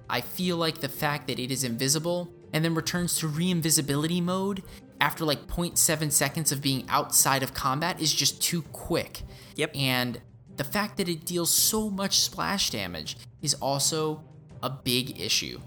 I 0.09 0.21
feel 0.21 0.57
like 0.57 0.79
the 0.79 0.89
fact 0.89 1.27
that 1.27 1.41
it 1.41 1.51
is 1.51 1.65
invisible 1.65 2.33
and 2.53 2.65
then 2.65 2.75
returns 2.75 3.19
to 3.19 3.29
re 3.29 3.51
invisibility 3.51 4.21
mode 4.21 4.63
after 5.01 5.25
like 5.25 5.47
0.7 5.49 6.13
seconds 6.13 6.53
of 6.53 6.63
being 6.63 6.85
outside 6.89 7.43
of 7.43 7.55
combat 7.55 8.01
is 8.01 8.13
just 8.13 8.41
too 8.41 8.63
quick. 8.73 9.23
Yep. 9.57 9.73
And 9.75 10.21
the 10.57 10.65
fact 10.65 10.97
that 10.97 11.09
it 11.09 11.25
deals 11.25 11.53
so 11.53 11.91
much 11.91 12.21
splash 12.21 12.71
damage 12.71 13.17
is 13.43 13.55
also 13.55 14.23
a 14.63 14.71
big 14.71 15.21
issue. 15.21 15.61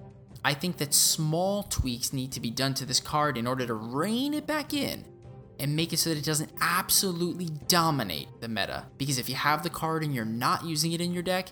I 0.44 0.54
think 0.54 0.78
that 0.78 0.94
small 0.94 1.64
tweaks 1.64 2.14
need 2.14 2.32
to 2.34 2.40
be 2.40 2.50
done 2.50 2.74
to 2.76 2.86
this 2.86 3.00
card 3.00 3.38
in 3.38 3.46
order 3.46 3.66
to 3.68 3.74
rein 3.74 4.34
it 4.34 4.48
back 4.48 4.74
in 4.74 5.06
and 5.60 5.76
make 5.76 5.94
it 5.94 5.98
so 5.98 6.10
that 6.10 6.18
it 6.18 6.26
doesn't 6.26 6.52
absolutely 6.60 7.50
dominate 7.68 8.28
the 8.40 8.48
meta. 8.48 8.88
Because 8.98 9.20
if 9.20 9.30
you 9.30 9.36
have 9.36 9.62
the 9.62 9.70
card 9.70 10.04
and 10.04 10.14
you're 10.16 10.26
not 10.26 10.66
using 10.66 10.92
it 10.94 11.02
in 11.02 11.14
your 11.14 11.22
deck, 11.22 11.52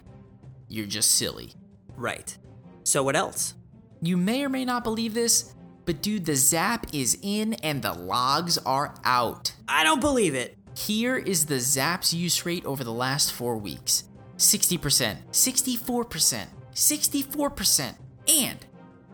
you're 0.68 0.88
just 0.88 1.12
silly. 1.12 1.54
Right. 1.96 2.36
So, 2.84 3.04
what 3.04 3.16
else? 3.16 3.54
You 4.02 4.18
may 4.18 4.44
or 4.44 4.50
may 4.50 4.66
not 4.66 4.84
believe 4.84 5.14
this, 5.14 5.54
but 5.86 6.02
dude, 6.02 6.26
the 6.26 6.36
zap 6.36 6.88
is 6.94 7.18
in 7.22 7.54
and 7.56 7.82
the 7.82 7.94
logs 7.94 8.58
are 8.60 8.96
out. 9.04 9.54
I 9.68 9.84
don't 9.84 10.02
believe 10.02 10.34
it. 10.34 10.58
Here 10.78 11.18
is 11.18 11.46
the 11.46 11.60
zap's 11.60 12.14
use 12.14 12.46
rate 12.46 12.66
over 12.66 12.84
the 12.84 12.94
last 12.94 13.34
four 13.34 13.58
weeks 13.58 14.06
60%, 14.38 15.18
64%, 15.32 16.48
64%, 16.80 17.96
and 18.30 18.66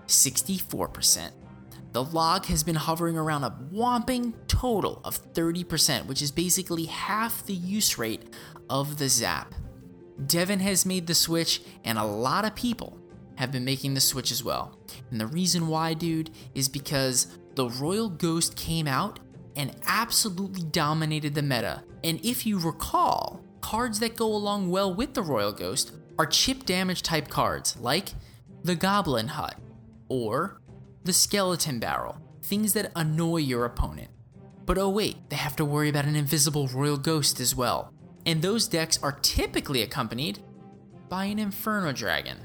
64%. 0.06 1.32
The 1.94 2.04
log 2.04 2.46
has 2.46 2.64
been 2.64 2.76
hovering 2.76 3.18
around 3.18 3.44
a 3.44 3.50
whopping 3.72 4.36
total 4.48 5.02
of 5.04 5.34
30%, 5.34 6.06
which 6.06 6.22
is 6.22 6.30
basically 6.30 6.86
half 6.86 7.44
the 7.44 7.56
use 7.56 7.98
rate 7.98 8.22
of 8.70 9.00
the 9.00 9.10
Zap. 9.10 9.56
Devin 10.28 10.60
has 10.60 10.86
made 10.86 11.08
the 11.08 11.16
switch, 11.16 11.62
and 11.84 11.98
a 11.98 12.06
lot 12.06 12.46
of 12.46 12.54
people 12.54 13.00
have 13.36 13.52
been 13.52 13.66
making 13.66 13.96
the 13.96 14.00
switch 14.00 14.32
as 14.32 14.44
well. 14.44 14.78
And 15.10 15.20
the 15.20 15.26
reason 15.26 15.68
why, 15.68 15.96
dude, 15.96 16.30
is 16.54 16.70
because 16.70 17.36
the 17.56 17.70
Royal 17.70 18.10
Ghost 18.10 18.56
came 18.56 18.88
out 18.88 19.20
and 19.56 19.76
absolutely 19.88 20.64
dominated 20.66 21.34
the 21.34 21.42
meta. 21.42 21.84
And 22.04 22.24
if 22.24 22.46
you 22.46 22.60
recall, 22.60 23.42
cards 23.62 24.00
that 24.02 24.16
go 24.16 24.28
along 24.28 24.70
well 24.70 24.94
with 24.94 25.16
the 25.16 25.24
Royal 25.24 25.52
Ghost 25.52 25.94
are 26.18 26.26
chip 26.26 26.66
damage 26.66 27.02
type 27.02 27.28
cards 27.28 27.78
like 27.78 28.14
the 28.64 28.76
Goblin 28.76 29.28
Hut 29.28 29.56
or 30.10 30.62
the 31.04 31.14
Skeleton 31.14 31.80
Barrel, 31.80 32.20
things 32.42 32.74
that 32.74 32.92
annoy 32.96 33.38
your 33.38 33.66
opponent. 33.66 34.10
But 34.66 34.78
oh 34.78 34.90
wait, 34.90 35.30
they 35.30 35.36
have 35.36 35.56
to 35.58 35.66
worry 35.66 35.90
about 35.90 36.06
an 36.06 36.16
invisible 36.16 36.68
Royal 36.68 36.98
Ghost 36.98 37.40
as 37.40 37.56
well. 37.56 37.94
And 38.26 38.42
those 38.42 38.68
decks 38.68 39.00
are 39.04 39.20
typically 39.22 39.84
accompanied 39.84 40.40
by 41.10 41.26
an 41.26 41.38
Inferno 41.38 41.92
Dragon, 41.92 42.40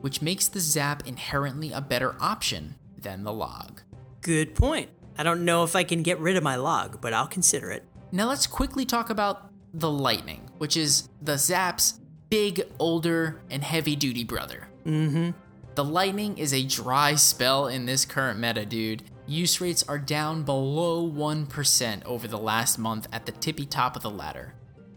which 0.00 0.22
makes 0.22 0.46
the 0.46 0.60
Zap 0.60 1.06
inherently 1.06 1.72
a 1.72 1.80
better 1.80 2.14
option 2.20 2.76
than 2.96 3.24
the 3.24 3.32
Log. 3.32 3.82
Good 4.20 4.54
point. 4.54 4.90
I 5.18 5.22
don't 5.22 5.44
know 5.44 5.64
if 5.64 5.74
I 5.74 5.82
can 5.82 6.02
get 6.02 6.18
rid 6.20 6.36
of 6.36 6.42
my 6.42 6.56
log, 6.56 7.00
but 7.00 7.12
I'll 7.12 7.26
consider 7.26 7.70
it. 7.70 7.84
Now 8.12 8.28
let's 8.28 8.46
quickly 8.46 8.84
talk 8.84 9.10
about 9.10 9.50
the 9.74 9.90
Lightning, 9.90 10.48
which 10.58 10.76
is 10.76 11.08
the 11.20 11.36
Zap's 11.36 12.00
big, 12.30 12.62
older, 12.78 13.40
and 13.50 13.62
heavy 13.62 13.96
duty 13.96 14.24
brother. 14.24 14.68
Mm 14.86 15.10
hmm. 15.10 15.30
The 15.74 15.84
Lightning 15.84 16.38
is 16.38 16.52
a 16.52 16.64
dry 16.64 17.14
spell 17.14 17.68
in 17.68 17.86
this 17.86 18.04
current 18.04 18.40
meta, 18.40 18.66
dude. 18.66 19.02
Use 19.26 19.60
rates 19.60 19.84
are 19.88 19.98
down 19.98 20.42
below 20.42 21.08
1% 21.08 22.04
over 22.04 22.26
the 22.26 22.38
last 22.38 22.78
month 22.78 23.06
at 23.12 23.24
the 23.24 23.32
tippy 23.32 23.64
top 23.64 23.94
of 23.94 24.02
the 24.02 24.10
ladder. 24.10 24.54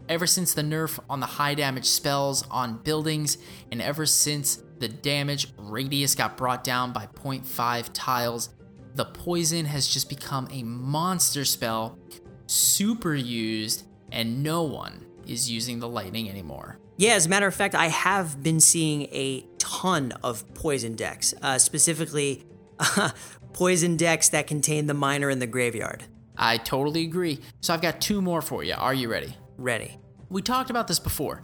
Ever 0.08 0.26
since 0.26 0.52
the 0.52 0.62
nerf 0.62 0.98
on 1.08 1.20
the 1.20 1.26
high 1.26 1.54
damage 1.54 1.86
spells 1.86 2.44
on 2.50 2.78
buildings, 2.78 3.38
and 3.70 3.80
ever 3.80 4.04
since 4.04 4.62
the 4.78 4.88
damage 4.88 5.52
radius 5.56 6.14
got 6.14 6.36
brought 6.36 6.64
down 6.64 6.92
by 6.92 7.06
0.5 7.06 7.90
tiles, 7.94 8.50
the 8.96 9.06
poison 9.06 9.64
has 9.64 9.88
just 9.88 10.08
become 10.08 10.48
a 10.50 10.62
monster 10.62 11.44
spell, 11.44 11.98
super 12.46 13.14
used, 13.14 13.84
and 14.12 14.42
no 14.42 14.64
one 14.64 15.06
is 15.26 15.50
using 15.50 15.78
the 15.78 15.88
lightning 15.88 16.28
anymore. 16.28 16.78
Yeah, 16.96 17.14
as 17.14 17.26
a 17.26 17.28
matter 17.28 17.46
of 17.46 17.54
fact, 17.54 17.74
I 17.74 17.88
have 17.88 18.42
been 18.42 18.60
seeing 18.60 19.02
a 19.12 19.44
ton 19.58 20.12
of 20.22 20.52
poison 20.54 20.94
decks, 20.94 21.34
uh, 21.42 21.58
specifically 21.58 22.44
poison 23.52 23.96
decks 23.96 24.28
that 24.30 24.46
contain 24.46 24.86
the 24.86 24.94
miner 24.94 25.28
in 25.30 25.38
the 25.40 25.46
graveyard. 25.46 26.04
I 26.36 26.56
totally 26.58 27.02
agree. 27.02 27.40
So 27.60 27.74
I've 27.74 27.82
got 27.82 28.00
two 28.00 28.20
more 28.20 28.42
for 28.42 28.62
you. 28.62 28.74
Are 28.74 28.94
you 28.94 29.08
ready? 29.10 29.36
Ready. 29.56 29.98
We 30.28 30.42
talked 30.42 30.70
about 30.70 30.88
this 30.88 30.98
before, 30.98 31.42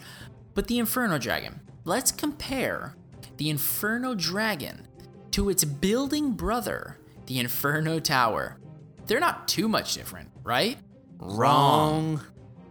but 0.55 0.67
the 0.67 0.79
Inferno 0.79 1.19
Dragon. 1.19 1.61
Let's 1.85 2.13
compare 2.13 2.97
the 3.37 3.51
Inferno 3.51 4.15
Dragon 4.15 4.87
to 5.33 5.49
its 5.49 5.65
building 5.65 6.33
brother, 6.33 6.99
the 7.27 7.39
Inferno 7.39 8.01
Tower. 8.01 8.59
They're 9.07 9.21
not 9.21 9.49
too 9.49 9.69
much 9.69 9.95
different, 9.95 10.31
right? 10.43 10.79
Wrong. 11.19 12.21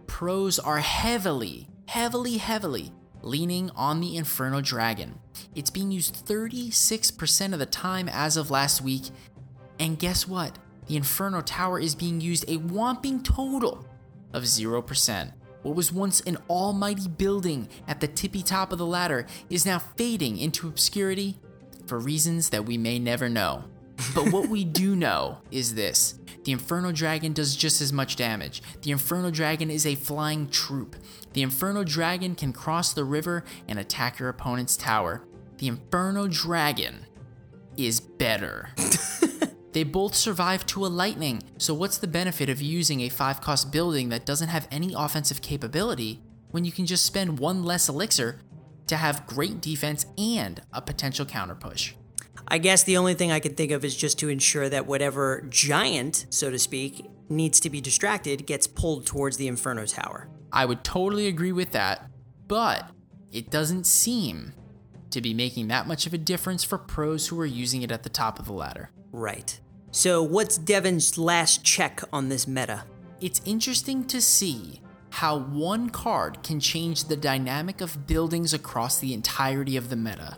Pros 0.06 0.58
are 0.58 0.78
heavily, 0.78 1.69
heavily, 1.90 2.36
heavily 2.36 2.92
leaning 3.20 3.68
on 3.74 4.00
the 4.00 4.16
Inferno 4.16 4.60
Dragon. 4.60 5.18
It's 5.56 5.70
being 5.70 5.90
used 5.90 6.24
36% 6.24 7.52
of 7.52 7.58
the 7.58 7.66
time 7.66 8.08
as 8.08 8.36
of 8.36 8.48
last 8.48 8.80
week. 8.80 9.10
And 9.80 9.98
guess 9.98 10.28
what? 10.28 10.56
The 10.86 10.94
Inferno 10.94 11.40
Tower 11.40 11.80
is 11.80 11.96
being 11.96 12.20
used 12.20 12.48
a 12.48 12.58
whopping 12.58 13.24
total 13.24 13.84
of 14.32 14.44
0%. 14.44 15.32
What 15.62 15.74
was 15.74 15.92
once 15.92 16.20
an 16.20 16.38
almighty 16.48 17.08
building 17.08 17.68
at 17.88 18.00
the 18.00 18.06
tippy 18.06 18.44
top 18.44 18.70
of 18.70 18.78
the 18.78 18.86
ladder 18.86 19.26
is 19.50 19.66
now 19.66 19.80
fading 19.80 20.38
into 20.38 20.68
obscurity 20.68 21.40
for 21.88 21.98
reasons 21.98 22.50
that 22.50 22.66
we 22.66 22.78
may 22.78 23.00
never 23.00 23.28
know. 23.28 23.64
But 24.14 24.32
what 24.32 24.48
we 24.48 24.64
do 24.82 24.96
know 24.96 25.38
is 25.50 25.74
this 25.74 26.18
the 26.44 26.52
Inferno 26.52 26.90
Dragon 26.92 27.32
does 27.32 27.54
just 27.54 27.80
as 27.80 27.92
much 27.92 28.16
damage. 28.16 28.62
The 28.82 28.90
Inferno 28.90 29.30
Dragon 29.30 29.70
is 29.70 29.84
a 29.84 29.94
flying 29.94 30.48
troop. 30.48 30.96
The 31.32 31.42
Inferno 31.42 31.84
Dragon 31.84 32.34
can 32.34 32.52
cross 32.52 32.92
the 32.92 33.04
river 33.04 33.44
and 33.68 33.78
attack 33.78 34.18
your 34.18 34.28
opponent's 34.28 34.76
tower. 34.76 35.26
The 35.58 35.68
Inferno 35.68 36.28
Dragon 36.28 37.06
is 37.76 38.00
better. 38.00 38.70
they 39.72 39.84
both 39.84 40.14
survive 40.14 40.64
to 40.66 40.86
a 40.86 40.88
lightning, 40.88 41.42
so 41.58 41.74
what's 41.74 41.98
the 41.98 42.08
benefit 42.08 42.48
of 42.48 42.60
using 42.62 43.00
a 43.02 43.08
5 43.08 43.40
cost 43.40 43.70
building 43.70 44.08
that 44.08 44.26
doesn't 44.26 44.48
have 44.48 44.66
any 44.70 44.94
offensive 44.96 45.42
capability 45.42 46.22
when 46.50 46.64
you 46.64 46.72
can 46.72 46.86
just 46.86 47.04
spend 47.04 47.38
one 47.38 47.62
less 47.62 47.88
elixir 47.88 48.40
to 48.86 48.96
have 48.96 49.26
great 49.26 49.60
defense 49.60 50.06
and 50.18 50.62
a 50.72 50.80
potential 50.82 51.26
counter 51.26 51.54
push? 51.54 51.94
I 52.52 52.58
guess 52.58 52.82
the 52.82 52.96
only 52.96 53.14
thing 53.14 53.30
I 53.30 53.38
can 53.38 53.54
think 53.54 53.70
of 53.70 53.84
is 53.84 53.94
just 53.94 54.18
to 54.18 54.28
ensure 54.28 54.68
that 54.68 54.86
whatever 54.86 55.46
giant, 55.48 56.26
so 56.30 56.50
to 56.50 56.58
speak, 56.58 57.08
needs 57.28 57.60
to 57.60 57.70
be 57.70 57.80
distracted 57.80 58.44
gets 58.44 58.66
pulled 58.66 59.06
towards 59.06 59.36
the 59.36 59.46
Inferno 59.46 59.86
Tower. 59.86 60.28
I 60.52 60.64
would 60.64 60.82
totally 60.82 61.28
agree 61.28 61.52
with 61.52 61.70
that, 61.72 62.10
but 62.48 62.90
it 63.30 63.50
doesn't 63.50 63.86
seem 63.86 64.52
to 65.10 65.20
be 65.20 65.32
making 65.32 65.68
that 65.68 65.86
much 65.86 66.06
of 66.06 66.14
a 66.14 66.18
difference 66.18 66.64
for 66.64 66.76
pros 66.76 67.28
who 67.28 67.40
are 67.40 67.46
using 67.46 67.82
it 67.82 67.92
at 67.92 68.02
the 68.02 68.08
top 68.08 68.40
of 68.40 68.46
the 68.46 68.52
ladder. 68.52 68.90
Right. 69.12 69.60
So, 69.92 70.22
what's 70.22 70.58
Devin's 70.58 71.18
last 71.18 71.64
check 71.64 72.00
on 72.12 72.28
this 72.28 72.48
meta? 72.48 72.84
It's 73.20 73.40
interesting 73.44 74.04
to 74.06 74.20
see 74.20 74.80
how 75.10 75.38
one 75.38 75.90
card 75.90 76.42
can 76.42 76.58
change 76.58 77.04
the 77.04 77.16
dynamic 77.16 77.80
of 77.80 78.06
buildings 78.06 78.54
across 78.54 78.98
the 78.98 79.14
entirety 79.14 79.76
of 79.76 79.88
the 79.88 79.96
meta. 79.96 80.36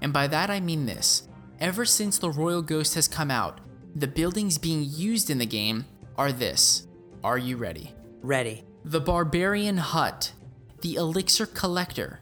And 0.00 0.12
by 0.12 0.26
that 0.26 0.50
I 0.50 0.60
mean 0.60 0.86
this 0.86 1.28
Ever 1.60 1.84
since 1.84 2.18
the 2.18 2.30
Royal 2.30 2.62
Ghost 2.62 2.94
has 2.96 3.06
come 3.06 3.30
out, 3.30 3.60
the 3.94 4.08
buildings 4.08 4.58
being 4.58 4.84
used 4.84 5.30
in 5.30 5.38
the 5.38 5.46
game 5.46 5.84
are 6.18 6.32
this. 6.32 6.88
Are 7.22 7.38
you 7.38 7.56
ready? 7.56 7.94
Ready. 8.22 8.64
The 8.84 9.00
Barbarian 9.00 9.76
Hut, 9.76 10.32
the 10.80 10.96
Elixir 10.96 11.46
Collector, 11.46 12.20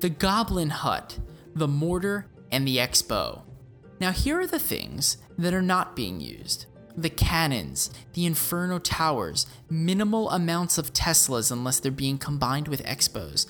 the 0.00 0.08
Goblin 0.08 0.70
Hut, 0.70 1.18
the 1.54 1.68
Mortar, 1.68 2.26
and 2.50 2.66
the 2.66 2.80
X-Bow. 2.80 3.44
Now, 4.00 4.10
here 4.10 4.40
are 4.40 4.46
the 4.46 4.58
things 4.58 5.18
that 5.38 5.54
are 5.54 5.62
not 5.62 5.96
being 5.96 6.20
used 6.20 6.66
the 6.96 7.10
cannons, 7.10 7.90
the 8.12 8.24
Inferno 8.24 8.78
Towers, 8.78 9.46
minimal 9.68 10.30
amounts 10.30 10.78
of 10.78 10.92
Teslas 10.92 11.50
unless 11.50 11.80
they're 11.80 11.90
being 11.90 12.18
combined 12.18 12.68
with 12.68 12.86
X-Bows, 12.86 13.48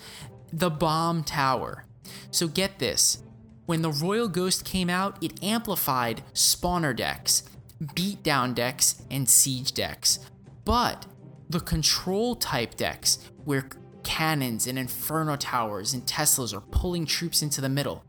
the 0.50 0.70
Bomb 0.70 1.24
Tower. 1.24 1.84
So, 2.30 2.46
get 2.46 2.78
this 2.78 3.23
when 3.66 3.82
the 3.82 3.90
Royal 3.90 4.28
Ghost 4.28 4.64
came 4.64 4.90
out, 4.90 5.22
it 5.22 5.42
amplified 5.42 6.22
spawner 6.34 6.94
decks, 6.94 7.42
beatdown 7.82 8.54
decks, 8.54 9.02
and 9.10 9.28
siege 9.28 9.72
decks. 9.72 10.18
But 10.64 11.06
the 11.48 11.60
control 11.60 12.36
type 12.36 12.74
decks, 12.74 13.18
where 13.44 13.68
cannons 14.02 14.66
and 14.66 14.78
inferno 14.78 15.36
towers 15.36 15.94
and 15.94 16.04
Teslas 16.04 16.54
are 16.54 16.60
pulling 16.60 17.06
troops 17.06 17.42
into 17.42 17.60
the 17.60 17.68
middle, 17.68 18.04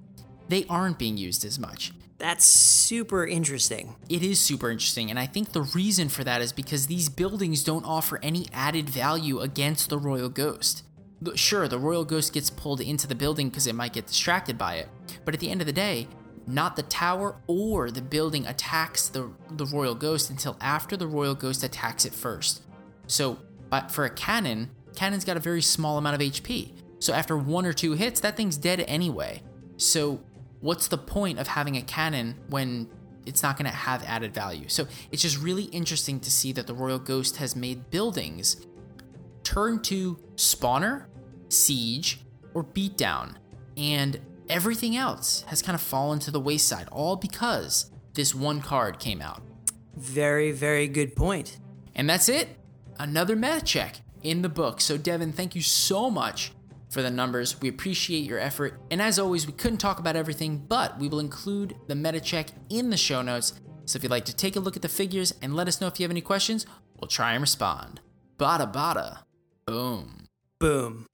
they 0.50 0.66
aren't 0.70 1.00
being 1.00 1.18
used 1.18 1.46
as 1.46 1.58
much. 1.58 1.94
That's 2.18 2.46
super 2.46 3.28
interesting. 3.28 3.96
It 4.08 4.24
is 4.24 4.40
super 4.40 4.72
interesting, 4.72 5.10
and 5.10 5.20
I 5.20 5.26
think 5.26 5.52
the 5.52 5.64
reason 5.64 6.08
for 6.08 6.24
that 6.24 6.42
is 6.42 6.54
because 6.54 6.88
these 6.88 7.10
buildings 7.10 7.64
don't 7.64 7.84
offer 7.84 8.20
any 8.24 8.48
added 8.54 8.90
value 8.90 9.40
against 9.40 9.90
the 9.90 9.98
Royal 9.98 10.30
Ghost. 10.30 10.84
Sure, 11.36 11.68
the 11.68 11.80
Royal 11.80 12.06
Ghost 12.06 12.34
gets 12.34 12.50
pulled 12.50 12.80
into 12.80 13.08
the 13.08 13.16
building 13.16 13.50
because 13.50 13.68
it 13.68 13.76
might 13.76 13.94
get 13.94 14.08
distracted 14.08 14.58
by 14.58 14.76
it, 14.76 14.90
but 15.26 15.34
at 15.34 15.40
the 15.40 15.50
end 15.50 15.62
of 15.62 15.68
the 15.68 15.74
day, 15.74 16.08
not 16.48 16.76
the 16.76 16.84
tower 16.84 17.38
or 17.48 17.90
the 17.90 18.02
building 18.02 18.46
attacks 18.46 19.08
the, 19.10 19.32
the 19.52 19.66
Royal 19.66 19.96
Ghost 19.96 20.30
until 20.30 20.58
after 20.62 20.96
the 20.96 21.08
Royal 21.08 21.36
Ghost 21.36 21.64
attacks 21.64 22.06
it 22.06 22.14
first. 22.14 22.62
So, 23.08 23.40
but 23.70 23.92
for 23.92 24.06
a 24.06 24.10
cannon, 24.10 24.70
cannon's 24.96 25.26
got 25.26 25.38
a 25.38 25.40
very 25.40 25.62
small 25.62 25.98
amount 25.98 26.16
of 26.16 26.22
HP. 26.22 26.72
So 27.00 27.14
after 27.14 27.38
one 27.38 27.66
or 27.66 27.74
two 27.74 27.94
hits, 27.94 28.20
that 28.22 28.38
thing's 28.38 28.58
dead 28.58 28.84
anyway. 28.88 29.42
So 29.78 30.22
what's 30.62 30.88
the 30.88 30.98
point 30.98 31.40
of 31.40 31.48
having 31.48 31.78
a 31.78 31.82
cannon 31.82 32.36
when 32.50 32.90
it's 33.26 33.42
not 33.42 33.58
going 33.58 33.70
to 33.70 33.76
have 33.76 34.04
added 34.04 34.34
value? 34.34 34.68
So 34.70 34.88
it's 35.12 35.22
just 35.22 35.40
really 35.40 35.64
interesting 35.66 36.20
to 36.22 36.32
see 36.32 36.52
that 36.54 36.68
the 36.68 36.74
Royal 36.74 37.00
Ghost 37.00 37.38
has 37.38 37.56
made 37.56 37.90
buildings 37.90 38.66
turn 39.44 39.82
to 39.84 40.18
spawner, 40.36 41.06
siege, 41.50 42.22
or 42.54 42.64
beatdown. 42.64 43.36
And 43.78 44.20
everything 44.50 44.96
else 44.96 45.42
has 45.48 45.62
kind 45.62 45.76
of 45.76 45.82
fallen 45.82 46.20
to 46.20 46.32
the 46.32 46.40
wayside, 46.40 46.88
all 46.92 47.16
because 47.16 47.92
this 48.14 48.34
one 48.34 48.62
card 48.62 49.00
came 49.00 49.22
out. 49.22 49.42
Very, 49.96 50.52
very 50.52 50.88
good 50.88 51.16
point. 51.16 51.60
And 51.96 52.10
that's 52.10 52.30
it. 52.30 52.50
Another 53.00 53.36
meta 53.36 53.62
check 53.64 54.02
in 54.24 54.42
the 54.42 54.50
book. 54.50 54.82
So, 54.82 54.98
Devin, 54.98 55.34
thank 55.34 55.56
you 55.56 55.62
so 55.62 56.10
much 56.10 56.52
for 56.90 57.02
the 57.02 57.12
numbers. 57.12 57.60
We 57.62 57.70
appreciate 57.70 58.26
your 58.26 58.40
effort. 58.40 58.80
And 58.90 59.02
as 59.02 59.20
always, 59.20 59.46
we 59.46 59.54
couldn't 59.54 59.80
talk 59.80 60.00
about 60.00 60.16
everything, 60.16 60.66
but 60.68 60.98
we 61.00 61.08
will 61.08 61.20
include 61.20 61.76
the 61.88 61.96
meta 61.96 62.20
check 62.20 62.50
in 62.70 62.90
the 62.90 62.98
show 62.98 63.22
notes. 63.22 63.54
So 63.86 63.98
if 63.98 64.04
you'd 64.04 64.12
like 64.12 64.26
to 64.26 64.36
take 64.36 64.56
a 64.56 64.60
look 64.60 64.76
at 64.76 64.82
the 64.82 64.90
figures 64.90 65.34
and 65.42 65.56
let 65.56 65.68
us 65.68 65.80
know 65.80 65.88
if 65.88 66.00
you 66.00 66.04
have 66.04 66.12
any 66.12 66.22
questions, 66.22 66.66
we'll 67.00 67.08
try 67.08 67.34
and 67.34 67.42
respond. 67.42 68.02
Bada 68.38 68.72
bada. 68.72 69.20
Boom. 69.66 70.28
Boom. 70.60 71.08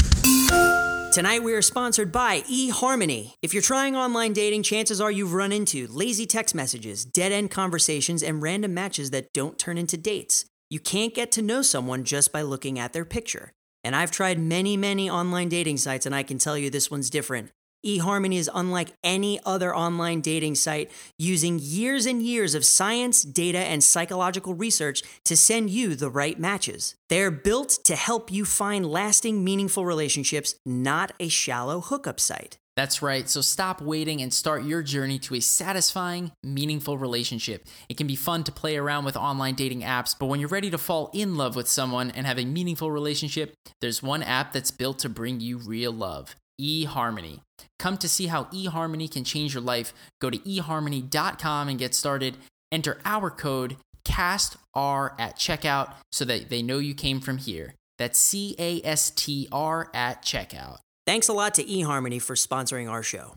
Tonight 1.12 1.43
we 1.43 1.53
are 1.53 1.62
sponsored 1.62 2.09
by 2.09 2.39
eHarmony. 2.43 3.34
If 3.41 3.53
you're 3.53 3.62
trying 3.62 3.97
online 3.97 4.32
dating, 4.32 4.64
chances 4.64 5.01
are 5.01 5.12
you've 5.12 5.34
run 5.34 5.51
into 5.51 5.88
lazy 5.88 6.26
text 6.26 6.55
messages, 6.55 7.03
dead 7.03 7.34
end 7.34 7.51
conversations, 7.51 8.24
and 8.24 8.41
random 8.41 8.74
matches 8.74 9.12
that 9.12 9.34
don't 9.34 9.59
turn 9.59 9.78
into 9.78 9.97
dates. 9.97 10.45
You 10.70 10.80
can't 10.80 11.14
get 11.14 11.30
to 11.34 11.41
know 11.41 11.64
someone 11.64 12.05
just 12.05 12.32
by 12.32 12.43
looking 12.43 12.80
at 12.80 12.93
their 12.93 13.03
picture. 13.03 13.51
And 13.84 13.93
I've 13.93 14.09
tried 14.09 14.39
many, 14.39 14.78
many 14.78 15.09
online 15.09 15.49
dating 15.49 15.78
sites, 15.78 16.05
and 16.05 16.16
I 16.16 16.24
can 16.24 16.38
tell 16.38 16.57
you 16.57 16.70
this 16.70 16.89
one's 16.89 17.09
different 17.09 17.51
eHarmony 17.86 18.36
is 18.36 18.49
unlike 18.53 18.93
any 19.03 19.39
other 19.45 19.75
online 19.75 20.21
dating 20.21 20.55
site, 20.55 20.91
using 21.17 21.59
years 21.61 22.05
and 22.05 22.21
years 22.21 22.55
of 22.55 22.65
science, 22.65 23.23
data, 23.23 23.59
and 23.59 23.84
psychological 23.84 24.53
research 24.53 25.03
to 25.25 25.36
send 25.36 25.69
you 25.69 25.95
the 25.95 26.09
right 26.09 26.39
matches. 26.39 26.95
They're 27.09 27.32
built 27.32 27.79
to 27.86 27.95
help 27.95 28.32
you 28.32 28.45
find 28.45 28.86
lasting, 28.86 29.43
meaningful 29.43 29.86
relationships, 29.86 30.55
not 30.65 31.13
a 31.19 31.27
shallow 31.27 31.82
hookup 31.82 32.19
site. 32.19 32.57
That's 32.77 33.01
right. 33.01 33.27
So 33.27 33.41
stop 33.41 33.82
waiting 33.82 34.21
and 34.21 34.34
start 34.34 34.63
your 34.63 34.82
journey 34.82 35.19
to 35.19 35.36
a 35.36 35.41
satisfying, 35.41 36.32
meaningful 36.41 36.97
relationship. 36.97 37.67
It 37.89 37.97
can 37.97 38.07
be 38.07 38.15
fun 38.15 38.45
to 38.45 38.51
play 38.51 38.77
around 38.77 39.03
with 39.03 39.17
online 39.17 39.55
dating 39.55 39.82
apps, 39.82 40.15
but 40.17 40.27
when 40.27 40.39
you're 40.39 40.49
ready 40.49 40.71
to 40.71 40.77
fall 40.77 41.11
in 41.13 41.36
love 41.36 41.55
with 41.55 41.67
someone 41.67 42.11
and 42.11 42.25
have 42.25 42.39
a 42.39 42.45
meaningful 42.45 42.89
relationship, 42.89 43.53
there's 43.82 44.01
one 44.01 44.23
app 44.23 44.53
that's 44.53 44.71
built 44.71 44.99
to 44.99 45.09
bring 45.09 45.41
you 45.41 45.57
real 45.57 45.91
love 45.91 46.36
eHarmony. 46.62 47.39
Come 47.80 47.97
to 47.97 48.07
see 48.07 48.28
how 48.28 48.43
eHarmony 48.45 49.09
can 49.09 49.24
change 49.24 49.53
your 49.53 49.64
life. 49.64 49.93
Go 50.20 50.30
to 50.30 50.38
eHarmony.com 50.38 51.68
and 51.68 51.80
get 51.80 51.95
started. 51.95 52.38
Enter 52.72 52.99
our 53.03 53.30
code 53.32 53.78
CASTR 54.05 55.20
at 55.20 55.38
checkout 55.38 55.93
so 56.12 56.26
that 56.26 56.49
they 56.49 56.62
know 56.62 56.78
you 56.78 56.93
came 56.93 57.20
from 57.20 57.38
here. 57.38 57.74
That's 57.97 58.20
C 58.20 58.55
A 58.57 58.82
S 58.84 59.09
T 59.12 59.47
R 59.51 59.89
at 59.93 60.24
checkout. 60.24 60.78
Thanks 61.05 61.28
a 61.28 61.34
lot 61.34 61.55
to 61.55 61.64
eHarmony 61.64 62.22
for 62.22 62.36
sponsoring 62.36 62.89
our 62.89 63.03
show. 63.03 63.36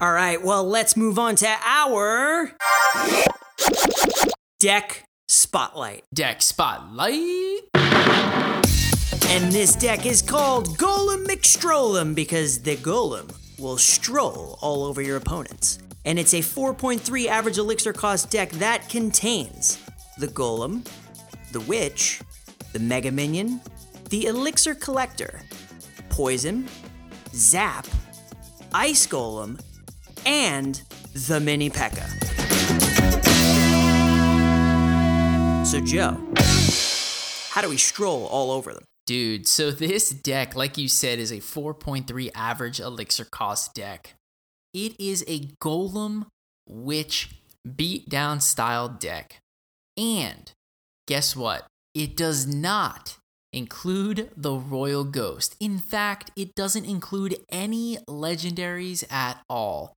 All 0.00 0.12
right, 0.12 0.42
well, 0.42 0.64
let's 0.64 0.96
move 0.96 1.18
on 1.18 1.36
to 1.36 1.48
our 1.64 2.52
deck 4.60 5.04
spotlight. 5.28 6.04
Deck 6.12 6.42
spotlight. 6.42 7.60
And 9.22 9.52
this 9.52 9.76
deck 9.76 10.06
is 10.06 10.22
called 10.22 10.76
Golem 10.78 11.26
McStrollum 11.26 12.14
because 12.14 12.62
the 12.62 12.76
Golem 12.76 13.32
will 13.58 13.78
stroll 13.78 14.58
all 14.60 14.84
over 14.84 15.00
your 15.00 15.16
opponents. 15.16 15.78
And 16.04 16.18
it's 16.18 16.34
a 16.34 16.38
4.3 16.38 17.26
average 17.26 17.58
elixir 17.58 17.92
cost 17.92 18.30
deck 18.30 18.50
that 18.52 18.88
contains 18.88 19.78
the 20.18 20.26
Golem, 20.26 20.86
the 21.52 21.60
Witch, 21.60 22.20
the 22.72 22.78
Mega 22.78 23.10
Minion, 23.10 23.60
the 24.10 24.26
Elixir 24.26 24.74
Collector, 24.74 25.40
Poison, 26.10 26.68
Zap, 27.32 27.86
Ice 28.72 29.06
Golem, 29.06 29.60
and 30.26 30.82
the 31.14 31.38
Mini 31.40 31.70
P.E.K.K.A. 31.70 32.08
So, 35.64 35.80
Joe, 35.80 36.20
how 37.50 37.62
do 37.62 37.68
we 37.68 37.76
stroll 37.76 38.26
all 38.26 38.50
over 38.50 38.72
them? 38.72 38.84
Dude, 39.06 39.46
so 39.46 39.70
this 39.70 40.10
deck, 40.10 40.56
like 40.56 40.78
you 40.78 40.88
said, 40.88 41.18
is 41.18 41.30
a 41.30 41.36
4.3 41.36 42.30
average 42.34 42.80
elixir 42.80 43.26
cost 43.26 43.74
deck. 43.74 44.14
It 44.72 44.98
is 44.98 45.22
a 45.28 45.40
Golem 45.62 46.26
Witch 46.66 47.30
beatdown 47.68 48.40
style 48.40 48.88
deck. 48.88 49.40
And 49.98 50.50
guess 51.06 51.36
what? 51.36 51.66
It 51.94 52.16
does 52.16 52.46
not 52.46 53.18
include 53.52 54.30
the 54.36 54.54
Royal 54.54 55.04
Ghost. 55.04 55.54
In 55.60 55.78
fact, 55.78 56.30
it 56.34 56.54
doesn't 56.54 56.86
include 56.86 57.36
any 57.50 57.98
legendaries 58.08 59.04
at 59.12 59.40
all. 59.48 59.92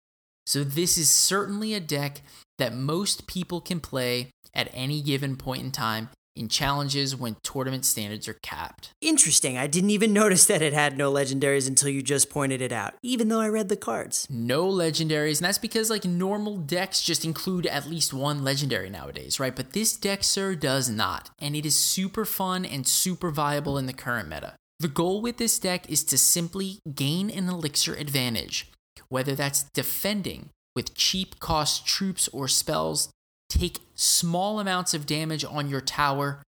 So, 0.46 0.64
this 0.64 0.98
is 0.98 1.10
certainly 1.10 1.74
a 1.74 1.80
deck 1.80 2.22
that 2.58 2.74
most 2.74 3.26
people 3.28 3.62
can 3.62 3.80
play 3.80 4.30
at 4.54 4.70
any 4.74 5.02
given 5.02 5.36
point 5.36 5.64
in 5.64 5.72
time 5.72 6.10
in 6.38 6.50
challenges 6.50 7.16
when 7.16 7.38
tournament 7.44 7.86
standards 7.86 8.28
are 8.28 8.38
capped. 8.42 8.92
Interesting. 9.02 9.58
I 9.58 9.68
didn't 9.68 9.90
even 9.90 10.14
notice 10.22 10.46
that 10.46 10.62
it 10.62 10.74
had 10.74 10.98
no 10.98 11.12
legendaries 11.12 11.68
until 11.68 11.90
you 11.90 12.02
just 12.02 12.30
pointed 12.30 12.62
it 12.62 12.72
out, 12.72 12.94
even 13.02 13.28
though 13.28 13.40
I 13.40 13.50
read 13.50 13.70
the 13.70 13.76
cards. 13.76 14.28
No 14.30 14.68
legendaries, 14.68 15.40
and 15.40 15.46
that's 15.46 15.58
because 15.58 15.90
like 15.90 16.06
normal 16.06 16.58
decks 16.58 17.02
just 17.02 17.26
include 17.26 17.66
at 17.66 17.90
least 17.90 18.14
one 18.14 18.44
legendary 18.44 18.90
nowadays, 18.90 19.40
right? 19.40 19.56
But 19.56 19.74
this 19.74 19.96
deck, 19.96 20.24
sir, 20.24 20.56
does 20.56 20.90
not, 20.90 21.30
and 21.40 21.56
it 21.56 21.66
is 21.66 21.76
super 21.76 22.26
fun 22.26 22.66
and 22.66 22.88
super 22.88 23.32
viable 23.32 23.78
in 23.78 23.86
the 23.86 23.94
current 23.94 24.30
meta. 24.30 24.54
The 24.80 24.88
goal 24.88 25.22
with 25.22 25.38
this 25.38 25.58
deck 25.58 25.90
is 25.90 26.04
to 26.06 26.18
simply 26.18 26.80
gain 26.94 27.32
an 27.32 27.50
elixir 27.50 27.96
advantage, 27.96 28.72
whether 29.10 29.34
that's 29.34 29.64
defending 29.74 30.50
with 30.76 30.94
cheap 30.94 31.40
cost 31.40 31.88
troops 31.88 32.28
or 32.28 32.48
spells 32.48 33.10
take 33.50 33.80
small 33.96 34.60
amounts 34.60 34.94
of 34.94 35.06
damage 35.06 35.46
on 35.46 35.70
your 35.70 35.82
tower, 35.82 36.44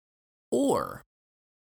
or 0.50 1.02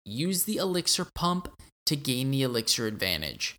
use 0.06 0.44
the 0.44 0.58
elixir 0.58 1.06
pump 1.06 1.50
to 1.86 1.96
gain 1.96 2.32
the 2.32 2.44
elixir 2.44 2.88
advantage. 2.88 3.56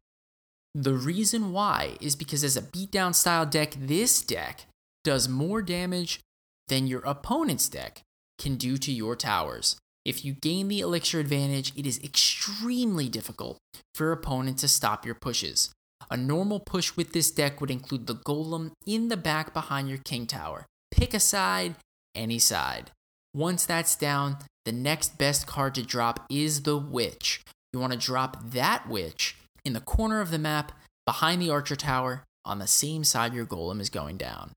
The 0.75 0.95
reason 0.95 1.53
why 1.53 1.97
is 2.01 2.15
because 2.15 2.45
as 2.45 2.57
a 2.57 2.63
beatdown 2.63 3.15
style 3.15 3.47
deck, 3.47 3.75
this 3.79 4.23
deck 4.23 4.67
does 5.03 5.29
more 5.29 5.63
damage 5.63 6.21
than 6.69 6.87
your 6.87 7.01
opponent's 7.01 7.69
deck 7.69 8.03
can 8.39 8.57
do 8.57 8.77
to 8.79 8.93
your 8.93 9.17
towers. 9.17 9.77
If 10.05 10.25
you 10.25 10.35
gain 10.35 10.69
the 10.69 10.81
elixir 10.81 11.21
advantage, 11.21 11.73
it 11.77 11.87
is 11.87 12.03
extremely 12.03 13.09
difficult 13.09 13.59
for 13.95 14.05
your 14.05 14.13
opponent 14.13 14.59
to 14.59 14.69
stop 14.69 15.05
your 15.05 15.15
pushes. 15.15 15.71
A 16.11 16.17
normal 16.17 16.61
push 16.61 16.97
with 16.97 17.13
this 17.13 17.31
deck 17.31 17.61
would 17.61 17.71
include 17.71 18.07
the 18.07 18.15
golem 18.15 18.73
in 18.87 19.09
the 19.09 19.17
back 19.17 19.53
behind 19.53 19.89
your 19.89 19.99
king 19.99 20.27
tower. 20.27 20.67
Pick 20.99 21.15
a 21.15 21.21
side, 21.21 21.77
any 22.17 22.41
side. 22.41 22.91
Once 23.33 23.65
that's 23.65 23.95
down, 23.95 24.39
the 24.65 24.73
next 24.73 25.17
best 25.17 25.47
card 25.47 25.77
to 25.77 25.83
drop 25.85 26.27
is 26.29 26.63
the 26.63 26.77
Witch. 26.77 27.41
You 27.73 27.79
want 27.79 27.93
to 27.93 27.99
drop 27.99 28.51
that 28.51 28.89
Witch 28.89 29.37
in 29.65 29.75
the 29.75 29.81
corner 29.81 30.21
of 30.21 30.33
the 30.33 30.41
map 30.41 30.73
behind 31.07 31.41
the 31.41 31.51
Archer 31.51 31.77
Tower 31.77 32.25
on 32.45 32.59
the 32.59 32.67
same 32.67 33.05
side 33.05 33.33
your 33.33 33.47
golem 33.47 33.81
is 33.81 33.91
going 33.91 34.17
down. 34.17 34.51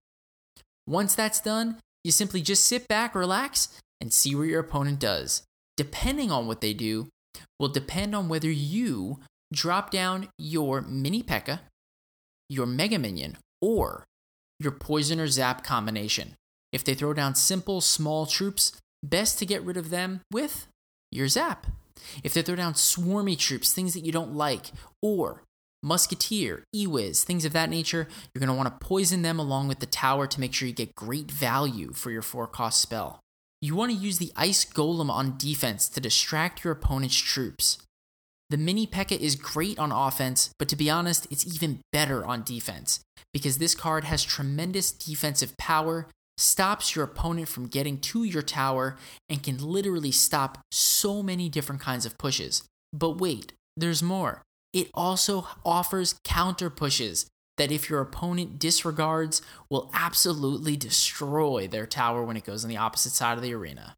Once 0.87 1.13
that's 1.13 1.39
done, 1.39 1.77
you 2.03 2.11
simply 2.11 2.41
just 2.41 2.65
sit 2.65 2.87
back, 2.87 3.13
relax, 3.13 3.79
and 4.01 4.11
see 4.11 4.33
what 4.33 4.47
your 4.47 4.61
opponent 4.61 4.99
does. 4.99 5.43
Depending 5.77 6.31
on 6.31 6.47
what 6.47 6.61
they 6.61 6.73
do, 6.73 7.07
will 7.59 7.69
depend 7.69 8.15
on 8.15 8.29
whether 8.29 8.49
you 8.49 9.19
drop 9.53 9.91
down 9.91 10.27
your 10.39 10.81
mini 10.81 11.21
P.E.K.K.A., 11.21 11.59
your 12.49 12.65
Mega 12.65 12.97
Minion, 12.97 13.37
or 13.61 14.05
your 14.63 14.71
poison 14.71 15.19
or 15.19 15.27
zap 15.27 15.63
combination. 15.63 16.35
If 16.71 16.83
they 16.83 16.93
throw 16.93 17.13
down 17.13 17.35
simple, 17.35 17.81
small 17.81 18.25
troops, 18.25 18.71
best 19.03 19.39
to 19.39 19.45
get 19.45 19.63
rid 19.63 19.77
of 19.77 19.89
them 19.89 20.21
with 20.31 20.67
your 21.11 21.27
zap. 21.27 21.67
If 22.23 22.33
they 22.33 22.41
throw 22.41 22.55
down 22.55 22.73
swarmy 22.73 23.37
troops, 23.37 23.73
things 23.73 23.93
that 23.93 24.05
you 24.05 24.11
don't 24.11 24.33
like, 24.33 24.71
or 25.01 25.43
musketeer, 25.83 26.63
ewiz, 26.75 27.23
things 27.23 27.45
of 27.45 27.53
that 27.53 27.69
nature, 27.69 28.07
you're 28.33 28.39
going 28.39 28.47
to 28.47 28.53
want 28.53 28.67
to 28.69 28.85
poison 28.85 29.21
them 29.21 29.39
along 29.39 29.67
with 29.67 29.79
the 29.79 29.85
tower 29.85 30.27
to 30.27 30.39
make 30.39 30.53
sure 30.53 30.67
you 30.67 30.73
get 30.73 30.95
great 30.95 31.29
value 31.31 31.91
for 31.93 32.11
your 32.11 32.21
four 32.21 32.47
cost 32.47 32.81
spell. 32.81 33.19
You 33.61 33.75
want 33.75 33.91
to 33.91 33.97
use 33.97 34.17
the 34.17 34.31
ice 34.35 34.65
golem 34.65 35.09
on 35.09 35.37
defense 35.37 35.87
to 35.89 36.01
distract 36.01 36.63
your 36.63 36.73
opponent's 36.73 37.17
troops. 37.17 37.77
The 38.51 38.57
mini 38.57 38.85
P.E.K.K.A 38.85 39.17
is 39.17 39.37
great 39.37 39.79
on 39.79 39.93
offense, 39.93 40.49
but 40.59 40.67
to 40.67 40.75
be 40.75 40.89
honest, 40.89 41.25
it's 41.31 41.47
even 41.55 41.79
better 41.93 42.25
on 42.25 42.43
defense 42.43 42.99
because 43.31 43.59
this 43.59 43.73
card 43.73 44.03
has 44.03 44.25
tremendous 44.25 44.91
defensive 44.91 45.55
power, 45.55 46.07
stops 46.37 46.93
your 46.93 47.05
opponent 47.05 47.47
from 47.47 47.67
getting 47.67 47.97
to 47.99 48.25
your 48.25 48.41
tower, 48.41 48.97
and 49.29 49.41
can 49.41 49.57
literally 49.57 50.11
stop 50.11 50.57
so 50.69 51.23
many 51.23 51.47
different 51.47 51.79
kinds 51.79 52.05
of 52.05 52.17
pushes. 52.17 52.63
But 52.91 53.21
wait, 53.21 53.53
there's 53.77 54.03
more. 54.03 54.41
It 54.73 54.89
also 54.93 55.47
offers 55.65 56.19
counter 56.25 56.69
pushes 56.69 57.27
that, 57.55 57.71
if 57.71 57.89
your 57.89 58.01
opponent 58.01 58.59
disregards, 58.59 59.41
will 59.69 59.89
absolutely 59.93 60.75
destroy 60.75 61.69
their 61.69 61.85
tower 61.85 62.21
when 62.25 62.35
it 62.35 62.43
goes 62.43 62.65
on 62.65 62.69
the 62.69 62.75
opposite 62.75 63.13
side 63.13 63.37
of 63.37 63.43
the 63.43 63.53
arena. 63.53 63.95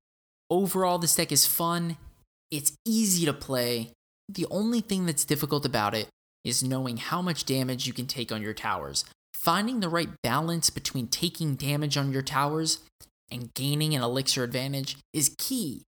Overall, 0.52 1.00
this 1.00 1.16
deck 1.16 1.32
is 1.32 1.48
fun, 1.48 1.98
it's 2.52 2.74
easy 2.86 3.26
to 3.26 3.34
play. 3.34 3.94
The 4.34 4.48
only 4.50 4.82
thing 4.82 5.06
that's 5.06 5.26
difficult 5.26 5.66
about 5.66 5.94
it 5.94 6.08
is 6.44 6.64
knowing 6.64 6.98
how 6.98 7.22
much 7.22 7.46
damage 7.46 7.86
you 7.86 7.94
can 7.94 8.08
take 8.08 8.32
on 8.32 8.42
your 8.42 8.54
towers. 8.54 9.06
Finding 9.34 9.80
the 9.80 9.90
right 9.90 10.10
balance 10.24 10.70
between 10.70 11.08
taking 11.08 11.56
damage 11.56 11.98
on 11.98 12.12
your 12.12 12.22
towers 12.22 12.80
and 13.32 13.54
gaining 13.54 13.94
an 13.94 14.02
elixir 14.02 14.44
advantage 14.44 14.98
is 15.14 15.36
key 15.38 15.84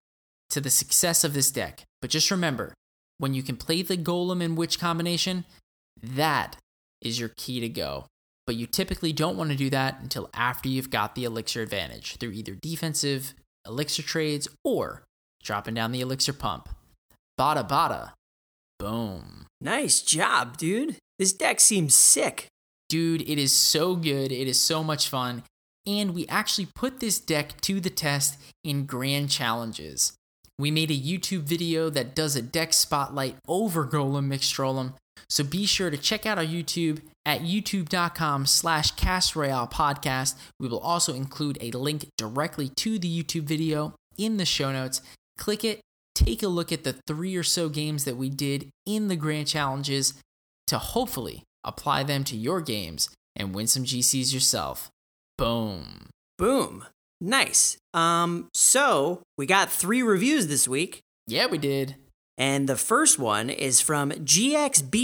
to 0.50 0.60
the 0.60 0.70
success 0.70 1.24
of 1.24 1.34
this 1.34 1.50
deck. 1.50 1.82
But 2.00 2.10
just 2.10 2.30
remember, 2.30 2.72
when 3.18 3.34
you 3.34 3.42
can 3.42 3.56
play 3.56 3.82
the 3.82 3.96
golem 3.96 4.42
and 4.44 4.56
witch 4.56 4.78
combination, 4.78 5.44
that 6.00 6.56
is 7.02 7.18
your 7.18 7.30
key 7.36 7.60
to 7.60 7.68
go. 7.68 8.06
But 8.46 8.56
you 8.56 8.66
typically 8.66 9.12
don't 9.12 9.36
want 9.36 9.50
to 9.50 9.56
do 9.56 9.70
that 9.70 9.98
until 10.00 10.30
after 10.32 10.68
you've 10.68 10.90
got 10.90 11.14
the 11.14 11.24
elixir 11.24 11.62
advantage 11.62 12.16
through 12.16 12.30
either 12.30 12.54
defensive 12.54 13.34
elixir 13.66 14.02
trades 14.02 14.48
or 14.62 15.02
dropping 15.42 15.74
down 15.74 15.90
the 15.90 16.00
elixir 16.00 16.32
pump. 16.32 16.68
Bada 17.38 17.68
bada. 17.68 18.12
Boom. 18.78 19.46
Nice 19.60 20.00
job, 20.00 20.56
dude. 20.56 20.96
This 21.18 21.32
deck 21.32 21.60
seems 21.60 21.94
sick. 21.94 22.46
Dude, 22.88 23.22
it 23.22 23.38
is 23.38 23.52
so 23.52 23.96
good. 23.96 24.30
It 24.30 24.46
is 24.46 24.60
so 24.60 24.84
much 24.84 25.08
fun. 25.08 25.42
And 25.86 26.14
we 26.14 26.26
actually 26.26 26.68
put 26.74 27.00
this 27.00 27.18
deck 27.18 27.60
to 27.62 27.80
the 27.80 27.90
test 27.90 28.38
in 28.64 28.86
grand 28.86 29.30
challenges. 29.30 30.12
We 30.58 30.70
made 30.70 30.90
a 30.90 30.98
YouTube 30.98 31.42
video 31.42 31.90
that 31.90 32.14
does 32.14 32.34
a 32.34 32.42
deck 32.42 32.72
spotlight 32.72 33.36
over 33.46 33.86
Golem 33.86 34.32
McStrollum. 34.32 34.94
So 35.28 35.44
be 35.44 35.66
sure 35.66 35.90
to 35.90 35.96
check 35.96 36.24
out 36.24 36.38
our 36.38 36.44
YouTube 36.44 37.02
at 37.24 37.40
youtube.com 37.40 38.46
slash 38.46 38.92
cast 38.92 39.36
royale 39.36 39.66
podcast. 39.66 40.34
We 40.60 40.68
will 40.68 40.78
also 40.78 41.14
include 41.14 41.58
a 41.60 41.72
link 41.72 42.06
directly 42.16 42.70
to 42.76 42.98
the 42.98 43.22
YouTube 43.22 43.42
video 43.42 43.94
in 44.16 44.36
the 44.36 44.44
show 44.44 44.72
notes. 44.72 45.02
Click 45.36 45.64
it, 45.64 45.80
take 46.16 46.42
a 46.42 46.48
look 46.48 46.72
at 46.72 46.82
the 46.84 46.94
three 47.06 47.36
or 47.36 47.42
so 47.42 47.68
games 47.68 48.04
that 48.04 48.16
we 48.16 48.28
did 48.30 48.68
in 48.84 49.08
the 49.08 49.16
grand 49.16 49.46
challenges 49.46 50.14
to 50.66 50.78
hopefully 50.78 51.42
apply 51.64 52.02
them 52.02 52.24
to 52.24 52.36
your 52.36 52.60
games 52.60 53.08
and 53.36 53.54
win 53.54 53.66
some 53.66 53.84
GCs 53.84 54.32
yourself. 54.32 54.90
Boom. 55.38 56.08
Boom. 56.38 56.84
Nice. 57.20 57.76
Um, 57.94 58.48
so 58.54 59.22
we 59.38 59.46
got 59.46 59.70
three 59.70 60.02
reviews 60.02 60.46
this 60.48 60.66
week, 60.68 61.00
Yeah, 61.26 61.46
we 61.46 61.58
did. 61.58 61.96
and 62.38 62.68
the 62.68 62.76
first 62.76 63.18
one 63.18 63.48
is 63.50 63.80
from 63.80 64.10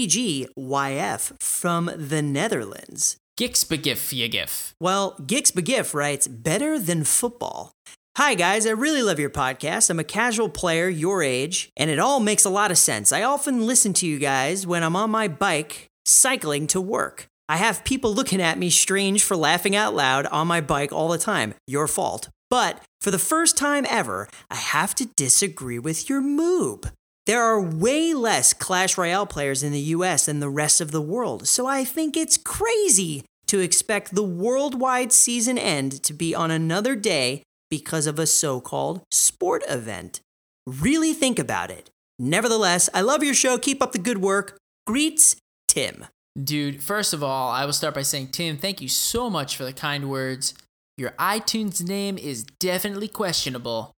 GXBGYF 0.03 1.33
from 1.43 1.91
the 1.97 2.23
Netherlands. 2.23 3.17
Gixbegif 3.39 4.13
Yagif. 4.13 4.73
Well, 4.79 5.17
Gixbegif 5.23 5.95
writes, 5.95 6.29
better 6.29 6.79
than 6.79 7.03
football. 7.05 7.73
Hi, 8.19 8.35
guys. 8.35 8.67
I 8.67 8.73
really 8.73 9.03
love 9.03 9.19
your 9.19 9.31
podcast. 9.31 9.89
I'm 9.89 9.99
a 9.99 10.05
casual 10.05 10.51
player 10.51 10.87
your 10.87 11.23
age, 11.23 11.71
and 11.79 11.89
it 11.89 11.99
all 11.99 12.21
makes 12.21 12.45
a 12.45 12.51
lot 12.51 12.71
of 12.71 12.77
sense. 12.77 13.11
I 13.11 13.23
often 13.23 13.67
listen 13.67 13.95
to 13.95 14.07
you 14.07 14.19
guys 14.19 14.67
when 14.67 14.83
I'm 14.83 14.97
on 14.97 15.11
my 15.11 15.29
bike 15.29 15.87
cycling 16.05 16.67
to 16.69 16.81
work. 16.81 17.27
I 17.49 17.57
have 17.57 17.85
people 17.85 18.13
looking 18.13 18.43
at 18.43 18.59
me 18.59 18.69
strange 18.69 19.25
for 19.25 19.35
laughing 19.35 19.75
out 19.75 19.95
loud 19.95 20.27
on 20.27 20.47
my 20.47 20.61
bike 20.61 20.93
all 20.93 21.09
the 21.09 21.17
time. 21.17 21.55
Your 21.67 21.89
fault. 21.89 22.29
But 22.51 22.83
for 23.01 23.11
the 23.11 23.19
first 23.19 23.57
time 23.57 23.87
ever, 23.89 24.29
I 24.51 24.57
have 24.57 24.95
to 24.97 25.09
disagree 25.17 25.79
with 25.79 26.11
your 26.11 26.21
moob. 26.21 26.93
There 27.25 27.43
are 27.43 27.63
way 27.63 28.13
less 28.13 28.53
Clash 28.53 28.99
Royale 28.99 29.25
players 29.25 29.63
in 29.63 29.73
the 29.73 29.81
US 29.97 30.27
than 30.27 30.41
the 30.41 30.51
rest 30.51 30.83
of 30.83 30.91
the 30.91 31.01
world, 31.01 31.49
so 31.49 31.67
I 31.67 31.83
think 31.83 32.19
it's 32.19 32.37
crazy 32.37 33.25
to 33.47 33.61
expect 33.61 34.15
the 34.15 34.23
worldwide 34.23 35.15
season 35.15 35.57
end 35.57 36.03
to 36.03 36.13
be 36.13 36.35
on 36.35 36.51
another 36.51 36.95
day 36.95 37.43
because 37.73 38.07
of 38.07 38.19
a 38.19 38.27
so 38.27 38.61
called 38.61 39.01
sport 39.11 39.63
event. 39.67 40.21
Really 40.67 41.15
think 41.15 41.39
about 41.39 41.71
it. 41.71 41.89
Nevertheless, 42.19 42.91
I 42.93 43.01
love 43.01 43.23
your 43.23 43.33
show. 43.33 43.57
Keep 43.57 43.83
up 43.83 43.93
the 43.93 43.99
good 43.99 44.19
work. 44.19 44.59
Greets, 44.87 45.37
Tim. 45.69 46.05
Dude, 46.39 46.83
first 46.83 47.15
of 47.15 47.23
all, 47.23 47.51
I 47.51 47.65
will 47.65 47.73
start 47.73 47.95
by 47.95 48.03
saying, 48.03 48.29
Tim, 48.29 48.59
thank 48.59 48.83
you 48.83 48.89
so 48.89 49.31
much 49.31 49.57
for 49.57 49.65
the 49.65 49.73
kind 49.73 50.11
words. 50.11 50.53
Your 50.99 51.13
iTunes 51.13 51.83
name 51.83 52.19
is 52.19 52.45
definitely 52.61 53.09
questionable, 53.09 53.93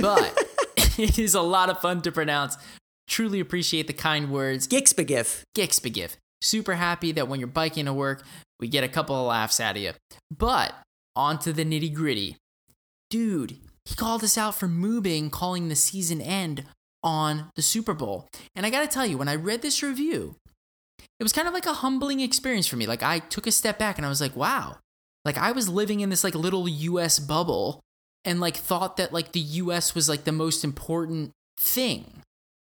but 0.00 0.32
it 0.96 1.18
is 1.18 1.34
a 1.34 1.42
lot 1.42 1.68
of 1.68 1.80
fun 1.80 2.02
to 2.02 2.12
pronounce. 2.12 2.56
Truly 3.08 3.40
appreciate 3.40 3.88
the 3.88 3.92
kind 3.92 4.30
words. 4.30 4.68
Gixbegif. 4.68 5.42
Gixbegif. 5.58 6.14
Super 6.40 6.76
happy 6.76 7.10
that 7.10 7.26
when 7.26 7.40
you're 7.40 7.48
biking 7.48 7.86
to 7.86 7.92
work, 7.92 8.22
we 8.60 8.68
get 8.68 8.84
a 8.84 8.88
couple 8.88 9.16
of 9.16 9.26
laughs 9.26 9.58
out 9.58 9.74
of 9.74 9.82
you. 9.82 9.94
But 10.30 10.74
on 11.16 11.40
to 11.40 11.52
the 11.52 11.64
nitty 11.64 11.92
gritty. 11.92 12.36
Dude, 13.10 13.58
he 13.84 13.94
called 13.94 14.24
us 14.24 14.36
out 14.36 14.54
for 14.54 14.68
moving, 14.68 15.30
calling 15.30 15.68
the 15.68 15.76
season 15.76 16.20
end 16.20 16.64
on 17.02 17.50
the 17.54 17.62
Super 17.62 17.94
Bowl. 17.94 18.28
And 18.54 18.66
I 18.66 18.70
gotta 18.70 18.88
tell 18.88 19.06
you, 19.06 19.16
when 19.16 19.28
I 19.28 19.36
read 19.36 19.62
this 19.62 19.82
review, 19.82 20.36
it 21.18 21.22
was 21.22 21.32
kind 21.32 21.48
of 21.48 21.54
like 21.54 21.66
a 21.66 21.74
humbling 21.74 22.20
experience 22.20 22.66
for 22.66 22.76
me. 22.76 22.86
Like 22.86 23.02
I 23.02 23.20
took 23.20 23.46
a 23.46 23.52
step 23.52 23.78
back 23.78 23.96
and 23.96 24.04
I 24.04 24.08
was 24.08 24.20
like, 24.20 24.36
wow. 24.36 24.78
Like 25.24 25.38
I 25.38 25.52
was 25.52 25.68
living 25.68 26.00
in 26.00 26.10
this 26.10 26.24
like 26.24 26.34
little 26.34 26.68
US 26.68 27.18
bubble 27.18 27.80
and 28.24 28.40
like 28.40 28.56
thought 28.56 28.96
that 28.96 29.12
like 29.12 29.32
the 29.32 29.40
US 29.40 29.94
was 29.94 30.08
like 30.08 30.24
the 30.24 30.32
most 30.32 30.64
important 30.64 31.30
thing. 31.58 32.22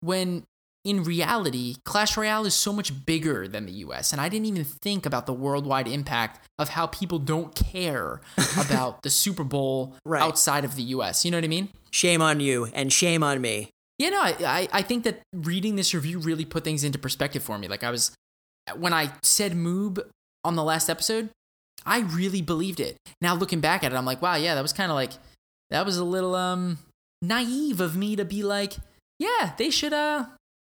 When 0.01 0.45
in 0.85 1.03
reality, 1.03 1.76
Clash 1.85 2.16
Royale 2.16 2.45
is 2.45 2.55
so 2.55 2.72
much 2.72 3.07
bigger 3.07 3.49
than 3.49 3.64
the 3.66 3.72
US. 3.87 4.12
And 4.12 4.20
I 4.20 4.28
didn't 4.28 4.47
even 4.47 4.64
think 4.64 5.07
about 5.07 5.24
the 5.26 5.32
worldwide 5.32 5.89
impact 5.89 6.47
of 6.59 6.68
how 6.70 6.87
people 6.89 7.18
don't 7.18 7.55
care 7.55 8.20
about 8.61 9.03
the 9.03 9.11
Super 9.11 9.45
Bowl 9.45 9.97
Right. 10.05 10.22
outside 10.22 10.64
of 10.64 10.76
the 10.76 10.82
US. 10.95 11.24
You 11.24 11.30
know 11.30 11.39
what 11.39 11.45
I 11.45 11.49
mean? 11.49 11.70
Shame 11.91 12.20
on 12.20 12.41
you 12.41 12.68
and 12.74 12.93
shame 12.93 13.22
on 13.22 13.41
me. 13.41 13.70
Yeah, 13.99 14.11
no, 14.11 14.20
I, 14.20 14.35
I, 14.45 14.68
I 14.72 14.82
think 14.82 15.05
that 15.05 15.20
reading 15.32 15.76
this 15.76 15.95
review 15.95 16.18
really 16.18 16.45
put 16.45 16.64
things 16.64 16.85
into 16.85 16.99
perspective 16.99 17.43
for 17.43 17.57
me. 17.59 17.68
Like 17.68 17.85
I 17.85 17.91
was, 17.91 18.11
when 18.76 18.93
I 18.93 19.12
said 19.22 19.53
Moob 19.53 20.01
on 20.43 20.57
the 20.57 20.64
last 20.64 20.91
episode, 20.91 21.30
I 21.87 22.01
really 22.01 22.43
believed 22.43 22.80
it. 22.80 22.97
Now 23.20 23.35
looking 23.35 23.61
back 23.61 23.85
at 23.85 23.93
it, 23.93 23.97
I'm 23.97 24.05
like, 24.05 24.20
wow, 24.20 24.35
yeah, 24.35 24.55
that 24.55 24.62
was 24.62 24.72
kind 24.72 24.91
of 24.91 24.97
like, 24.97 25.12
that 25.70 25.87
was 25.87 25.97
a 25.97 26.05
little 26.05 26.35
um 26.35 26.78
naive 27.22 27.80
of 27.80 27.97
me 27.97 28.16
to 28.16 28.24
be 28.24 28.43
like, 28.43 28.74
yeah, 29.18 29.53
they 29.57 29.70
should, 29.70 29.93
uh, 29.93 30.26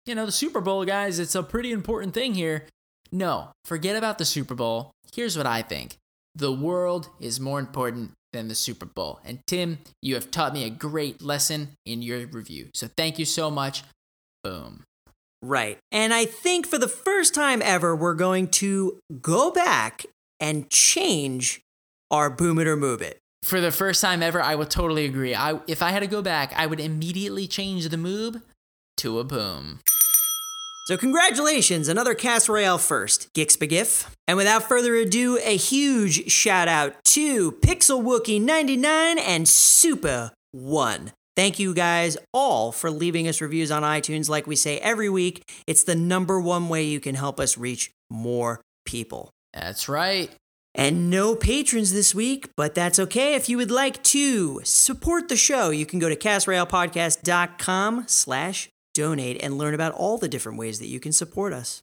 you 0.07 0.14
know, 0.14 0.26
the 0.26 0.32
Super 0.32 0.61
Bowl 0.61 0.84
guys, 0.84 1.18
it's 1.18 1.34
a 1.34 1.42
pretty 1.42 1.72
important 1.72 2.14
thing 2.14 2.34
here. 2.34 2.66
No, 3.11 3.53
forget 3.64 3.96
about 3.96 4.18
the 4.18 4.24
Super 4.24 4.55
Bowl. 4.55 4.92
Here's 5.14 5.36
what 5.36 5.46
I 5.46 5.62
think: 5.62 5.96
the 6.34 6.53
world 6.53 7.09
is 7.20 7.38
more 7.40 7.61
important 7.61 8.12
than 8.32 8.48
the 8.48 8.55
Super 8.55 8.86
Bowl. 8.86 9.20
And 9.24 9.40
Tim, 9.46 9.78
you 10.00 10.14
have 10.14 10.30
taught 10.30 10.55
me 10.55 10.64
a 10.64 10.70
great 10.70 11.22
lesson 11.22 11.70
in 11.84 12.03
your 12.03 12.26
review. 12.26 12.70
So 12.74 12.88
thank 12.96 13.18
you 13.18 13.24
so 13.24 13.50
much. 13.50 13.82
Boom. 14.42 14.84
Right. 15.42 15.78
And 15.90 16.14
I 16.14 16.24
think 16.24 16.66
for 16.66 16.78
the 16.78 16.88
first 16.88 17.34
time 17.34 17.61
ever, 17.62 17.94
we're 17.94 18.14
going 18.14 18.48
to 18.48 18.98
go 19.20 19.50
back 19.50 20.07
and 20.40 20.70
change 20.70 21.61
our 22.11 22.30
boom 22.30 22.59
it 22.59 22.66
or 22.66 22.76
move 22.76 23.03
it. 23.03 23.18
For 23.42 23.61
the 23.61 23.72
first 23.72 24.00
time 24.00 24.22
ever, 24.22 24.40
I 24.40 24.55
would 24.55 24.70
totally 24.70 25.05
agree. 25.05 25.34
I 25.34 25.59
if 25.66 25.82
I 25.82 25.90
had 25.90 26.00
to 26.00 26.07
go 26.07 26.22
back, 26.22 26.53
I 26.57 26.66
would 26.66 26.78
immediately 26.78 27.48
change 27.48 27.88
the 27.88 27.96
moob 27.96 28.40
to 28.98 29.18
a 29.18 29.24
boom. 29.24 29.80
So, 30.84 30.96
congratulations, 30.96 31.86
another 31.86 32.14
Cast 32.14 32.48
Royale 32.48 32.78
first, 32.78 33.32
Gixbegif. 33.34 34.08
And 34.26 34.36
without 34.36 34.64
further 34.64 34.96
ado, 34.96 35.38
a 35.42 35.56
huge 35.56 36.30
shout 36.30 36.66
out 36.66 36.96
to 37.04 37.52
Pixel 37.52 38.02
Wookie 38.02 38.40
99 38.40 39.18
and 39.18 39.48
Super 39.48 40.32
One. 40.50 41.12
Thank 41.36 41.60
you 41.60 41.72
guys 41.72 42.18
all 42.34 42.72
for 42.72 42.90
leaving 42.90 43.28
us 43.28 43.40
reviews 43.40 43.70
on 43.70 43.82
iTunes. 43.84 44.28
Like 44.28 44.46
we 44.46 44.56
say 44.56 44.78
every 44.78 45.08
week, 45.08 45.48
it's 45.68 45.84
the 45.84 45.94
number 45.94 46.40
one 46.40 46.68
way 46.68 46.82
you 46.82 46.98
can 46.98 47.14
help 47.14 47.38
us 47.38 47.56
reach 47.56 47.90
more 48.10 48.60
people. 48.84 49.30
That's 49.54 49.88
right. 49.88 50.30
And 50.74 51.10
no 51.10 51.36
patrons 51.36 51.92
this 51.92 52.14
week, 52.14 52.48
but 52.56 52.74
that's 52.74 52.98
okay. 52.98 53.34
If 53.34 53.48
you 53.48 53.56
would 53.58 53.70
like 53.70 54.02
to 54.04 54.60
support 54.64 55.28
the 55.28 55.36
show, 55.36 55.70
you 55.70 55.86
can 55.86 55.98
go 55.98 56.08
to 56.08 56.16
castroyalepodcast.com 56.16 58.04
slash 58.08 58.68
donate 58.95 59.43
and 59.43 59.59
learn 59.59 59.74
about 59.74 59.93
all 59.93 60.18
the 60.18 60.28
different 60.28 60.59
ways 60.59 60.78
that 60.78 60.86
you 60.88 61.01
can 61.01 61.12
support 61.12 61.53
us. 61.53 61.82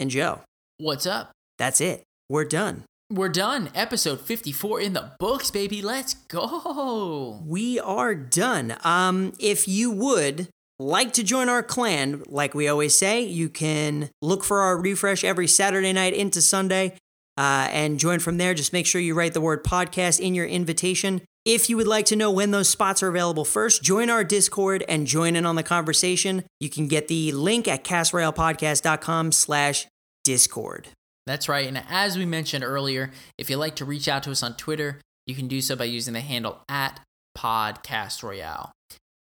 And 0.00 0.10
Joe, 0.10 0.40
What's 0.78 1.06
up? 1.06 1.30
that's 1.58 1.80
it. 1.80 2.02
We're 2.28 2.44
done. 2.44 2.84
We're 3.10 3.30
done. 3.30 3.70
Episode 3.74 4.20
54 4.20 4.80
in 4.80 4.92
the 4.92 5.12
books, 5.18 5.50
baby. 5.50 5.80
Let's 5.80 6.14
go. 6.14 7.42
We 7.46 7.80
are 7.80 8.14
done. 8.14 8.76
Um, 8.84 9.32
if 9.38 9.66
you 9.66 9.90
would 9.90 10.48
like 10.78 11.12
to 11.14 11.24
join 11.24 11.48
our 11.48 11.62
clan, 11.62 12.22
like 12.28 12.54
we 12.54 12.68
always 12.68 12.94
say, 12.94 13.22
you 13.22 13.48
can 13.48 14.10
look 14.20 14.44
for 14.44 14.60
our 14.60 14.76
refresh 14.78 15.24
every 15.24 15.46
Saturday 15.46 15.92
night 15.92 16.12
into 16.14 16.40
Sunday 16.42 16.96
uh, 17.36 17.68
and 17.72 17.98
join 17.98 18.18
from 18.18 18.36
there. 18.36 18.52
Just 18.54 18.72
make 18.72 18.86
sure 18.86 19.00
you 19.00 19.14
write 19.14 19.32
the 19.32 19.40
word 19.40 19.64
podcast 19.64 20.20
in 20.20 20.34
your 20.34 20.46
invitation. 20.46 21.22
If 21.50 21.70
you 21.70 21.78
would 21.78 21.86
like 21.86 22.04
to 22.06 22.14
know 22.14 22.30
when 22.30 22.50
those 22.50 22.68
spots 22.68 23.02
are 23.02 23.08
available 23.08 23.46
first, 23.46 23.82
join 23.82 24.10
our 24.10 24.22
Discord 24.22 24.84
and 24.86 25.06
join 25.06 25.34
in 25.34 25.46
on 25.46 25.56
the 25.56 25.62
conversation. 25.62 26.44
You 26.60 26.68
can 26.68 26.88
get 26.88 27.08
the 27.08 27.32
link 27.32 27.66
at 27.66 27.84
castroyalepodcast.com 27.84 29.32
slash 29.32 29.86
Discord. 30.24 30.88
That's 31.26 31.48
right. 31.48 31.66
And 31.66 31.82
as 31.88 32.18
we 32.18 32.26
mentioned 32.26 32.64
earlier, 32.64 33.12
if 33.38 33.48
you'd 33.48 33.56
like 33.56 33.76
to 33.76 33.86
reach 33.86 34.08
out 34.08 34.24
to 34.24 34.30
us 34.30 34.42
on 34.42 34.56
Twitter, 34.56 35.00
you 35.26 35.34
can 35.34 35.48
do 35.48 35.62
so 35.62 35.74
by 35.74 35.86
using 35.86 36.12
the 36.12 36.20
handle 36.20 36.60
at 36.68 37.00
Podcast 37.34 38.22
Royale. 38.22 38.70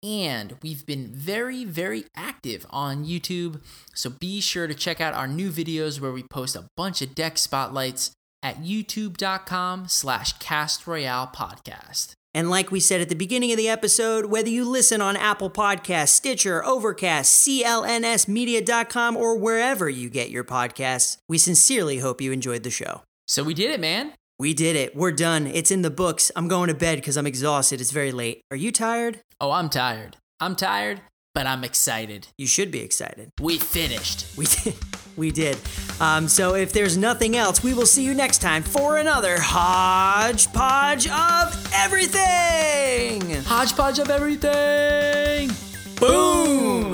And 0.01 0.55
we've 0.63 0.87
been 0.87 1.13
very, 1.13 1.65
very 1.65 2.05
active 2.15 2.65
on 2.71 3.05
YouTube. 3.05 3.61
So 3.93 4.09
be 4.09 4.41
sure 4.41 4.65
to 4.65 4.73
check 4.73 4.99
out 4.99 5.13
our 5.13 5.27
new 5.27 5.51
videos 5.51 6.01
where 6.01 6.11
we 6.11 6.23
post 6.23 6.55
a 6.55 6.65
bunch 6.75 7.03
of 7.03 7.13
deck 7.13 7.37
spotlights 7.37 8.11
at 8.47 8.61
youtube.com 8.63 9.89
slash 9.89 10.33
cast 10.39 10.87
royale 10.87 11.27
podcast. 11.27 12.13
And 12.33 12.49
like 12.49 12.71
we 12.71 12.79
said 12.79 13.01
at 13.01 13.09
the 13.09 13.15
beginning 13.15 13.51
of 13.51 13.57
the 13.57 13.67
episode, 13.67 14.27
whether 14.27 14.47
you 14.47 14.63
listen 14.63 15.01
on 15.01 15.17
Apple 15.17 15.49
Podcasts, 15.49 16.09
Stitcher, 16.09 16.63
Overcast, 16.63 17.45
CLNSmedia.com, 17.45 19.17
or 19.17 19.37
wherever 19.37 19.89
you 19.89 20.09
get 20.09 20.29
your 20.29 20.43
podcasts, 20.45 21.17
we 21.27 21.37
sincerely 21.37 21.97
hope 21.97 22.21
you 22.21 22.31
enjoyed 22.31 22.63
the 22.63 22.69
show. 22.69 23.01
So 23.27 23.43
we 23.43 23.53
did 23.53 23.71
it, 23.71 23.81
man. 23.81 24.13
We 24.39 24.53
did 24.53 24.75
it. 24.75 24.95
We're 24.95 25.11
done. 25.11 25.47
It's 25.47 25.71
in 25.71 25.81
the 25.81 25.89
books. 25.89 26.31
I'm 26.35 26.47
going 26.47 26.67
to 26.69 26.75
bed 26.75 26.97
because 26.97 27.17
I'm 27.17 27.27
exhausted. 27.27 27.81
It's 27.81 27.91
very 27.91 28.11
late. 28.11 28.41
Are 28.51 28.57
you 28.57 28.71
tired? 28.71 29.19
Oh, 29.41 29.51
I'm 29.51 29.67
tired. 29.67 30.15
I'm 30.39 30.55
tired, 30.55 31.01
but 31.33 31.47
I'm 31.47 31.63
excited. 31.63 32.27
You 32.37 32.47
should 32.47 32.71
be 32.71 32.79
excited. 32.81 33.31
We 33.41 33.57
finished. 33.57 34.27
We 34.37 34.45
did. 34.45 34.75
We 35.17 35.31
did. 35.31 35.57
Um, 35.99 36.27
so 36.27 36.55
if 36.55 36.71
there's 36.71 36.95
nothing 36.95 37.35
else, 37.35 37.63
we 37.63 37.73
will 37.73 37.87
see 37.87 38.03
you 38.03 38.13
next 38.13 38.37
time 38.37 38.61
for 38.63 38.97
another 38.97 39.37
hodgepodge 39.39 41.07
of 41.07 41.73
everything. 41.73 43.43
Hodgepodge 43.43 43.99
of 43.99 44.09
everything. 44.09 45.51
Boom. 45.99 46.91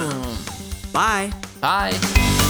Bye. 0.93 1.33
Bye. 1.59 2.42